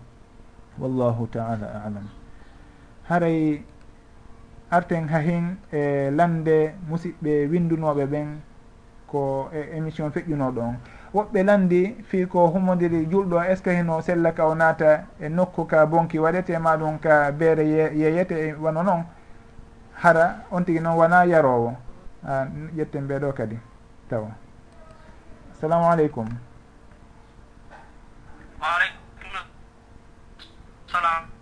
[0.79, 2.09] wallahu taala alam.
[3.09, 3.65] Haray
[4.77, 8.29] arten hahin e lande musidɓe windunoɓe ɓen
[9.07, 10.77] ko e émission feƴƴunoɗo on.
[11.15, 15.29] Woɓɓe landi fi ko humodiri julɗo est ce que hino sella ka o naata e
[15.29, 16.59] nokku ka bonki waɗete?
[16.59, 17.63] Maɗum ka beere
[17.95, 19.05] yeyete ye, wano noon
[20.03, 21.77] hara on tigui noon wona yarowo.
[22.27, 22.47] A
[22.77, 23.59] ƴetten ɓeɗo kadi.
[24.09, 24.29] Tawa.
[25.53, 26.27] Assalamu aleykum.
[28.61, 29.31] Waaleykum
[30.87, 31.34] salam.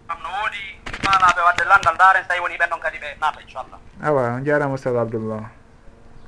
[1.03, 3.79] faalaɓe wadde landal daren so tawi woni ɓen ɗon kadi ɓe naata inchallah.
[4.03, 5.51] Awa jarama ustad abdoullah.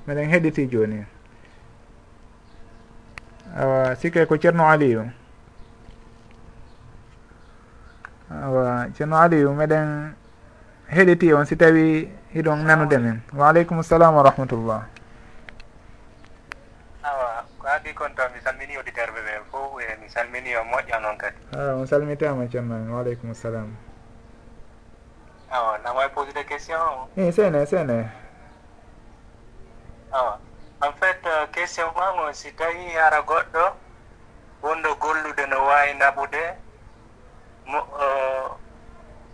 [0.06, 1.06] Miɗen heɗiti joni.
[3.56, 5.06] Awa sikke ko ceerno aliyu
[8.30, 10.14] awa ceerno aliyu meɗen
[10.90, 13.22] heɗiti on si tawi hiɗon nanude men.
[13.32, 14.82] Waaleykum salam wa rahmatullah.
[17.04, 20.62] Awa ko adi kon tan mi salmini auditeur ɓe ɓe fof e mi salmini o
[20.66, 21.36] moƴƴa noon kadi.
[21.54, 23.76] A on salmitama ceerno en waaleykum salam
[25.54, 28.10] awa na mooy posé des questions i eh, sene sene.
[30.12, 30.38] Awa.
[30.82, 33.64] En fait euh, question mamo si tawi hara goɗɗo
[34.62, 36.42] wonɗo gollude no wawi naɓude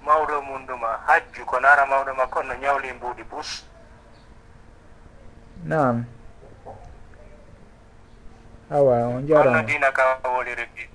[0.05, 3.65] mawɗo munduma hajju kono ara mawɗo makko no ñawli mbuuɗi bus
[5.65, 6.05] nam
[8.71, 10.89] awa on jarama dina ka woliri ɗi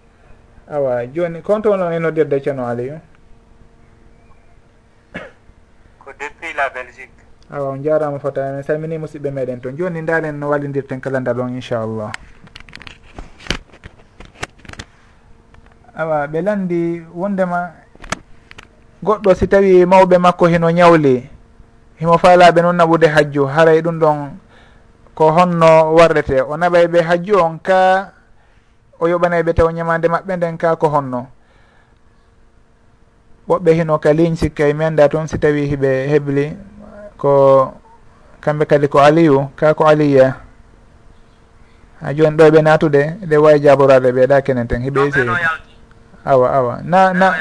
[0.71, 2.99] awa joni konto on e noddirde ceerno aliyu
[7.55, 11.55] awa on jarama fota min salmini musidɓe meɗen toon joni dalen no wallidirten kalandal on
[11.55, 12.11] inchallah.
[15.95, 17.71] Awa ɓe landi wondema
[19.03, 21.29] goɗɗo si tawi mawɓe makko hino ñawli
[21.95, 24.17] himo faalaɓe noon naɓude hajju haray ɗum ɗon
[25.15, 26.41] ko honno warrete.
[26.43, 28.11] O naɓay ɓe hajju on ka
[28.99, 31.27] o yoɓanay ɓe taw ñamande maɓɓe nden ka ko honno.
[33.47, 36.74] Woɓɓe hino ka ligne sikkay mi annda toon si tawi hiɓe hebli.
[37.17, 37.73] ko
[38.41, 40.35] kamɓe kadi ko aliyu ka ko aliya
[42.01, 45.21] ha joni ɗo ɓe natude ɗe wawi jaborade ɓe ɗa kenen ten heɓe se
[46.25, 46.79] awa awa.
[46.83, 47.33] Na na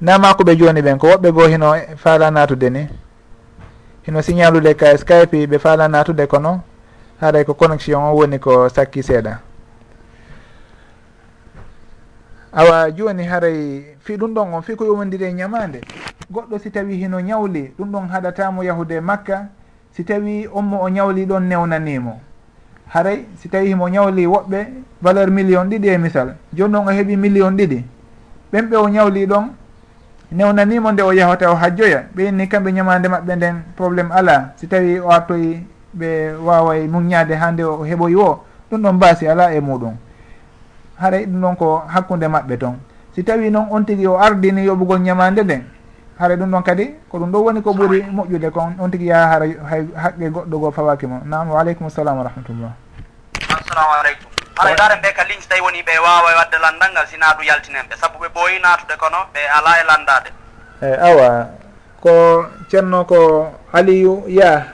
[0.00, 2.88] nama koɓe joni ɓen ko woɓɓe goo hino faala natude ni.
[4.02, 6.60] Hino signalude ka skype ɓe faala natude kono
[7.20, 9.45] haaray ko connexion o woni ko sakki seeɗa.
[12.56, 15.80] awa joni haray fi ɗum ɗon on fi ko yumondiri e ñamande.
[16.32, 19.48] Goɗɗo si tawi hino ñawli ɗum ɗon haɗatamo yahude makka
[19.92, 22.18] si tawi onmo o ñawli ɗon newnanimo.
[22.88, 24.66] Haray si tawi himo ñawli woɓɓe
[25.02, 26.34] valeur million ɗiɗi e misal.
[26.54, 27.84] Joni noon o heeɓi million ɗiɗi.
[28.52, 29.48] Ɓen ɓe o ñawli ɗon
[30.32, 32.04] newnanimo nde o yahata o hajjoya.
[32.16, 34.54] Ɓeyinni kamɓe ñamande maɓɓe nden probléme ala.
[34.56, 35.60] Si tawi o artoyi
[35.94, 39.92] ɓe waway muññade hande o heɓoyi o ɗum ɗon mbasi ala e muɗum.
[41.00, 42.78] haray ɗum ɗon ko hakkude maɓɓe toon
[43.14, 45.62] si tawi noon on tigui o ardini yoɓugol ñamande nden
[46.18, 49.26] haray ɗum ɗon kadi ko ɗum ɗo woni ko ɓuuri moƴƴude kon on tigui yaha
[49.32, 51.20] hara hay haqqe goɗɗo goo fawaki mo.
[51.24, 52.72] Nam waleykum salam wa rahmatullah.
[53.52, 54.36] Assalamu aleykum.
[54.56, 57.84] Alaydare ɓe ka ligne so tawi woni ɓe wawa wadde landal ngal sina ɗum yaltinen
[57.90, 60.30] ɓe saabu ɓe ɓooyi natude kono ɓe ala e landade
[60.82, 61.48] eyyi awa
[62.00, 62.12] ko
[62.70, 64.64] ceerno ko aliyu yaa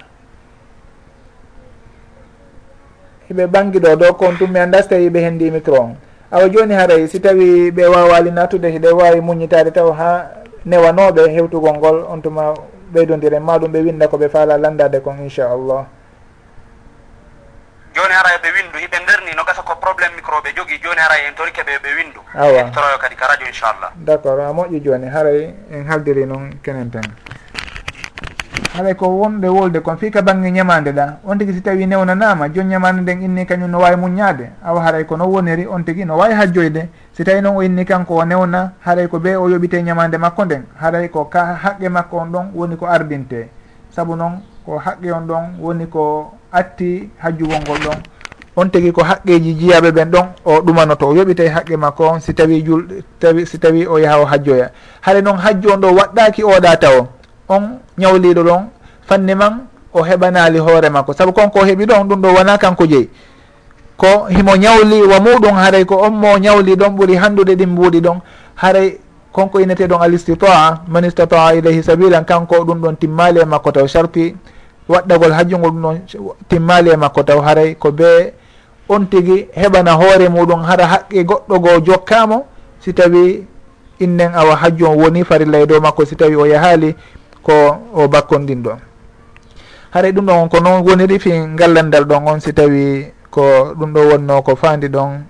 [3.29, 5.97] hiɓe ɓangi ɗo ɗo kon tummi anda so tawi ɓe hendi micro on
[6.33, 10.31] awa joni haray si tawi ɓe wawali natude hiɗe wawi muñitade taw ha
[10.65, 12.55] newanoɓe hewtugol ngol on tuma
[12.93, 15.85] ɓeydodire ma ɗum ɓe winda koɓe faala landade kon inchallah.
[17.95, 21.15] Joni hara ɓe windu hiɓe nderni no gasa ko probléme micro ɓe jogui joni hara
[21.29, 22.21] en tori keɓe ɓe windu.
[22.35, 22.71] Awa.
[22.73, 23.91] Toroyo kadi ka radio inchallah.
[23.97, 27.05] D' accord a moƴƴi joni haray en haldiri noon kenen tan.
[28.75, 31.19] haray ko wonɗe wolde kon fii ka bange ñamande ɗa.
[31.27, 35.05] On tigui si tawi newnanama joni ñamande nden inni kañum no wawi muññade awa haray
[35.05, 36.89] ko no woniri on tigui no wawi hajjoyde.
[37.13, 40.45] Si tawi noon o inni kanko o newna haray ko ɓe o yoɓite ñamande makko
[40.45, 40.63] nden.
[40.81, 43.49] Haray ko ka haqqe makko on ɗon woni ko ardinte.
[43.91, 47.99] Saabu noon ko haqqe on ɗon woni ko atti hajjugol ngol ɗon.
[48.57, 52.33] On tigi ko haqqeji jiyaɓe ɓen ɗon o ɗumanoto o yoɓitay haqqe makko on si
[52.35, 52.87] tawi jul
[53.21, 54.71] tawi si tawi o yaha o hajjoya
[55.01, 57.07] haade noon hajju on ɗo waɗɗaki oɗa taw
[57.49, 58.63] on ñawliɗo ɗon
[59.09, 61.13] fanni man o heɓanali hoore makko.
[61.13, 63.09] Saabu konko o heeɓi ɗon ɗum ɗo wona kanko jeeyi
[63.97, 68.01] ko himo ñawli wa muɗum haray ko on mo ñawli ɗon ɓuuri handude ɗin mbuuɗi
[68.01, 68.19] ɗon.
[68.55, 68.99] Haray
[69.33, 73.87] konko ineteɗon ɗon istitaa man istataa ilayhi sabilan kanko ɗum ɗon timmali e makko taw
[73.89, 74.35] sarpi
[74.89, 75.99] waɗɗagol hajjungol ɗum ɗon
[76.49, 78.33] timmali e makko taw haray ko be
[78.89, 82.45] on tigui heɓana hoore muɗum hara haqqe goɗɗo goo jokkamo
[82.81, 83.47] si tawi
[84.01, 86.95] innen awa hajju on woni farilla e dow makko si tawi o yahali
[87.43, 87.53] ko
[87.95, 88.79] o bakkodin ɗon?
[89.91, 93.93] Haray ɗum ɗon on ko noon woniri fi ngallandal ɗon on si tawi ko ɗum
[93.93, 95.25] ɗo wonno ko faandi ɗon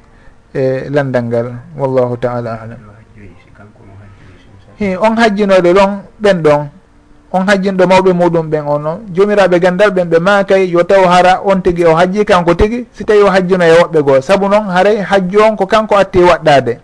[0.55, 2.79] e landal ngal wallahu taala alam.
[4.79, 5.91] Hi on hajjinoɗo ɗon
[6.21, 6.69] ɓen ɗon.
[7.33, 11.41] On hajjinɗo mawɓe muɗum ɓen o noon jomiraɓe gandal ɓen ɓe makay yo taw hara
[11.45, 14.21] on tigui o hajji kanko tigui si tawi o hajjino e woɓɓe goo.
[14.21, 16.79] Saabu noon haray hajju on ko kanko atti waɗɗade.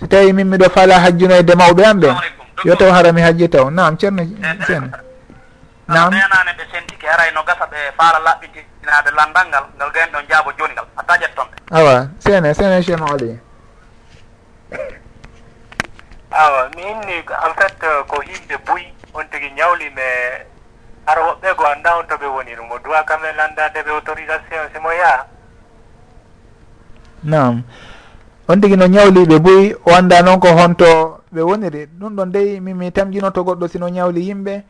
[0.00, 2.14] Si tawi min miɗo faala hajjinoyde mawɓe an ɓen.
[2.62, 3.70] yo taw harami hajji taw.
[3.70, 4.22] Nam ceerno
[4.66, 4.90] ceerno.
[5.88, 10.26] Nam nenane ɓe sentiki haray no gasa ɓe faala laɓɓitinade landal ngal ngal gayen ɗon
[10.28, 10.86] jaabo joni ngal.
[10.96, 13.38] Hatta ƴettonɓe awa sene sene ceerno ali.
[16.30, 17.78] Awa mi inni en fait
[18.08, 18.82] ko himɓe buy
[19.14, 20.06] on tigi ñawlime
[21.06, 22.70] ara woɓɓe go annda on to ɓe woni ɗum.
[22.70, 25.26] O duwa kamɓe en landade ɓe autorisation simo yaha.
[27.22, 27.62] Nam.
[28.48, 32.60] on tigi no ñawliɓe boyi o anda noon ko honto ɓe woniri ɗum ɗon dey
[32.60, 34.62] mimi tamjino to goɗɗo sino ñawli yimɓe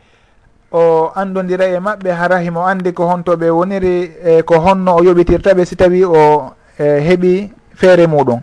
[0.73, 5.03] o andodira e maɓɓe hara himo andi ko honto ɓe woniri e ko honno o
[5.05, 8.41] yoɓitirta ɓe si tawi o e, heeɓi feere muɗum.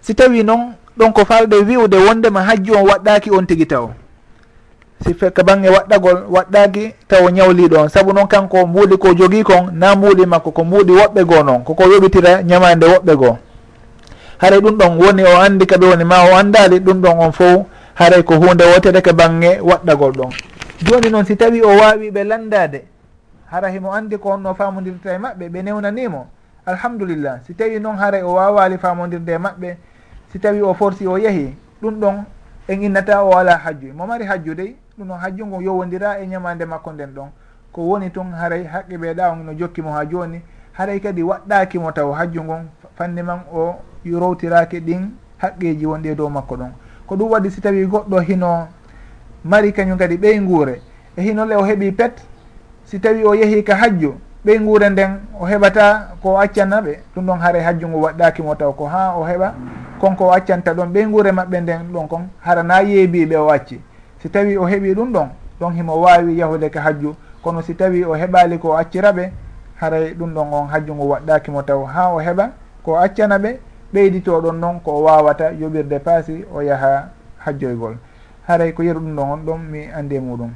[0.00, 3.90] Si tawi noon ɗon ko falɗe wiwde wondema hajju on waɗɗaki on tigui taw.
[5.04, 9.70] Si ka bangge waɗɗagol waɗɗaki taw ñawliɗo on saabu noon kanko mbuuɗi ko jogui kon
[9.72, 13.36] na mbuuɗi makko ko mbuuɗi woɓɓe goo noon koko yoɓitira ñamande woɓɓe goo.
[14.44, 17.66] haray ɗum ɗon woni o andi kaɓe woni ma o andali ɗum ɗon on fo
[17.94, 20.30] haray ko hunde wotere ke bangge waɗɗagol ɗon.
[20.84, 22.84] Joni noon si tawi o wawi ɓe landade
[23.46, 26.26] hara himo andi ko honno famodirta e maɓɓe ɓe newnanimo
[26.66, 29.76] alhamdulillah si tawi noon haray o wawali famodirde e maɓɓe
[30.32, 32.24] si tawi o forsi o yeehi ɗum ɗon
[32.68, 33.94] en innata o ala hajju.
[33.94, 37.28] Mo mari hajju dey ɗum ɗon hajju ngon yowodira e ñamande makko nden ɗon.
[37.72, 40.42] Ko woni tun haray haqqe ɓeeɗa on no jokkimo ha joni
[40.72, 43.74] haray kadi waɗɗakimo taw hajju ngon fanni man o
[44.12, 46.72] rowtiraki ɗin haqqeji wonɗi e dow makko ɗon.
[47.06, 48.68] Ko ɗum waɗi si tawi goɗɗo hino
[49.44, 50.80] mari kañum kadi ɓey nguure
[51.16, 52.12] e hinole o heeɓi pet
[52.84, 54.14] si tawi o yeehi ka hajju
[54.44, 58.72] ɓey nguure nden o heɓata ko accana ɓe ɗum ɗon haara hajju ngu waɗɗakimo taw
[58.72, 59.54] ko ha o heɓa
[60.00, 63.80] konko o accanta ɗon ɓey nguure maɓɓe nden ɗon kon harana yeebiɓe o acci.
[64.22, 65.28] Si tawi o heeɓi ɗum ɗon
[65.60, 69.30] ɗon himo wawi yahude ka hajju kono si tawi o heɓali ko accira ɓe
[69.80, 72.50] haray ɗum ɗon on hajju ngu waɗɗakimo taw ha o heɓa
[72.82, 73.58] ko accana ɓe
[73.94, 77.94] ɓeyditoɗon noon ko wawata yoɓirde paasi o yaha hajjoygol.
[78.46, 80.50] Haray ko yeru ɗum ɗon on ɗon mi andi e muɗum.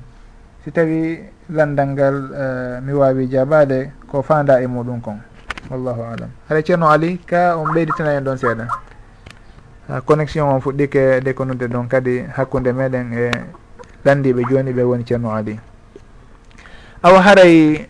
[0.65, 5.19] Si tawi landal ngal uh, mi wawi jabade ko fanda e muɗum kon.
[5.71, 8.67] Wallahu alam haɗa ceerno ali ka on ɓeyditana en ɗon seeɗa.
[9.89, 13.31] Ha connexion on fuɗɗike de dekonude ɗon kadi hakkude meɗen e
[14.05, 15.59] landiɓe joni ɓe woni ceerno ali.
[17.03, 17.87] Awa haray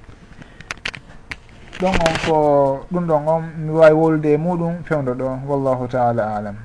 [1.81, 2.37] ɗon on ko
[2.91, 6.57] ɗum ɗon on mi wawi wolude e muɗum fewdo ɗo wallahu taala alam.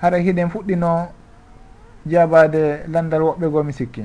[0.00, 1.08] Hara hiɗen fuɗɗino
[2.06, 4.04] jabade landal woɓɓe goo mi sikki.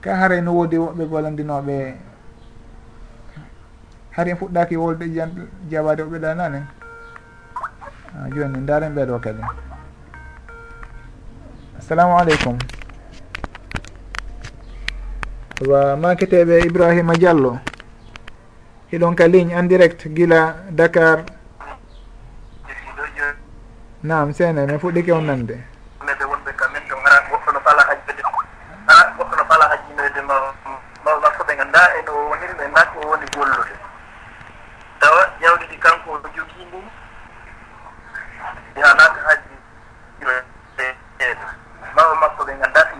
[0.00, 1.94] Ka haray no woodi woɓɓe goo landinoɓe
[4.16, 5.04] haren fuɗɗaki wolde
[5.70, 6.64] jabade woɓɓe ɗananen
[8.16, 9.42] ah, joni daren ɓeɗo kadi.
[11.78, 12.58] Assalamu aleykum.
[15.70, 17.58] wa maketeɓe ibrahima diallo
[18.90, 21.24] hiɗon ka ligne en direct guila dakar.
[24.02, 25.56] Nam sene mi fuɗɗi kewnande
[26.06, 28.22] mede wonɓe kamen to gara goɗɗo no fala hajjede
[28.88, 30.34] ara goɗɗo e no fala hajjinede ma
[31.04, 33.74] mawla ko ɓe gannda eno woniri ɓe nda ko woni gollude
[35.00, 36.78] tawa ƴawdi kanko o jogii ndi
[38.74, 39.54] mi hajji
[40.18, 41.46] ɓiro
[41.94, 42.91] mawa makko ɓe gannda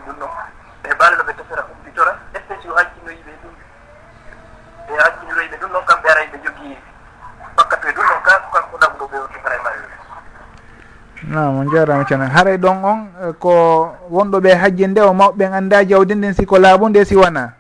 [11.29, 13.53] namo jarama cana haray ɗon on eh, ko
[14.11, 17.53] wonɗo ɓe hajji nde o mawɓe anda jawdi nden siko laabu nde si wona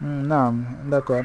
[0.00, 1.24] hmm, nam d' accord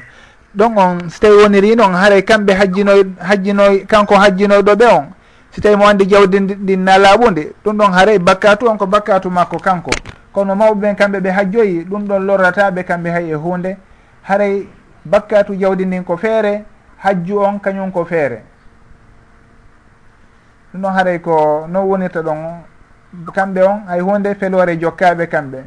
[0.56, 5.12] ɗon on so tawi woniri noon haaray kamɓe hajjinoy hajjinoy kanko hajjinoyɗo ɓe on
[5.52, 9.30] so tawi mo andi jawdi ndi na laaɓude ɗum ɗon haaray bakkatu on ko bakkatu
[9.30, 9.90] makko kanko?
[10.32, 13.76] kono mawɓe ɓen kamɓe ɓe hajjoyi ɗum ɗon lorrataɓe kamɓe hay e hunde.
[14.22, 14.66] Haray
[15.04, 16.64] bakkatu jawdi ndin ko feere
[16.98, 18.42] hajju on kañum ko feere.
[20.72, 22.62] Ɗum ɗon haray ko non wonirta ɗon
[23.34, 25.64] kamɓe on hay hunde felore jokkaɓe kamɓe.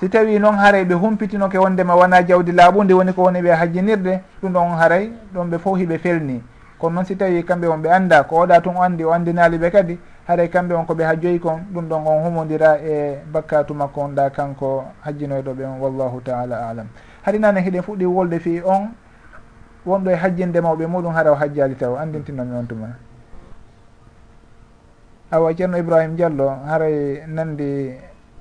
[0.00, 4.20] Si tawi noon haray ɓe humpitinoke wondema wona jawdi laaɓude woni ko woni ɓe hajjinirde
[4.42, 6.42] ɗum ɗon haray ɗon ɓe fof hiɓe felni.
[6.78, 9.58] Kono noon si tawi kamɓe on ɓe anda ko oɗa tun o andi o anndinali
[9.58, 14.00] ɓe kadi haaray kamɓe on koɓe hajjoyi kon ɗum ɗon on humodira e bakkatu makko
[14.00, 16.86] on ɗa kanko hajjinoyɗo ɓe on wallahu taala alam.
[17.24, 18.94] Haɗi nane hiɗen fuɗɗi wolde fi on
[19.86, 22.86] wonɗo e hajjinde mawɓe muɗum hara o hajjali taw andintinomi on tuma.
[25.32, 27.90] Awa ceerno ibrahima diallo haray nandi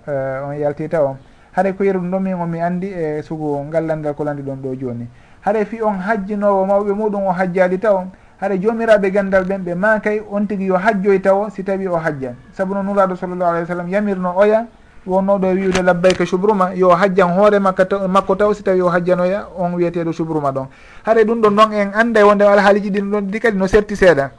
[0.07, 1.15] uh, on yalti taw
[1.55, 4.61] haɗay ko yeru ɗum ɗon min omi andi anndi e sugu ngallandal ko landi ɗon
[4.61, 5.07] ɗo joni.
[5.41, 8.05] Haɗay fi on hajjinowo mawɓe muɗum o hajjali taw
[8.41, 12.33] haɗa jomiraɓe gandal ɓen ɓe makay on tigui yo hajjoy taw si tawi o hajjan.
[12.57, 14.65] Saabu noon nuraɗo sallllahu alayh wa sallam yamirno oya
[15.05, 19.47] wonnoɗo e wiwde labbayka subruma yo hajjan hoore makka makko taw si tawi o hajjanoya
[19.57, 20.65] on wiyeteɗo subruma ɗon.
[21.05, 24.31] Haɗa ɗum ɗon ɗon en anda wonde alhaaliji ɗin ɗon ɗi kadi no serti seeɗa.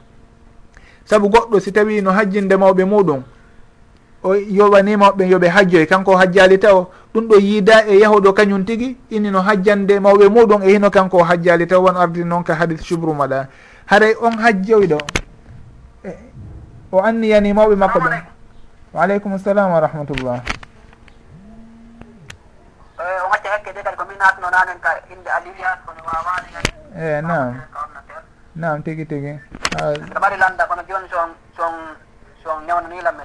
[1.05, 3.23] Saabu goɗɗo si tawi no hajjinde mawɓe muɗum
[4.23, 8.97] o yoɓanima oɓɓe yooɓe hajjoy kanko hajjali taw ɗum ɗo yiida e yahuɗo kañum tigui
[9.11, 13.27] inino hajjande mawɓe muɗum e hino kanko hajjali taw won ardi noon ka hadis subruma
[13.27, 13.47] ɗa.
[13.85, 14.97] haray on hajjoyɗo
[16.05, 16.11] e,
[16.91, 18.23] o anniyani mawɓe makko ɓen
[18.93, 20.39] waaleykum salam wa rahmatullah.
[22.99, 26.01] E, o wacca hekke ɗe kadi ko min hatno nanen ka inde alilia e, kono
[26.05, 26.49] wawani
[26.95, 27.61] e nam
[28.55, 29.39] nam tigui tigui
[29.75, 31.73] aɗa mari landa kono joni son son
[32.43, 33.23] son ñawnani lamme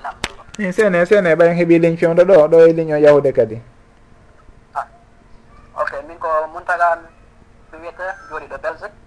[0.58, 3.62] i sene sene ɓayen heeɓi ligne fewdo ɗo ɗo e ligne o yahude kadi.
[4.74, 4.86] Ah.
[5.80, 6.98] Ok min ko muntagan
[7.72, 8.97] mi wiyete jooɗiɗo belgique.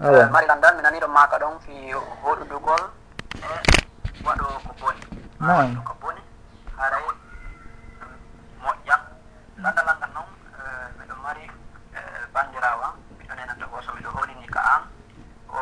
[0.00, 1.92] Eh, mari gandal mi naniɗo maka ɗon fi
[2.24, 2.82] hoɗudugol
[3.36, 3.60] e eh,
[4.24, 5.00] waɗo ko boni.
[5.44, 5.76] Noy.
[5.84, 6.20] Ko boni
[6.80, 7.04] haray
[8.64, 8.96] moƴƴa.
[9.60, 11.44] Gandalal ngal noon eh, miɗo mari
[12.32, 14.82] bandirawo am miɗo nenanta o so miɗo holini ka an
[15.52, 15.58] o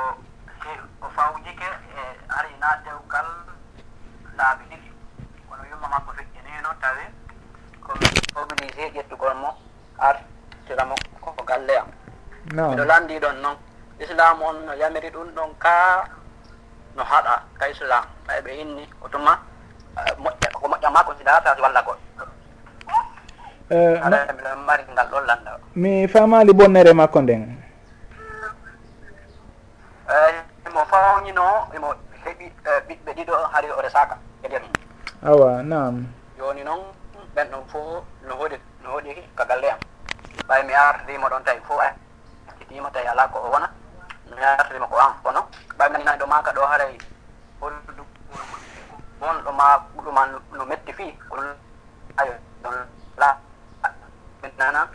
[1.02, 1.66] o fawjike
[1.98, 3.26] e ari na dewgal
[4.38, 4.88] laabi ɗiɗi.
[5.50, 7.04] Kono yumma makko feƴƴinino tawi
[7.82, 8.06] komi
[8.38, 9.50] obligé ƴettugol mo
[9.98, 11.90] artiramo ko galle am.
[12.54, 13.58] Miɗo landi ɗon noon
[14.00, 16.04] islam on no yamiri ɗum ɗon ka
[16.96, 18.04] no haɗa ka islam.
[18.26, 19.38] Ɓay ɓe inni o tuma
[19.98, 22.24] eh, moƴƴa ko moƴƴa ma considération si walla goɗɗo.
[23.70, 27.42] Eh, Aɗa mari ngal ɗon landa mi famali bonnere makko nden.
[30.08, 30.34] Eh,
[30.66, 31.94] imo fawnino imo
[32.24, 32.46] heɓi
[32.88, 34.62] ɓiɓɓe ɗiɗo hari o resaka e nder
[35.26, 36.06] awa nam
[36.38, 36.80] joni noon
[37.34, 39.78] ɓen ɗon fof no hoɗi no hoɗi ka galle am.
[40.48, 41.80] Ɓay mi ardimo ɗon tawi fof
[42.48, 43.68] akkitima tawi ala ko o wona.
[44.38, 45.40] mi artima ko an kono.
[45.78, 46.98] Ɓaminani ɗo maka ɗo haray
[47.60, 48.02] holdu
[49.20, 49.66] wonɗo ma
[50.04, 50.22] ɗuma
[50.54, 51.36] no metti fi ko
[52.16, 52.32] ayo
[52.62, 52.74] ɗon
[53.18, 53.36] la
[54.58, 54.86] nana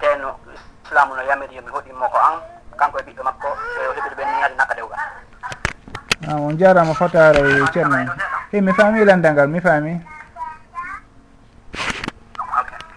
[0.00, 0.38] te no
[0.84, 2.38] islamu no yamiri yomi hoɗinmo ko an
[2.78, 4.98] kanko e ɓiɗɗo makko ɓe o heɓiri ɓen niyadi naka dewgal.
[6.28, 7.42] A on jarama fotare
[7.72, 8.14] ceerno.
[8.52, 10.00] E mi faami landangal mi faami.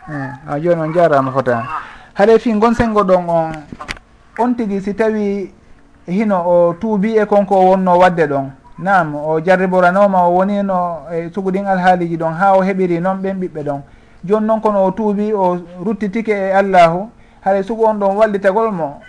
[0.08, 1.66] Eh, ah, e a joni on jarama fotare
[2.14, 3.52] haɗa fi gon sengo ɗon on.
[4.38, 5.54] On tigui si tawi
[6.08, 8.50] hino o tuubi e konko o wonno wadde ɗon?
[8.78, 13.64] Nam o jarriboranoma o wonino e suguɗin alhaaliji ɗon ha o heɓiri noon ɓen ɓiɓɓe
[13.64, 13.82] ɗon.
[14.24, 17.10] Joni noon kono o tuubi o ruttitike e allahu
[17.46, 19.00] haɗa sugu on ɗon wallitagol mo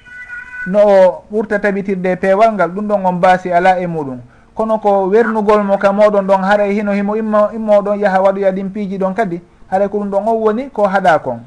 [0.66, 4.18] no o ɓurta taɓitirde e peewal ngal ɗum ɗon on baasi ala e muɗum.
[4.54, 8.70] Kono ko wernugol mo ka moɗon ɗon haɗa hino himo immo immoɗon yaaha waɗoya ɗin
[8.70, 9.40] piiji ɗon kadi
[9.70, 11.40] haɗa ko ɗum ɗon on woni ko haɗa kon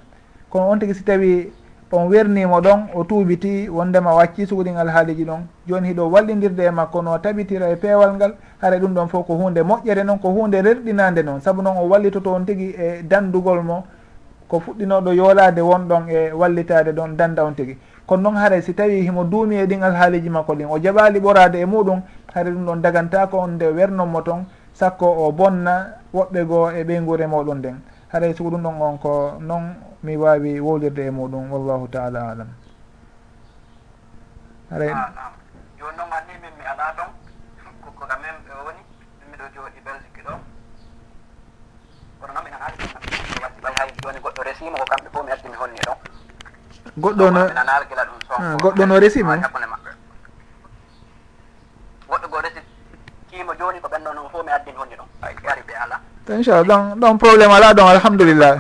[0.50, 1.52] kono on tigui si tawi
[1.91, 5.41] on wernimo ɗon o tuubiti wondema wacci suguɗin alhaaliji ɗon.
[5.68, 8.34] Joni hiɗo wallidirde e makko no tabitira e peewal ngal.
[8.61, 11.88] Hara ɗum ɗon fof ko hunde moƴƴere noon ko hunde rerɗinande noon saabu noon o
[11.88, 13.84] wallitoto on tigui e dandugol mo
[14.48, 19.02] ko fuɗɗinoɗo yoolade wonɗon e wallitade ɗon danda on tigui kono noon haara si tawi
[19.02, 22.02] himo duumi e ɗin alhaaliji makko ɗin o jaɓali ɓorade e muɗum
[22.34, 27.28] haara ɗum ɗon dagantako on nde wernonmo toon sakko o bonna woɓɓe goo e ɓeygure
[27.28, 27.76] moɗon nden.
[28.11, 29.64] Haara sugu ɗum ɗon on ko noon
[30.04, 32.48] mi wawi wowlirde e muɗum wallahu taala alam.
[34.72, 35.32] Aray ah,
[35.78, 37.10] joni noon anni min mi ala ɗon
[37.84, 38.82] ko quand ɓe woni
[39.32, 40.34] miɗo jooɗi e belgique ɗo.
[42.20, 45.80] Kono noon minen haaliɓay hay joni goɗɗo resima ko kamɓe fof mi addi mi honni
[45.88, 45.98] ɗon.
[47.04, 49.92] Goɗɗo no minanaala gila ɗum so ah, goɗɗo no resima hakkude maɓɓe.
[52.10, 52.62] Goɗɗo goo resi
[53.30, 55.08] kimo joni ko ɓenɗo noon fof mi addi mi honni ɗon.
[55.28, 56.00] Ari ɓe ala
[56.30, 58.56] inchallah ɗon ɗon probléme ala ɗon alhamdulillah.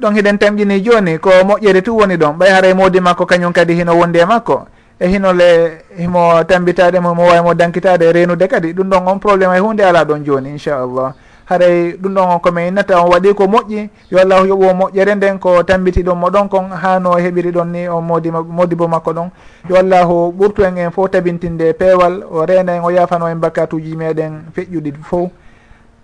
[0.00, 2.38] ɗon hiɗen tamƴini joni ko moƴƴere tu woni ɗon.
[2.38, 4.66] Ɓay haray e modi makko kañum kadi hino wondi e makko.
[5.00, 9.58] E hinole himo tambitaɗemo mo wawimo dankitade e renude kadi ɗum ɗon on probléme ay
[9.58, 11.12] e hunde ala ɗon joni inchallah.
[11.46, 13.88] Haray e ɗum ɗon on komi innata on waɗi ko moƴƴi.
[14.10, 17.88] Yo allahu yoɓo moƴƴere nden ko tambiti ɗon mo ɗon kon hano heɓiri ɗon ni
[17.88, 19.30] on modi modibo makko ɗon.
[19.68, 23.96] Yo allahu ɓurtu en en fo tabintinde peewal o rena en o yafano en bakatuji
[23.96, 25.30] meɗen feƴƴuɗi fof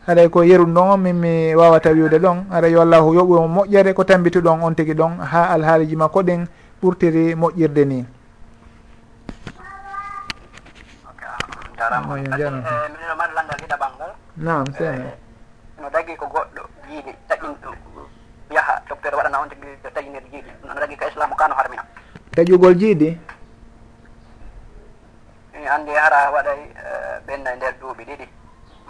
[0.06, 2.46] haɗay e ko yeru ɗon min mi wawata wiwde ɗon.
[2.50, 5.96] Aɗa yo allahu yoɓu e on moƴƴere ko tambiti ɗon on tigui ɗon ha alhaaliji
[5.96, 6.46] makko ɗen
[6.82, 8.06] ɓurtiri moƴƴirde ni.
[11.76, 15.16] Eh, mino mari langal hiɗaɓal ngal nam seena eh,
[15.80, 17.54] no dagui ko goɗɗo jiiɗi taƴin
[18.50, 21.84] yaaha docteur waɗana on tigui taƴinir jiiɗi no dagui ka islamu kano harmina.
[22.34, 23.18] Taƴugol jiiɗi
[25.52, 28.26] mi andi hara waɗay eh, ɓenna e nder duuɓi ɗiɗi.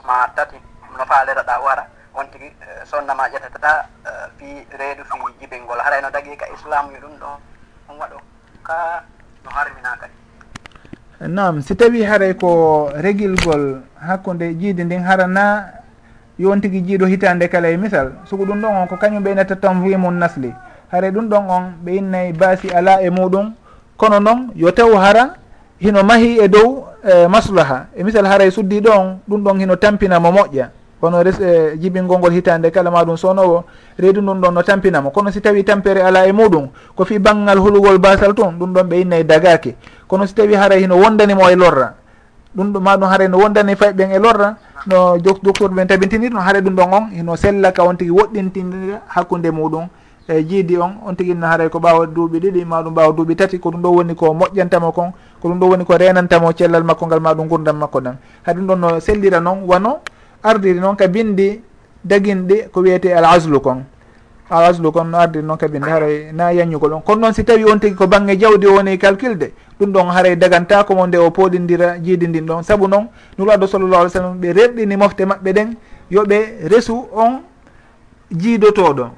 [0.07, 0.57] Ma tati.
[0.97, 1.85] no paaleroɗa wara.
[2.17, 3.73] On tigi e, sonnama ƴettataɗa
[4.05, 4.49] e, fi
[4.79, 7.29] reedu fi jibingol haray no dagi ka islam yo ɗum ɗo
[7.89, 8.19] on waɗo
[8.65, 9.05] ka
[9.45, 10.17] no harmina kadi.
[11.29, 15.73] Nam si tawi haray ko regilgol hakkude jiide ndin harana
[16.39, 18.13] yon tigui jiiɗo hitande kala e misal.
[18.25, 20.53] Soko ɗum ɗon on ko kañum ɓeynata tan wimum nasli.
[20.93, 23.53] Haray ɗum ɗon on ɓe innayi baasi ala e muɗum.
[23.97, 25.37] Kono noon yo taw hara
[25.81, 27.87] hino mahi e dow e maslaha.
[27.97, 30.69] E misal haray suddi on ɗum ɗon hino tampinamo moƴƴa.
[31.01, 33.65] kono res eh, e jibingol ngol hitande kala maɗum sownowo
[33.99, 35.11] reedu ɗum ɗon no tampinamo.
[35.11, 38.87] Kono si tawi tampere ala e muɗum ko fi banggal hulugol basal tun ɗum ɗon
[38.89, 39.75] ɓe inna e dagaki.
[40.09, 41.95] Kono si tawi haray hino wondanimo e lorra
[42.57, 44.57] ɗum ɗo maɗum haray no wondani fayɓen e lorra
[44.87, 49.51] no docteur ɓen tabintini ɗum haara ɗum ɗon on hino sellaka on tigui woɗɗintinira hakkude
[49.51, 49.89] muɗum.
[50.29, 53.59] E jiidi on on tigui no haaray ko ɓawa duuɓi ɗiɗi maɗum ɓawa duuɓi tati
[53.61, 55.13] ko ɗum ɗo woni ko moƴƴantamo kon
[55.43, 58.67] ko ɗum ɗo woni ko renantamo cellal makko ngal maɗum gurdam makko ɗan hay ɗum
[58.67, 60.01] ɗon no sellira noon wano
[60.47, 61.61] ardiri noon ka bindi
[62.05, 63.85] daguinɗi ko wiyete al aslu kon.
[64.51, 67.45] Al aslu kon no ardiri noon ka bindi haray na yañugol on kono noon si
[67.45, 71.31] tawi on tigui ko banggue jawdi woni calculde ɗum ɗon haray dagantako mo nde o
[71.31, 72.63] poɗidira jiidi ndin ɗon.
[72.63, 73.09] Saabu noon
[73.39, 75.75] nuraɗo sallallah alih w sallam ɓe reɗɗini mofte maɓɓe ɗen
[76.11, 77.41] yoɓe resu on
[78.31, 79.09] jiidotoɗo.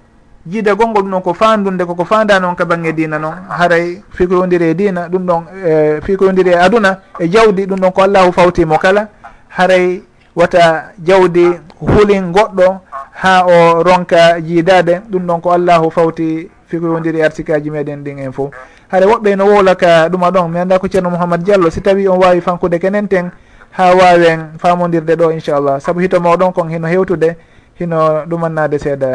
[0.49, 4.71] Jiida gongol ɗum ɗon ko fandunde koko fanda noon ka banggue dina noon haray fikoyodiri
[4.71, 8.79] e dina ɗum ɗon eh, fikoyodiri e aduna e jawdi ɗum ɗon ko allahu fawtimo
[8.79, 9.09] kala.
[9.49, 10.03] Haray
[10.39, 12.67] wata jawdi hulin goɗɗo
[13.11, 15.01] ha o ronka jiidade.
[15.11, 18.51] Ɗum ɗon ko allahu fawti fikoyodiri artikaji meɗen ɗin en fof
[18.89, 20.49] haɗa woɓɓe no wowlaka ɗuma ɗon.
[20.51, 21.71] Mi anda ko ceerno mouhammad diallo.
[21.71, 23.31] Si tawi on wawi fankude kenen ten
[23.71, 25.81] ha wawen famodirde ɗo inchallah.
[25.81, 27.37] Saabu hito mawɗon kon hino hewtude
[27.79, 29.11] hino ɗumannade seeɗa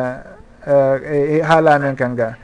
[0.67, 2.35] eh, e, e haala amen kan ga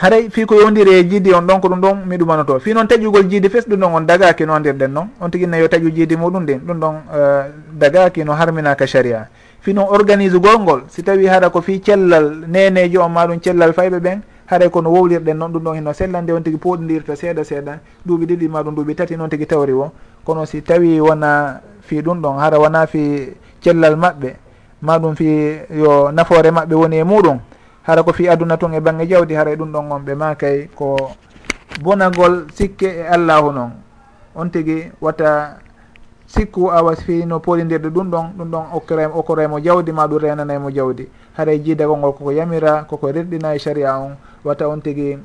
[0.00, 2.58] haray fi ko yowdiri e jiidi on ɗon ko ɗum ɗon mi ɗumanoto.
[2.60, 5.08] Fi noon taƴugol jiidi fes ɗum ɗon on dagaki no andirɗen noon.
[5.20, 9.28] On tigui yo taƴu jiidi muɗum ndin ɗum ɗon eh, dagaki no harminaka sharia.
[9.60, 13.72] Fi noon organise gol ngol si tawi haɗa ko fi cellal nenejo on maɗum cellal
[13.72, 17.78] fayɓe ɓen haray kono wowlirɗen noon ɗum ɗon hino sellande on tigui poɗodirta seeɗa seeɗa.
[18.04, 19.90] Duuɓi ɗiɗi maɗum duuɓi tati noon tigui tawri o
[20.24, 23.32] kono si tawi wona fi ɗum ɗon hara wona fi
[23.62, 24.34] cellal maɓɓe
[24.82, 25.26] maɗum fi
[25.74, 27.38] yo nafoore maɓɓe woni e muɗum
[27.86, 30.68] hara ko fi aduna ton e bangge jawdi haray e ɗum ɗon on ɓe makay
[30.74, 31.10] ko
[31.82, 33.72] bonagol sikke e allahu noon
[34.34, 35.58] on tigui watta
[36.26, 40.70] sikku awa fi no polidirde ɗum ɗon ɗum ɗon okkore okkoremo jawdi ma ɗum renanaymo
[40.70, 41.08] jawdi.
[41.36, 44.16] Haray e jiidagol ngol koko yamira koko rerɗina e saria on.
[44.44, 45.18] Watta on tigui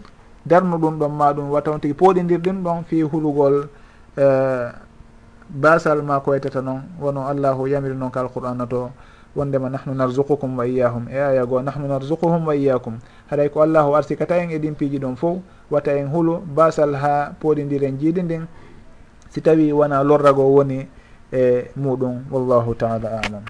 [0.45, 3.67] darnu ɗum ɗon ma ɗum wata on tigui poɗidir ɗum ɗon fi hulugol
[4.17, 4.71] eh, uh,
[5.49, 8.89] basal ma ko waytata noon wono allahu yamiri noon ka alqur'ana to
[9.35, 12.99] wondema nahnu narzukukum wa iyahum e aya goo nahnu narzukuhum wa iyakum
[13.29, 15.37] haɗay ko allahu arsikata en e ɗin piiji ɗon fof
[15.71, 18.47] wata en huulo basal ha poɗidiren jiiɗi ndin
[19.29, 20.87] si tawi wona lorrago woni
[21.31, 23.43] e muɗum wallahu taala alam.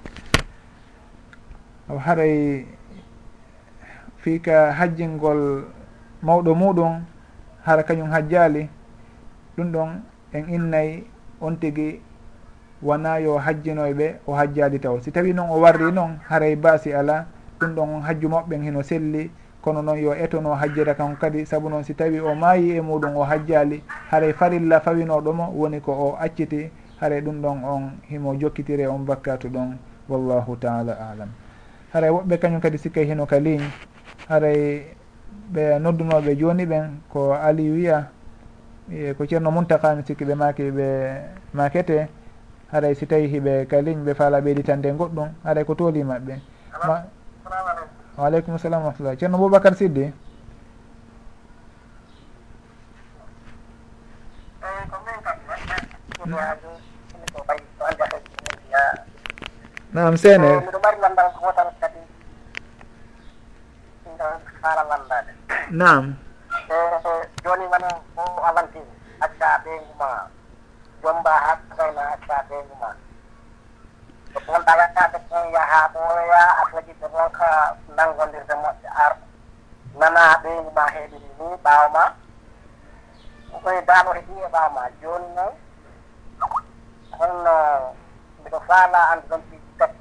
[1.90, 2.66] Haray
[4.22, 5.66] fiika hajjingol
[6.22, 7.02] mawɗo muɗum
[7.66, 8.70] hara kañum hajjali
[9.58, 9.90] ɗum ɗon
[10.34, 11.04] en innayi
[11.42, 12.02] on tigi
[12.84, 15.00] wona yo hajjinoyɓe o hajjali taw.
[15.02, 17.26] Si tawi noon o warri noon haray baasi ala
[17.60, 19.32] ɗum ɗon hajju moɓɓen hino selli
[19.62, 21.46] kono noon yo etono hajjira kan kadi.
[21.46, 25.92] Saabu noon si tawi o maayi e muɗum o hajjali haray farilla fawinoɗomo woni ko
[25.92, 29.78] o acciti haray ɗum ɗon on himo jokkitire on bakkatu ɗon
[30.10, 31.30] wallahu taala alam
[31.94, 33.70] haray woɓɓe kañum kadi sikkay hino ka ligne
[34.30, 34.86] haray
[35.54, 38.08] ɓe noddunoɓe joni ɓen ko ali wiya
[38.92, 40.88] e ko ceerno muntakami sikki ɓe maki ɓe
[41.54, 42.08] makete
[42.72, 46.34] haray si tawi hiɓe ka ligne ɓe faala ɓeyɗitande goɗɗum haray ko tooli maɓɓe.
[46.88, 47.04] Ma
[48.18, 50.14] waaleykum salam rahmatullah ceerno boubacar siddi.
[59.94, 60.50] Naam seene.
[65.72, 66.16] Nam
[67.44, 68.86] joni woni ko avantage
[69.20, 70.10] acca ɓe guma
[71.02, 72.90] jom mba hakkayna acca beeñu ma
[74.34, 77.48] so ɗon ɗagatade ton yaha ɓooya a fodide ɗon ka
[77.96, 79.14] nanngondirde moƴƴe ar
[80.00, 82.04] nana ɓeeñu ma heeɗiri ni ɓaawo ma.
[83.64, 85.54] Koye daano heɗi e ɓaawo ma jooni noon
[87.18, 87.54] holno
[88.40, 89.98] mbiɗo faala anndu ɗon piiji tati.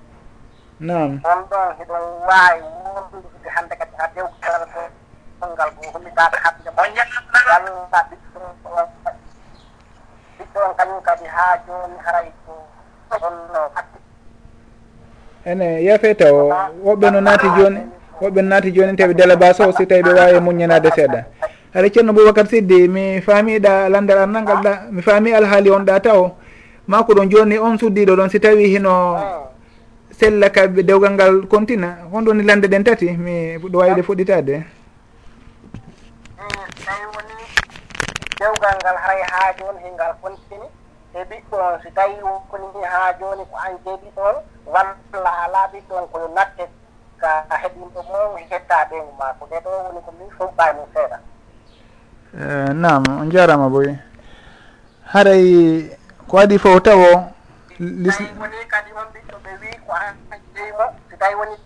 [0.81, 2.63] Nam on ɗon hiɗon waawi
[2.95, 4.69] wurdude hannde kadi ha dew kalal
[5.41, 7.05] to ngal goo hollitaade haɓde moƴƴa
[7.51, 9.20] walla ɓiɗɗo
[10.55, 12.53] ɗon kañum kadi haa jooni haray ko
[13.23, 13.99] ɗonno fatti
[15.45, 16.53] ene yafeta o
[16.85, 17.81] woɓɓe no naati jooni
[18.21, 21.25] woɓɓe no naati jooni tawi délébation o si tawi ɓe wawi muñanade seeɗa.
[21.75, 26.31] Aɗa ceerno boubacar siddi mi faamiɗa landal arnalngal ɗa mi faami alhaali on ɗa taw
[26.87, 29.17] ma ko ɗon joni on suddiɗo ɗon si tawi hino
[30.11, 34.65] sella kaɓe dewgal ngal contina honɗoni lande ɗen tati mi ɗo wawide fuɗɗitade eh,
[36.85, 37.20] tawi
[38.41, 40.69] dewgal ngal haray haa jooni hingal kontini
[41.15, 44.37] e ɓiɗɗon si tawi woni haa jooni ko an jeeɗi ɗon
[44.67, 46.65] walla alaa ɓiɗɗon koyo natte
[47.21, 51.19] ka heɗinɗo mum hetta ɓeygu maako nde ɗo woni ko min fuɗɗa mum seeɗa
[52.73, 53.93] nam on jarama boy
[55.13, 55.45] haray
[56.29, 57.11] ko waɗi fof tawo
[58.41, 60.17] woni kadi on ɓiɗɗo ɓe wi ko an
[60.55, 61.57] jeymo so tawi woni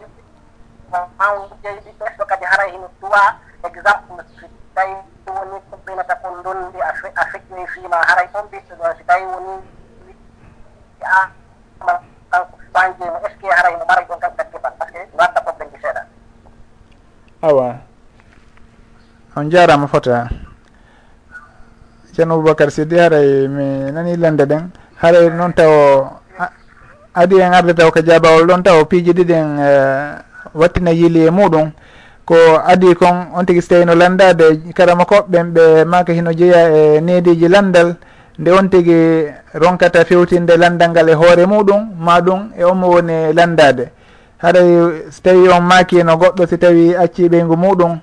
[1.23, 1.31] an
[1.63, 4.95] jeyi ɓiɗɗo so kadi haray hino duwa exemple si tawi
[5.27, 9.55] woni binnata konndon ndi a feƴƴini fiima haray on mbiɗɗoɗon si tawi woni
[11.05, 11.31] a
[12.73, 15.17] banque no est ce que haray no maray ɗon kam gat keɓal par ce que
[15.17, 16.03] wadda probléme ji seeɗa.
[17.43, 17.77] Awa.
[19.37, 20.29] On jarama fota.
[22.13, 24.71] Ceerno boubacar siddi haray mi nani lande ɗen.
[25.03, 26.21] Haray noon taw
[27.15, 30.19] adi en arde taw ko jabawol ɗon taw piiji ɗiɗi en eh,
[30.55, 31.71] wattina yiili e muɗum.
[32.25, 32.35] ko
[32.67, 37.01] adi kon on tigui so tawi no landade karama koɓɓen ɓe maka hino jeeya e
[37.01, 37.97] nediji landal
[38.39, 43.33] nde on tigui ronkata fewtinde landal ngal e hoore muɗum ma ɗum e omo woni
[43.33, 43.89] landade.
[44.43, 44.69] Haɗay
[45.11, 47.99] so tawi on makino goɗɗo si tawi acci ɓeygu muɗum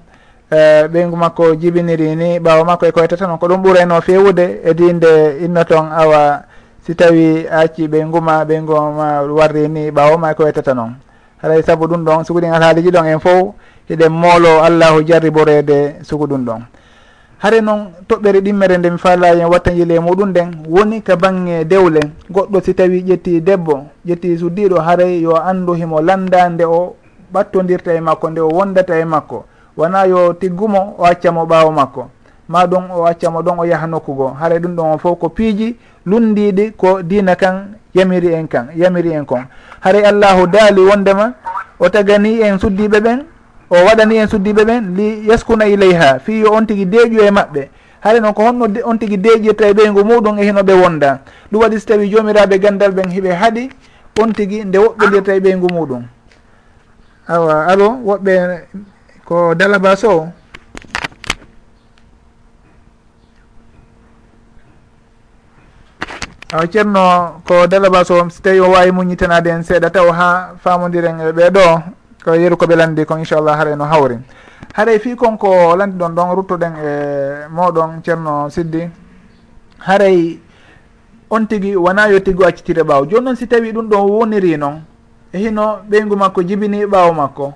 [0.52, 4.74] e ɓeygu makko jibiniri ni ɓawa makko e koytata tan ko ɗum ɓurayno fewude e
[4.74, 6.44] dinde inno toon awa
[6.86, 10.96] si tawi a acci ɓeyguma ɓeyguma warri ni ɓawoma e koytata noon
[11.42, 13.54] haɗay saabu ɗum ɗon sukuɗin alhaaliji ɗon en fof
[13.92, 16.62] eɗen moolo allahu jarriborede sugu ɗum ɗon.
[17.44, 21.66] Hare noon toɓɓere ɗimmere nde mi faalayi en wattan yile muɗum nden woni ka bange
[21.66, 22.00] dewle
[22.30, 26.96] goɗɗo si tawi ƴetti debbo ƴetti suddiɗo haray yo andu himo landa nde o
[27.34, 29.46] ɓattodirta e makko nde o wondata e makko.
[29.78, 32.10] Wona yo tiggumo o accamo ɓaawo makko.
[32.48, 34.36] Ma ɗum o accamo ɗon o yaha nokkugo.
[34.40, 39.14] Haara ɗum ɗon on fof ko piiji lundiɗi ko dina kan yamiri en kan yamiri
[39.14, 39.44] en kon.
[39.82, 41.34] Haara allahu daali wondema
[41.80, 43.26] o tagani en suddiɓe ɓen
[43.72, 47.70] o waɗani en suddiɓe ɓen li yaskuna ileyha fi yo on tigui deeƴu e maɓɓe.
[48.04, 51.20] Haare noon ko honno on tigui deeƴirta e ɓeygu muɗum e hino ɓe wonda.
[51.52, 53.70] Ɗum waɗi so tawi jomiraɓe gandal ɓen hiɓe haaɗi
[54.20, 56.04] on tigui nde woɓɓodirta e ɓeygu muɗum.
[57.28, 58.34] Awa alo woɓɓe
[59.26, 60.28] ko dalabas o
[66.52, 71.22] awa ceerno ko dalabas o so tawi o wawi muñitanade en seeɗa taw ha famodiren
[71.22, 72.01] e ɓeɗo.
[72.24, 74.18] ko yeru koɓe landi kon inchallah haare no hawri.
[74.74, 78.90] Haray fi konko landi ɗon ɗon ruttoɗen e moɗon ceerno siddi.
[79.80, 80.40] Haaray
[81.30, 83.06] on tigui wona yo tigui accitire ɓaawo.
[83.10, 84.82] Joni noon si tawi ɗum ɗon woniri noon
[85.34, 87.54] e hino ɓeygu makko jibini ɓaawo makko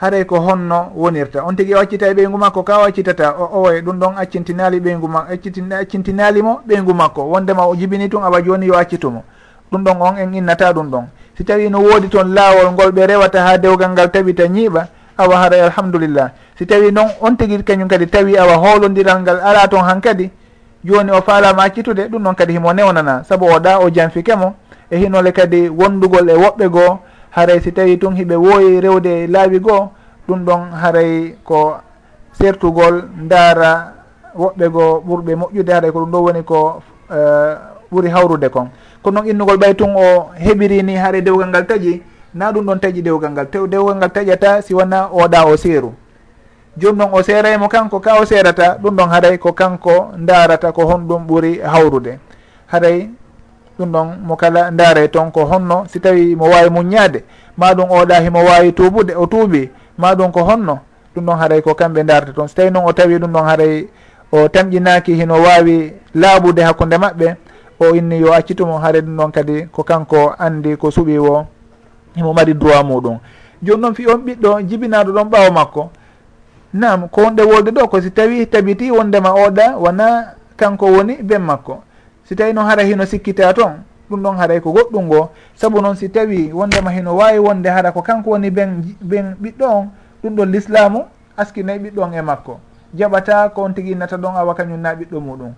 [0.00, 1.44] haaray ko honno wonirta.
[1.44, 4.80] On tigui o accita e ɓeygu makko ka o accitata o owoye ɗum ɗon accintinali
[4.80, 7.22] ɓeygu ma accintinalimo ɓeygu makko.
[7.30, 9.22] Wondema o jibini tun awa joni yo accitumo
[9.72, 11.04] ɗum ɗon on en innata ɗum ɗon.
[11.36, 14.86] Si tawi no woodi toon laawol ngol ɓe rewata ha dewgal ngal tabita ñiiɓa
[15.18, 16.30] awa haray alhamdulillah.
[16.58, 20.30] Si tawi noon on tigi kañum kadi tawi awa hoolodiral ngal ala toon han kadi
[20.84, 23.24] joni o faalama accitude ɗum ɗon kadi himo newnana.
[23.24, 24.54] Saabu o ɗa o janfike mo
[24.90, 26.98] e hinole kadi wondugol e woɓɓe goo
[27.30, 29.90] haray si tawi tun hiɓe wooyi rewde laawi goo
[30.28, 31.76] ɗum ɗon haray ko
[32.38, 33.92] sertugol ndaara
[34.38, 37.54] woɓɓe goo ɓurɓe moƴƴude haray ko ɗum ɗo woni ko eh,
[37.92, 38.68] ɓuuri hawrude kon.
[39.02, 42.00] Kono noon innugol ɓay tun o heɓiri ni haare dewgal ngal taƴi
[42.34, 43.46] na ɗum ɗon taƴi dewgal ngal.
[43.50, 45.92] Tew dewgal ngal taƴata si wona oɗa o seeru.
[46.76, 50.82] Joni noon o seeraymo kanko ka o seerata ɗum ɗon haray ko kanko darata ko
[50.86, 52.18] honɗum ɓuuri hawrude.
[52.66, 53.08] Haray
[53.78, 57.24] ɗum ɗon mo kala ndaare toon ko honno si tawi mo wawi muññade
[57.56, 60.78] ma ɗum oɗa himo wawi tuubude o tuubi ma ɗum ko honno
[61.14, 63.88] ɗum ɗon haray ko kamɓe darata toon so tawi noon o tawi ɗum ɗon haray
[64.32, 67.36] o tamƴinaki hino wawi laaɓude hakkude maɓɓe
[67.80, 71.46] o inni yo accitumo haare ɗum ɗon kadi ko kanko andi ko suuɓi o
[72.16, 73.18] imo mari droit muɗum.
[73.62, 75.90] Joni noon fi on ɓiɗɗo jibinaɗo ɗon ɓaawo makko.
[76.72, 81.42] Nam ko wonde wolde ɗo ko si tawi tabiti wondema oɗa wona kanko woni ben
[81.42, 81.82] makko.
[82.24, 85.30] Si tawi noon hara hino sikkita toon ɗum ɗon haray ko goɗɗum ngo.
[85.54, 89.64] Saabu noon si tawi wondema hino wawi wonde hara ko kanko woni ben ben ɓiɗɗo
[89.66, 89.88] on
[90.22, 91.04] ɗum ɗon l'islamu
[91.36, 92.60] askinayi ɓiɗɗo on e makko.
[92.94, 95.52] Jaɓata ko on tigui innata ɗon awa kañum na ɓiɗɗo muɗum.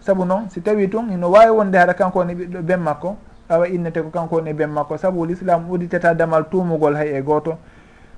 [0.00, 3.16] saabu noon si tawi tun hino wawi wonde hara kanko woni ɓiɗɗo ben makko
[3.48, 4.96] awa innete ko kanko woni ben makko.
[4.98, 7.56] Saabu l'islam uditata damal tumugol hay e goto.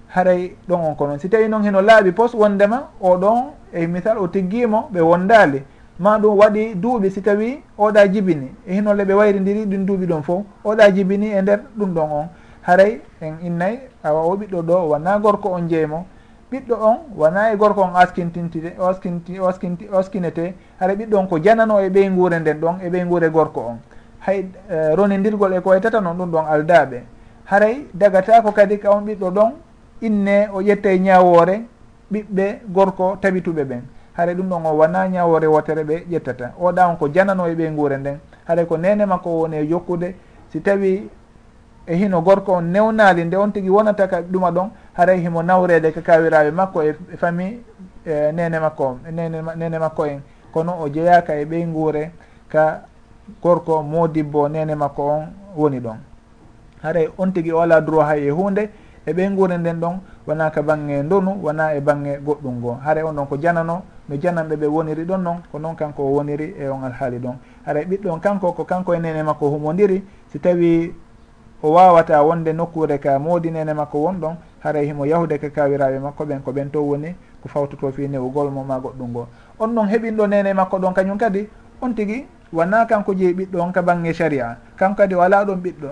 [0.08, 4.18] Haray ɗon on ko noon si tawi noon hino laaɓi pos wondema oɗon e misal
[4.18, 5.62] o tiggimo ɓe wondali.
[5.98, 8.50] Ma ɗum waɗi duuɓi si tawi oɗa jibini.
[8.66, 12.28] E hinolle ɓe wayrindiri ɗin duuɓi ɗon fof oɗa jibini e nder ɗum ɗon on.
[12.62, 16.06] Haray en innayi awa o ɓiɗɗo ɗo wona gorko on jeymo
[16.50, 21.80] ɓiɗɗo on wona e gorko on askintintide askinti askinti askinete hara ɓiɗɗo on ko janano
[21.80, 23.78] e ɓeygure nden ɗon e ɓeygure gorko on.
[24.26, 27.02] Hay uh, ronidirgol e ko e waytata noon ɗum ɗon aldaɓe
[27.44, 29.52] haray dagatako kadi ka on ɓiɗɗo ɗon
[30.02, 31.62] inne o ƴetta e ñawore
[32.12, 33.82] ɓiɓɓe gorko tabituɓe ɓen.
[34.16, 37.96] Haray ɗum ɗon o wona ñawore wotere ɓe ƴettata oɗa on ko janano e ɓeygure
[37.96, 38.18] nden.
[38.46, 40.14] Haray ko nene makko woni e jokkude
[40.52, 41.08] si tawi
[41.90, 45.92] e hino gorko on newnali nde on tigui wonata ka ɗuma ɗon haray himo nawrede
[45.92, 47.58] ka kawiraɓe makko e, e famille
[48.06, 50.20] e nene makko on e nene, nene makko en.
[50.52, 52.12] Kono o jeeyaka e ɓey guure
[52.48, 52.82] ka
[53.42, 55.26] gorko modibbo nene makko on
[55.56, 55.96] woni ɗon.
[56.82, 58.70] Haray on tigui o ala droit hay e hunde
[59.04, 62.78] e ɓey guure nden ɗon wona ka bangge ndonu wona e bangge goɗɗum ngo.
[62.84, 66.14] Haray on ɗon ko janano no jananɓe ɓe woniri ɗon noon ko noon kanko o
[66.14, 67.34] woniri e on alhaali ɗon.
[67.66, 70.94] Haray ɓiɗɗon kanko ko kanko e nene makko humodiri si tawi
[71.62, 76.24] o wawata wonde nokkure ka modinene makko won ɗon haray himo yahude ka kawiraɓe makko
[76.24, 79.26] ɓen ko ɓen to woni ko fawtoto fi newugol mo ma goɗɗum ngo.
[79.58, 81.48] On noon heɓinɗo nene makko ɗon kañum kadi
[81.80, 84.56] on tigui wona kanko jeeyi ɓiɗɗo on ka bangge sharia.
[84.76, 85.88] Kanko kadi o ala ɗon ɓiɗɗo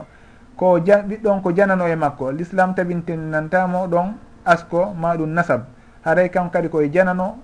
[0.57, 2.33] ko ja, on ko janano e makko.
[2.33, 4.13] L'islam tabintinantamo ɗon
[4.45, 5.63] asko ma ɗum nasab.
[6.05, 7.37] Haray kanko kadi koye janano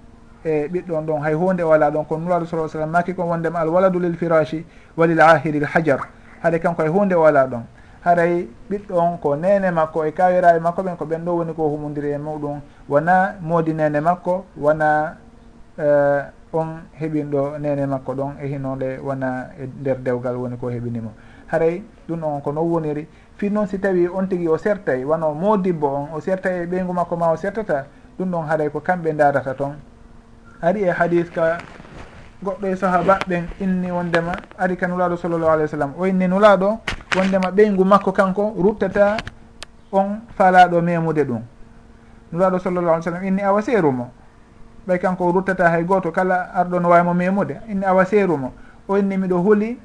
[0.44, 3.28] e ɓiɗɗo on ɗon hay hunde o ala ɗon ko nuraɗo sa sallam maki kon
[3.28, 4.64] wondema al waladu lil firashi
[4.96, 6.00] walil ahiri l hajar.
[6.42, 7.62] Haade kanko hay hunde o ala ɗon.
[8.04, 11.68] haray ɓiɗɗo on ko nene makko e kawiraɓe makko ɓen ko ɓen ɗo woni ko
[11.68, 12.60] humodiri e muɗum.
[12.88, 15.16] Wona moodi nene makko wona
[15.78, 16.22] uh,
[16.52, 21.10] on heɓinɗo nene makko ɗon e hinole wona e nder dewgal woni ko heɓinimo.
[21.50, 23.06] Haray ɗum on ko non woniri.
[23.36, 26.92] Fi noon si tawi on tigui o sertay wano modibbo on o sertay e ɓeygu
[26.92, 27.86] makko ma o sertata
[28.18, 29.74] ɗum ɗon haray ko kamɓe darata toon
[30.62, 31.58] ari e hadis ka
[32.42, 36.28] goɗɗo e sahaba ɓen inni wondema ari ka nulaɗo sallllahu alih w sallam o inni
[36.28, 36.78] nulaɗo
[37.16, 39.16] wondema ɓeygu makko kanko ruttata
[39.92, 41.42] on falaɗo memude ɗum.
[42.32, 44.10] Nuraɗo sallallah alih sallam inni awa seerumo
[44.86, 47.60] ɓay kanko ruttata hay goto kala arɗo no wawimo memude.
[47.68, 48.52] Inni awa seerumo
[48.88, 49.78] o inni miɗo huuli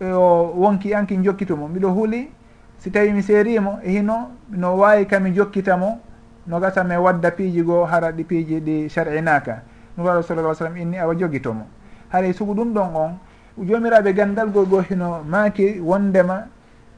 [0.00, 2.30] e o wonki anki jokkitumo mbiɗo huuli
[2.78, 6.00] si tawi mi seerimo e hino no wawi kami jokkitamo
[6.46, 9.62] no gasa mi wadda piiji goo hara ɗi piiji ɗi sar'inaka
[9.96, 11.66] nuraɗo sallallah alih sallam inni awa jogitomo
[12.12, 13.18] haray sugu ɗum ɗon on
[13.58, 16.46] jomiraɓe gandal gol goo hino maaki wondema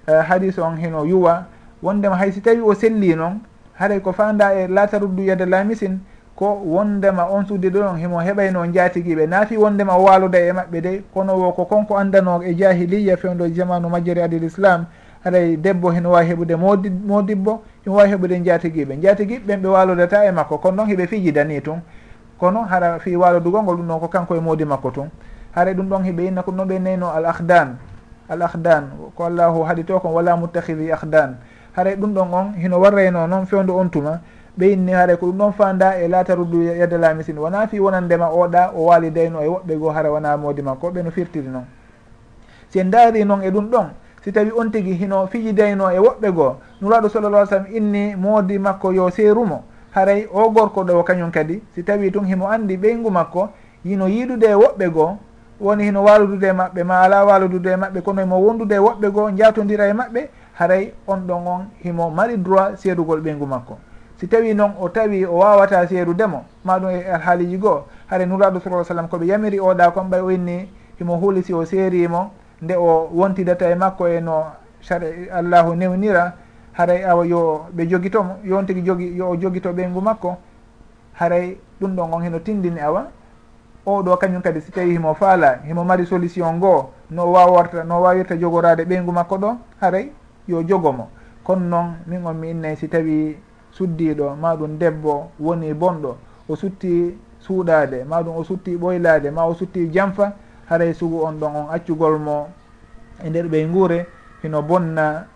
[0.07, 1.45] e, uh, hadis on hino yuwa
[1.83, 3.41] wondema hay si tawi o selli noon
[3.75, 5.99] haray ko fanda e lataruddu yade lamisin
[6.37, 10.81] ko wondema on sudde ɗo on himo heɓayno jaatigiɓe naafi wondema o waluda e maɓɓe
[10.81, 14.87] de kono wo ko konko andano e jahiliya fewdo jamanu majjere adil islam
[15.25, 20.31] haɗay debbo heno wawi heɓude modi modibbo himo wawi heɓude jaatigiɓe jaatigiɓen ɓe walodata e
[20.33, 21.81] makko kono noon hiɓe fiijida ni tun.
[22.39, 25.11] Kono hara fi walodugo ngol ɗum ɗon ko kanko e modi makko tun.
[25.55, 27.77] haare ɗum ɗon heɓe inna ko noon ɓe nayno al ahdan
[28.29, 28.85] al ahdan
[29.15, 31.37] ko allahu haɗi to kon wala muttahidi ahdan
[31.77, 34.21] haare ɗum ɗon on hino warrayno noon fewdo on tuma
[34.59, 38.73] ɓe inni haare ko ɗum ɗon fanda e lataruddu yedda lamisin wona fi wonandema oɗa
[38.75, 41.65] o waalidayno e woɓɓe goo hara wona modi makko ɓe no firtiri noon.
[42.69, 43.87] Si en daari noon e ɗum ɗon
[44.25, 48.93] si tawi on tigui hino fijidayno e woɓɓe goo nuraɗo sallallah sallam inni moodi makko
[48.93, 49.63] yo seerumo
[49.95, 53.49] haray o gorko ɗo kañum kadi si tawi tun himo andi ɓeyngu makko
[53.85, 55.17] yino yiidude e woɓɓe goo
[55.61, 59.11] woni hino waludude e maɓɓe ma ala waludude e maɓɓe kono himo wondude e woɓɓe
[59.11, 60.29] goo jatodira e maɓɓe
[60.59, 63.79] haray on ɗon on himo mari droit seedugol ɓeygu makko.
[64.19, 68.85] Si tawi noon o tawi o wawata seedudemo maɗum e haaliji goo hare nuraɗo sa
[68.85, 70.69] sallam koɓe yamiri oɗa kon ɓay o inni
[70.99, 72.31] himo huuli si o seerimo
[72.63, 74.47] nde o wontidata e makko e no
[74.81, 76.35] sare allahu newnira
[76.73, 80.37] haray awa yo ɓe jogitomo yon tigui jogi yo o jogito ɓeygu makko
[81.15, 83.07] haray ɗum ɗon on heno tindini awa
[83.89, 88.37] oɗo kañum kadi si tawi himo faala himo mari solution ngoo no wawarta no wawirta
[88.37, 90.13] jogorade ɓeygu makko ɗo haray
[90.49, 91.09] yo jogomo.
[91.45, 93.37] Kono noon min on mi innay si tawi
[93.73, 96.17] suddiɗo maɗum debbo woni bonɗo
[96.49, 100.33] o sutti suuɗade maɗum o sutti ɓoylade ma o sutti janfa
[100.69, 102.49] haray sugu on ɗon on accugol mo
[103.25, 104.07] e nder ɓey nguure
[104.43, 105.27] hino bonna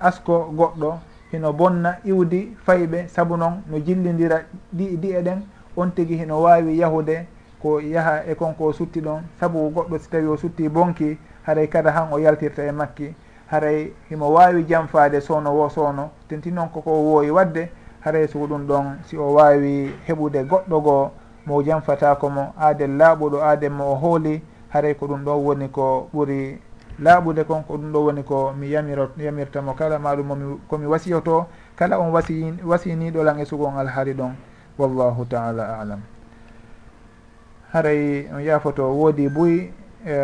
[0.00, 0.98] asko goɗɗo
[1.32, 5.40] hino bonna iwdi fayɓe saabu noon no jillidira ɗi di'e ɗen
[5.76, 7.26] on tigi hino wawi yahude
[7.66, 11.90] ko yaha e konko sutti ɗon saabu goɗɗo si tawi o sutti bonki haray kada
[11.90, 13.14] han o yaltirta e makki.
[13.50, 17.68] Haray himo wawi jamfade sowno wo sowno tenti noon koko wowi wadde
[18.00, 21.10] haray so ɗum ɗon si o wawi heɓude goɗɗo goo
[21.46, 26.08] mo janfatako mo aaden laaɓuɗo aaden mo o hooli haray ko ɗum ɗon woni ko
[26.14, 26.58] ɓuuri
[27.02, 31.46] laaɓude kon ko ɗum ɗo woni ko mi yamiro yamirtamo kala maɗum momi komi wasiyoto
[31.76, 34.34] kala on wasi wasiniɗolan e sugon alhaali ɗon.
[34.78, 36.15] Wallahu taala alam.
[37.76, 39.68] haray on yaafoto woodi buy
[40.06, 40.14] e,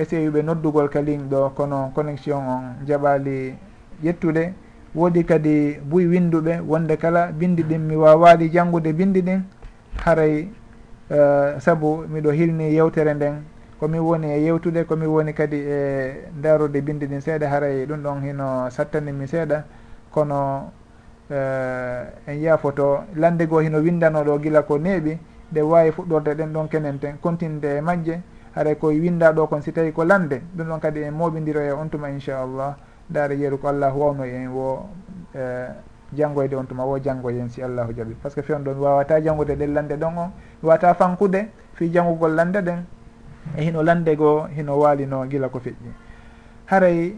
[0.00, 3.54] essayiɓe noddugol ka ligne ɗo kono connexion on jaɓali
[4.02, 4.52] ƴettude
[4.94, 9.40] woodi kadi buy winduɓe wonde kala bindi ɗin mi wawali janggude bindi ɗin.
[10.04, 10.48] Haray
[11.10, 13.34] e, uh, saabu miɗo hilni yewtere nden.
[13.80, 17.48] Komin woni e yewtude komin woni kadi e darude bindi ɗin seeɗa.
[17.48, 19.64] Haray ɗum ɗon hino sattanimi seeɗa.
[20.10, 20.72] Kono
[21.30, 25.18] uh, en yaafoto lande goo hino windanoɗo gila ko neeɓi.
[25.52, 27.16] ɗe wawi fuɗɗorde ɗen ɗon kenen ten.
[27.20, 28.20] Continde e majje
[28.54, 31.72] haɗa koye winda ɗo kon si tawi ko lande ɗum ɗon kadi en moɓidiro e
[31.72, 32.76] on tuma inchallah.
[33.08, 34.88] Daare yeeru ko allah wawno en wo
[35.34, 35.38] e,
[36.12, 39.54] janggoyde on tuma wo janggoye si allahu jaaɓi par ce que fewn ɗon wawata janngude
[39.56, 40.30] ɗen lande ɗon on
[40.62, 42.84] wawata fankude fi janngugol lande ɗen
[43.56, 45.92] e hino lande goo hino walino gila ko feƴƴi.
[46.66, 47.16] Haray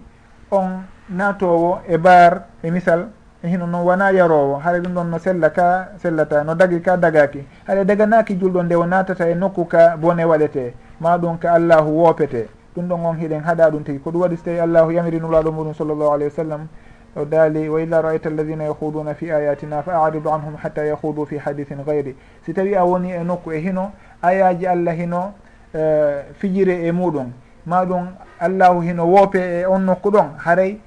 [0.51, 3.09] on natowo e bar e misal
[3.43, 6.97] Eh, hino noon wona yarowo haɗa ɗum ɗon no sella ka sellata no dagi ka
[6.97, 10.75] dagaki haɗa daganaki julɗo nde o natata e nokku ka bone waɗete.
[11.01, 12.49] Ma ɗum ka allahu woopete.
[12.75, 15.53] Ɗum ɗon on hiɗen haɗa ɗum tigui ko ɗum waɗi so tawi allahu yamiri nulaɗo
[15.53, 16.69] muɗum sallllahu alayhi wa sallam
[17.17, 21.39] o daali wa illa raayta alladina yahuduna fi ayatina fa aridu anhum hatta yahudu fi
[21.39, 23.93] hadithin gayri si tawi a woni e nokku e hino
[24.23, 25.33] ayaji allah hino
[25.75, 27.31] eh, uh, fijire e muɗum
[27.67, 28.07] ma ɗum
[28.41, 30.79] allahu hino woope e on nokku ɗon haray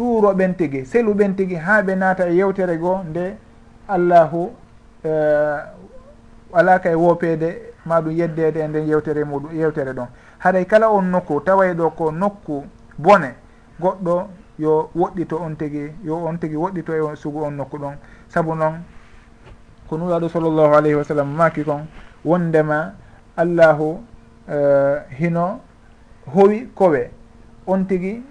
[0.00, 3.36] ɗuuroɓen tigi seluɓen tigi ha ɓe naata e yewtere goo nde
[3.88, 4.50] allahu
[5.04, 5.58] eh,
[6.52, 10.08] ala ka e woopede maɗum yeddede e nden yewtere muɗum yewtere ɗon.
[10.38, 12.64] Haɗay kala on nokku taway ɗo ko nokku
[12.98, 13.34] bone
[13.80, 14.28] goɗɗo
[14.58, 17.96] yo woɗɗito on tigi yo on tigi woɗɗito e sugu on nokku ɗon.
[18.28, 18.82] Saabu noon
[19.88, 21.86] ko nuraɗo sallllahu alayhi wa sallam maki kon
[22.24, 22.94] wondema
[23.36, 24.00] allahu
[24.48, 25.60] uh, hino
[26.34, 27.10] howi kowe.
[27.66, 28.22] On tigi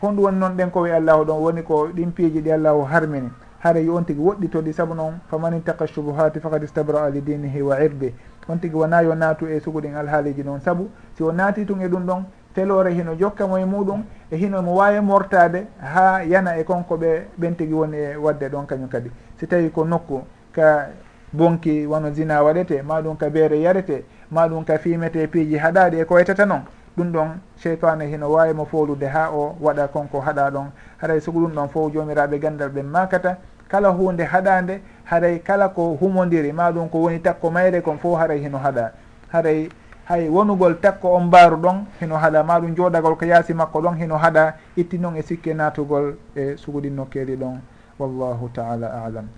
[0.00, 2.84] kon ɗum woni noon ɗen ko wi allahu ɗon woni ko ɗin piiji ɗi allahu
[2.84, 3.30] harmini.
[3.58, 7.80] Haara yo on tigi woɗɗitoɗi saabu noon faman taqa subuhati fakad istabraa li dinihi wa
[7.80, 8.14] irdi
[8.48, 11.88] on tigi wona yo naatu e suguɗin alhaaliji noon saabu si o naati tun e
[11.88, 12.24] ɗum ɗon
[12.54, 17.26] felore hino jokkamo e muɗum e hino mo wawi mortade ha yana e konko ɓe
[17.40, 19.10] ɓen tigi woni e wadde ɗon kañum kadi.
[19.36, 20.88] Si tawi ko nokku ka
[21.32, 26.14] bonki wono zina waɗete maɗum ka beere yarete maɗum ka fimete piiji haɗaɗi e ko
[26.14, 26.62] waytata noon
[26.96, 27.28] ɗum ɗon
[27.60, 30.70] cheytane hino wawi mo fowlude ha o waɗa konko haɗa ɗon.
[30.98, 33.36] Haray sogo ɗum ɗon fof jomiraɓe gandal ɓe makata.
[33.68, 36.52] Kala hunde haɗande haray kala ko humodiri.
[36.52, 38.92] Maɗum ko woni takko mayre kon fof haray hino haɗa.
[39.32, 39.68] Haray
[40.04, 42.42] hay wonugol takko on mbaaru ɗon hino haɗa.
[42.42, 44.54] Maɗum jooɗagol ko yaasi makko ɗon hino haɗa.
[44.76, 47.60] Itti noon e sikke natugol e sugudin nokkeli ɗon.
[47.98, 49.28] Wallahu taala alam.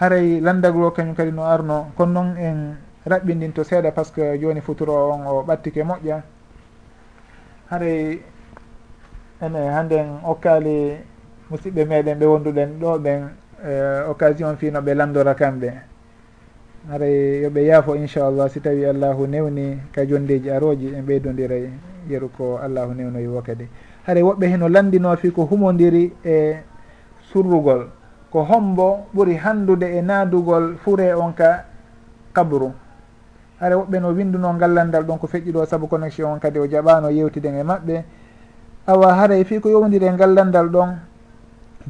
[0.00, 1.86] Haray landagol o kañum kadi no arno.
[1.96, 2.76] Kono noon en
[3.06, 6.22] raɓɓindin to seeɗa par ce que joni futuro on o ɓattike moƴƴa.
[7.70, 8.20] haray
[9.44, 10.96] ene hannden okkali
[11.50, 13.20] musidɓe meɗen ɓe wonduɗen ɗo ɓen
[13.64, 13.70] e,
[14.10, 15.70] occasion fino ɓe landora kamɓe.
[16.90, 21.68] Haray yoɓe yaafo inchallah si tawi allahu newni ka jondeji aroji en ɓeydodiray
[22.08, 23.68] yeru ko allahu newnoyi wo kadi
[24.06, 26.56] haray woɓɓe heno landino fi ko humodiri e
[27.32, 27.90] surrugol
[28.30, 31.64] ko hombo ɓuri handude e naadugol fure on ka
[32.32, 32.72] kabru.
[33.60, 37.10] hare woɓɓe no winduno ngallandal ɗon ko feƴƴi ɗo saabu connexion on kadi o jaɓano
[37.10, 38.04] yewtiden e maɓɓe.
[38.86, 40.96] Awa haray fi ko yowdiri e ngallandal ɗon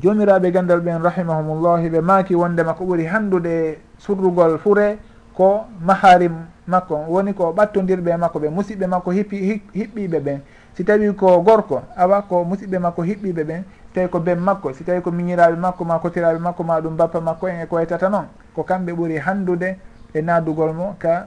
[0.00, 4.98] jomiraɓe gandal ɓen rahimahumullahi ɓe maaki wondema ko ɓuri handude surrugol fure
[5.34, 6.32] ko maharim
[6.66, 7.04] makko.
[7.08, 10.40] Woni ko ɓattodirɓe makko ɓe musidɓe makko hippi hiɓɓiɓe ɓen.
[10.74, 14.72] Si tawi ko gorko awa ko musidɓe makko hiɓɓiɓe ɓen si tawi ko ben makko
[14.72, 17.76] si tawi ko miñiraɓe makko ma kotiraɓe makko ma ɗum bappa makko en e ko
[17.76, 19.76] waytata noon ko kamɓe ɓuri handude
[20.14, 21.26] e nadugol mo ka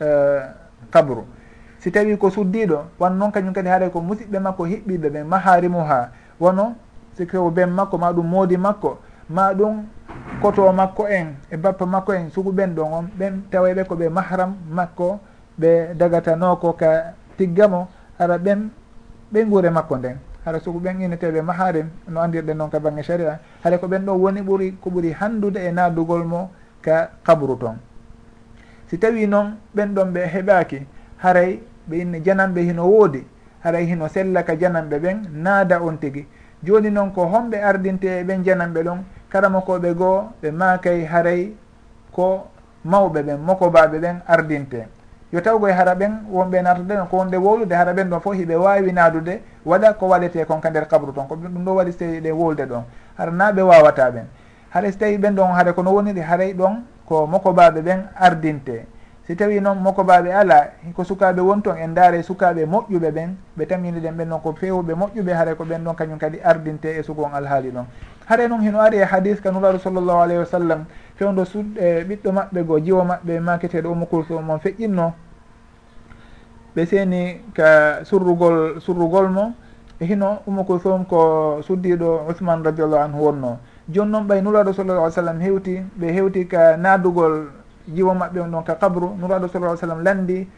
[0.00, 0.42] Eh,
[0.88, 1.28] kabru
[1.76, 5.80] si tawi ko suddiɗo wan noon kañum kadi haaɗay ko musidɓe makko hiɓɓiɓe ɓe maharimu
[5.84, 6.08] ha
[6.40, 6.72] wono
[7.12, 8.96] siko ben makko ma ɗum moodi makko
[9.28, 9.84] ma ɗum
[10.40, 14.08] koto makko en e bappa makko en sugu ɓen ɗon on ɓen taweɓe ko ɓe
[14.08, 15.20] mahram makko
[15.60, 18.70] ɓe dagatanoko ka tiggamo hara ɓen
[19.32, 20.16] ɓe guure makko nden.
[20.44, 23.38] Hara sugu ɓen ineteɓe maharim no andirɗen noon ka bange sharia.
[23.62, 26.50] Haɗa ko ɓen ɗo woni ɓuuri ko ɓuuri handude e nadugol mo
[26.80, 27.89] ka kabru toon.
[28.90, 30.86] si tawi noon ɓen ɗon ɓe heɓaki
[31.22, 33.24] haray ɓe inne jananɓe hino woodi
[33.62, 36.26] haray hino sella ka jananɓe ɓen naada on tigi.
[36.62, 38.98] Joni noon ko homɓe ardinte e ɓen jananɓe ɗon
[39.30, 41.54] karama koɓe goo ɓe maakay haray
[42.12, 42.46] ko
[42.84, 44.88] mawɓe ɓen mokobaɓe ɓen ardinte.
[45.32, 48.92] Yo tawgoye hara ɓen wonɓe natade ko wonde wowlude hara ɓen ɗon fof hiɓe wawi
[48.92, 51.26] naadude waɗa ko waɗete kon ka nder kabru ton.
[51.28, 52.82] Ko ɗum ɗo waɗi so ɗe wolde ɗon.
[53.16, 54.24] Hara na ɓe wawata ɓen.
[54.74, 58.86] Haɗa so tawi ɓen ɗon haɗa kono woniri haray ɗon ko mokobaɓe ɓen ardinte.
[59.26, 63.66] Si tawi noon mokobaɓe ala ko sukaɓe won toon en daare sukaɓe moƴƴuɓe ɓen ɓe
[63.66, 67.34] taminiɗen ɓen ɗon ko fewɓe moƴƴuɓe haara ko ɓen ɗon kañum kadi ardinte e sugon
[67.34, 67.86] alhaali ɗon
[68.26, 70.84] haare noon hino ari e hadis ka nuraru sallllahu alayhi wa sallam
[71.16, 75.12] fewdo suɗe ɓiɗɗo maɓɓe goo jiwo maɓɓe maketeɗo ummu kulsum on feƴƴinno
[76.76, 79.52] ɓe seeni ka surrugol surrugol mo
[80.00, 83.58] e hino ummu kulsum ko suddiɗo ousmane radiallahu anhu wonno.
[83.92, 87.50] joni noon ɓay nuraɗo sallallah alih sallam hewti ɓe hewti ka naadugol
[87.88, 90.48] jiwo maɓɓe on ɗon ka kabru nuraɗo sallah alih sallam landi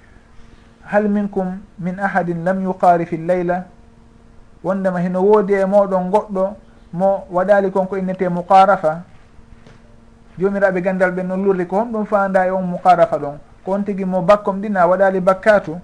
[0.85, 3.65] hal minkum min ahadin lam yuqari fi leyla
[4.65, 6.55] wondema hino woodi e moɗon goɗɗo
[6.93, 9.03] mo waɗali konko innete muqarafa.
[10.39, 13.39] Jomiraɓe gandal ɓe noon lurri ko honɗum fanda e on muqarafa ɗon?
[13.65, 15.79] Ko on tigui mo bakkom ɗina waɗali bakkatu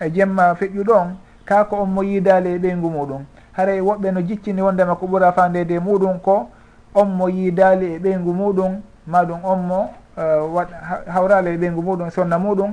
[0.00, 3.24] e jemma feƴƴuɗo on kako on mo yidali e ɓeygu muɗum.
[3.58, 6.48] haray woɓɓe no jiccini wondema ko ɓura fandede muɗum ko
[6.94, 10.22] on mo yiidali e ɓeygu muɗum maɗum on mo e,
[10.54, 10.68] waɗ
[11.06, 12.72] hawrali e ɓeygu muɗum sonna muɗum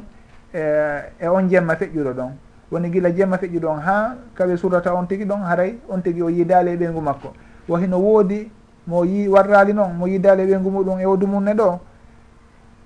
[0.53, 0.61] e,
[1.19, 2.31] e on jemma feƴƴuɗo ɗon.
[2.71, 6.29] Woni gila jemma feƴƴuɗo on ha kaɓe surata on tigui ɗon haray on tigui o
[6.29, 7.33] yiidali e ɓeygu makko.
[7.67, 8.51] Wahino woodi
[8.85, 11.79] mo yi warrali noon mo yiidali e ɓeygu muɗum e wodu munne ɗo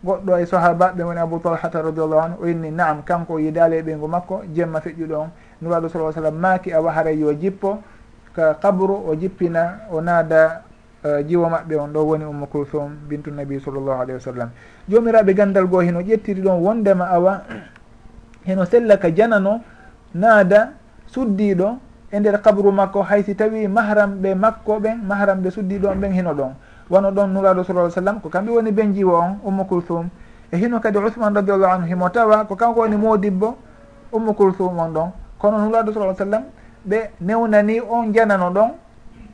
[0.05, 3.81] goɗɗo e sahabaɓe woni abou talhata radiallahu anu o inni naam kanko o yiidali e
[3.81, 5.29] ɓeygu makko jemma feƴƴuɗo on.
[5.61, 7.83] nuraɗo sa sallam maaki awa haray yo jippo
[8.35, 10.63] ka kabru o jippina o naada
[11.03, 11.87] uh, jiwo maɓɓe on.
[11.91, 14.49] Ɗo woni ummu kulthum bintu nabi sallllahu alayhi wa sallam
[14.87, 17.43] jomiraɓe gandal goo heno ƴettiri ɗon wondema awa
[18.45, 19.61] heno sella ka janano
[20.15, 20.71] naada
[21.07, 21.77] suddiɗo
[22.11, 23.01] e nder kabru makko.
[23.03, 26.53] Haysi tawi mahram ɓe makko ɓen mahram ɓe suddiɗon ɓen heno ɗon.
[26.89, 30.09] Wano ɗon nuraɗo sa sallam ko kamɓe woni ɓen jiwo on ummu kulthum.
[30.51, 33.57] E hino kadi usman radiallahu anhu himo tawa ko kanko woni modibbo
[34.13, 35.09] ummu kulthum on ɗon.
[35.39, 36.43] kono nulaɗo sa sallam
[36.85, 38.69] ɓe newnani on janano ɗon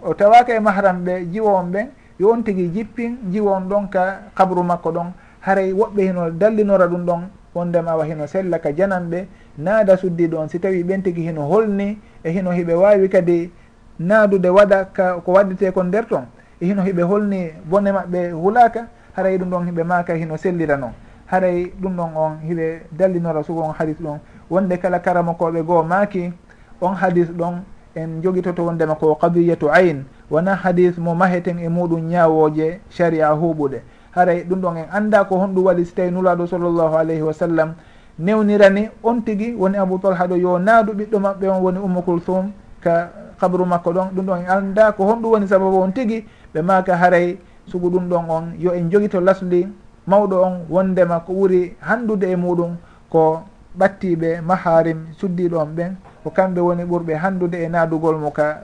[0.03, 1.87] o tawaka e mahram ɓe jiwon ɓen
[2.19, 5.11] yo on tigui jippin jiwon ɗon ka kabru makko ɗon
[5.41, 7.21] haray woɓɓe hino dallinora ɗum ɗon
[7.55, 9.27] wondema awa hino sella ka janan ɓe
[9.57, 13.51] naada suddiɗo on si tawi ɓen tigui hino holni e hino hiɓe wawi kadi
[13.99, 16.25] naadude waɗa ka ko waddete kon nder ton
[16.61, 20.93] e hino hiɓe holni bone maɓɓe hulaka haray ɗum ɗon hiɓe maka hino sellira noon
[21.27, 24.19] haray ɗum ɗon on hiɓe dallinora sugo on hadis ɗon
[24.49, 26.33] wonde kala karamokoɓe goo maaki
[26.81, 27.63] on hadis ɗon
[27.95, 33.79] en jogitoto wondema ko qadiyatu ayn wona hadis mo maheten e muɗum ñawoje sharia huɓuɗe
[34.11, 37.33] haray e ɗum ɗon en anda ko honɗum waɗi so tawi nulaɗo sallllahu alayhi wa
[37.33, 37.73] sallam
[38.19, 42.51] newnirani on tigui woni abou talha ɗo yo naadu ɓiɗɗo maɓɓe on woni ummu kulthum
[42.81, 43.09] ka
[43.39, 46.95] kabru makko ɗon ɗum ɗon en anda ko honɗum woni sababu on tigui ɓe maka
[46.97, 49.67] haray e sugu ɗum ɗon on yo en jogito lasli
[50.07, 52.75] mawɗo on wondema ko ɓuuri handude e muɗum
[53.09, 53.43] ko
[53.79, 58.61] ɓattiɓe maharim suddiɗo on ɓen ko kamɓe woni ɓurɓe handude e naadugol mo ka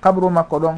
[0.00, 0.76] kabru makko ɗon.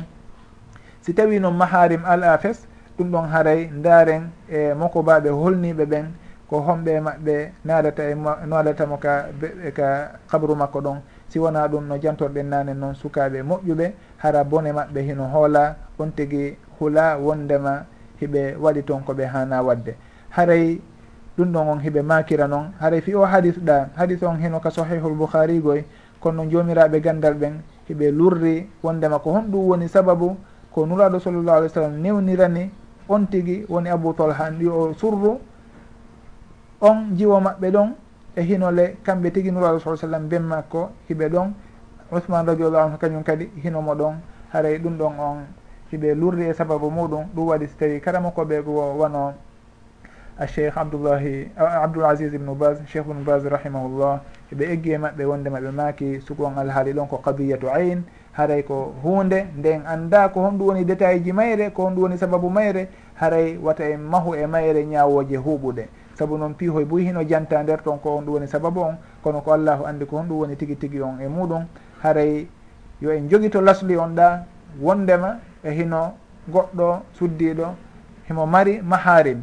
[1.00, 2.66] Si tawi noon maharim al afes
[2.98, 6.06] ɗum ɗon haray ndaren e moko baɓe holniɓe ɓen
[6.48, 8.14] ko homɓe maɓɓe naadata e
[8.46, 9.26] naadata mo ka
[9.66, 10.98] e ka kabru makko ɗon.
[11.28, 16.10] Si wona ɗum no jantorɗen nane noon sukaɓe moƴƴuɓe hara bone maɓɓe hino hoola on
[16.12, 17.84] tigui hula wondema
[18.20, 19.96] hiɓe waɗi toon koɓe hana wadde.
[20.30, 20.80] Haray
[21.36, 24.70] ɗum ɗon on heɓe makira noon haray fi o hadis ɗa hadis on heno ka
[24.70, 25.84] sahihul bouhari goy
[26.20, 30.36] kono noon jomiraɓe gandal ɓen heɓe lurri wondema ko honɗum woni sababu
[30.72, 32.70] ko nuraɗo sallllahu alih w sallam newnirani
[33.08, 35.38] on tigui woni abou tolha yo surru
[36.80, 37.94] on jiwo maɓɓe ɗon
[38.36, 41.52] e hinole kamɓe tigui nuraɗo sa sallam ben makko hiɓe ɗon
[42.12, 44.14] usmane radiallahu anhu kañum kadi hinomo ɗon.
[44.52, 45.36] Haray ɗum ɗon on
[45.90, 48.58] hiɓe lurri e sababu muɗum ɗum waɗi so tawi kala makko ɓe
[48.98, 49.32] wano
[50.38, 54.20] acheikh abdoullahi abdoul asis ibnu bas cheikh ibnu bas rahimahullah
[54.52, 58.02] eɓe eggi e maɓɓe wondema ɓe maaki suku alhaali ɗon ko qadiyatu ayn
[58.32, 62.50] haray ko hunde nden anda ko honɗum woni détail ji mayre ko honɗum woni sababu
[62.50, 62.88] mayre
[63.20, 65.84] haray wata en mahu e mayre ñawoje huuɓuɗe
[66.14, 69.52] saabu noon piihoye boyi hino janta nder ton ko honɗum woni sababu on kono ko
[69.52, 71.64] allahu andi ko honɗum woni tigui tigui on e muɗum
[72.02, 72.46] haray
[73.00, 74.44] yo en joguito lasli on ɗa
[74.80, 76.14] wondema e hino
[76.48, 77.74] goɗɗo suddiɗo
[78.28, 79.42] himo mari maharim.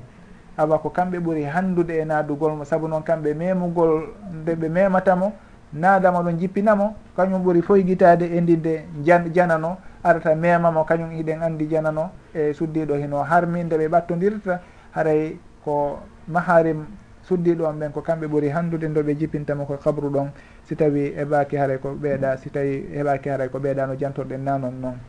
[0.59, 2.63] awa ko kamɓe ɓuuri handude e naadugol mo.
[2.65, 5.31] Saabu noon kamɓe memugol nde ɓe mematamo
[5.73, 9.77] naadama ɗo jippinamo kañum ɓuuri foye gitade e ndinde jan janano.
[10.03, 14.59] Arata memamo kañum hiɗen andi janano e suddiɗo hino harmi nde ɓe ɓattodirta.
[14.91, 16.85] Haray ko maharim
[17.23, 20.31] suddiɗo on ɓen ko kamɓe ɓuuri handude ndo ɓe jippintamo ko kabru ɗon.
[20.63, 24.71] Si tawi heɓaki haray ko ɓeeɗa si tawi heɓaki haray ko ɓeeɗa no jantorɗen nanon
[24.81, 24.99] noon.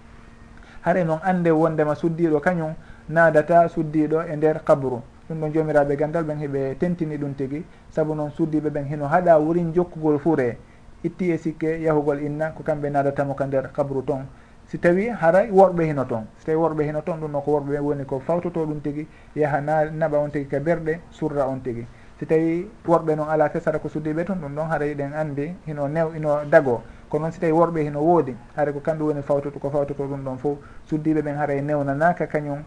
[0.83, 2.75] Haray noon ande wondema suddiɗo kañum
[3.09, 5.03] naadata suddiɗo e nder kabru.
[5.31, 9.39] ɗum ɗon jomiraɓe gandal ɓen heeɓe tentini ɗum tigui saabu noon suddiɓe ɓen heno haɗa
[9.39, 10.59] wurin jokkugol fuure.
[11.05, 14.27] Itti e sikke yahugol inna ko kamɓe nadatamo ka nder kabru toon
[14.67, 17.79] si tawi haray worɓe hino toon si tawi worɓe hino toon ɗum noon ko worɓe
[17.79, 21.87] woni ko fawtoto ɗum tigui yaaha na naɓa on tigui ka berɗe surra on tigui
[22.19, 25.87] si tawi worɓe noon ala fesara ko suddiɓe toon ɗum ɗon haray ɗen andi hino
[25.89, 26.83] new ino dago.
[27.09, 30.23] Ko noon si tawi worɓe hino woodi haara ko kamɓe woni fawtoto ko fawtoto ɗum
[30.25, 30.59] ɗon fof
[30.91, 32.63] suddiɓe ɓen haray newnanaka kañum.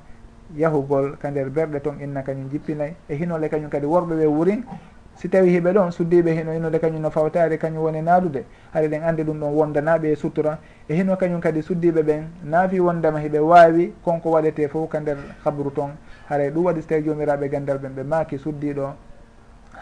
[0.55, 2.95] yahugol ka nder berɗe toon inna kañum jippinay.
[3.09, 4.63] E hinole kañum kadi worɓe ɓe wurin.
[5.15, 8.45] Si tawi hiɓe ɗon suddiɓe hino hinode kañum no fawtare kañum woni naadude.
[8.73, 10.57] Haɗa ɗen andi ɗum ɗon wondanaɓe e sutura.
[10.89, 15.17] E hino kañum kadi suddiɓe ɓen naafi wondema hiɓe wawi konko waɗete fof ka nder
[15.45, 15.91] habru toon
[16.29, 18.93] haray ɗum waɗi so tawi jomiraɓe gandal ɓen ɓe maaki suddiɗo.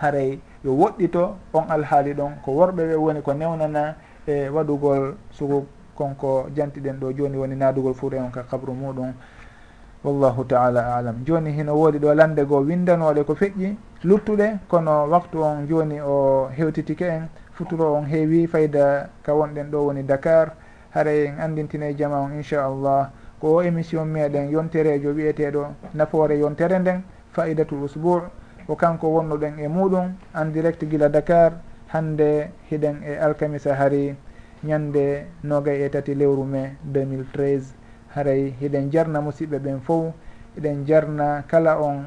[0.02, 3.96] Haray yo woɗɗito on alhaali ɗon ko worɓe ɓe woni ko newnana
[4.28, 5.66] e waɗugol sugu
[5.96, 7.14] konko jantiɗen ɗo.
[7.16, 9.14] Joni woni naadugol fuure on ka kabru muɗum
[10.04, 11.24] wallahu taala alam.
[11.26, 16.50] Joni hino woodi ɗo lande goo windanoɗe ko feƴƴi luttuɗe kono waktu on joni o
[16.58, 20.54] hewtitike en futuro on heewi fayda ka wonɗen ɗo woni dakar
[20.94, 27.04] haara en andintine jama on inchallah ko o émission meɗen yonterejo wiyeteɗo nafoore yontere nden
[27.32, 28.22] faidatul usbou
[28.68, 31.54] ko kanko wonnoɗen e muɗum en direct guila dakar
[31.94, 34.16] hande hiɗen e alkamisa haari
[34.64, 37.81] ñande nogay e tati lewru mai 2013
[38.16, 40.14] haray hiɗen jarna musidɓe ɓen fof
[40.58, 42.06] eɗen jarna kala on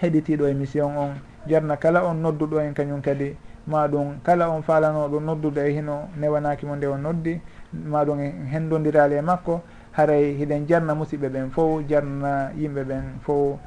[0.00, 1.10] heɗitiɗo e émission on
[1.46, 3.36] jarna kala on nodduɗo en kañum kadi.
[3.66, 7.40] Maɗum kala on falanoɗo noddude e hino newanaki mo nde o noddi
[7.72, 9.60] maɗum en hendodirali e makko.
[9.92, 13.58] Haray hiɗen jarna musidɓe ɓen fof jarna yimɓe ɓen fof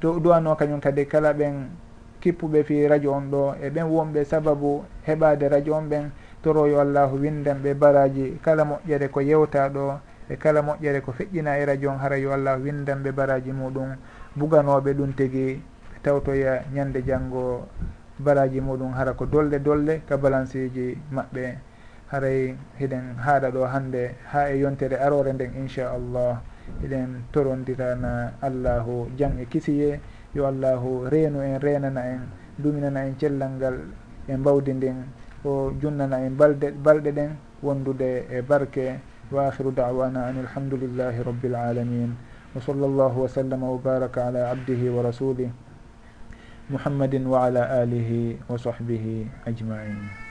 [0.00, 1.68] duwano kañum kadi kala ɓen
[2.20, 6.10] kippuɓe fi radio on ɗo e ɓen wonɓe sababu heɓade radio on ɓen.
[6.42, 10.00] Toroyo allahu windan ɓe baraji kala moƴƴere ko yewta ɗo.
[10.28, 13.96] e kala moƴƴere ko feƴƴina e radio on hara yo allah windan ɓe baraji muɗum
[14.36, 15.60] buganoɓe ɗum tigui
[15.92, 17.68] ɓe tawtoya ñande janggo
[18.18, 21.58] baraji muɗum hara ko dolle dolle ka balanceji maɓɓe
[22.10, 26.40] haray hiɗen haaɗa ɗo hande ha e yontere arore nden inchallah.
[26.84, 30.00] Eɗen torondirana allahu jaam e kisiye
[30.34, 32.20] yo allahu reenu en renana en
[32.58, 33.76] duminana en cellal ngal
[34.28, 34.98] e mbawdi ndin
[35.44, 37.30] o junnana en balde balɗe ɗen
[37.62, 39.00] wondude e barke.
[39.32, 42.16] واخر دعوانا ان الحمد لله رب العالمين
[42.54, 45.50] وصلى الله وسلم وبارك على عبده ورسوله
[46.70, 50.23] محمد وعلى اله وصحبه اجمعين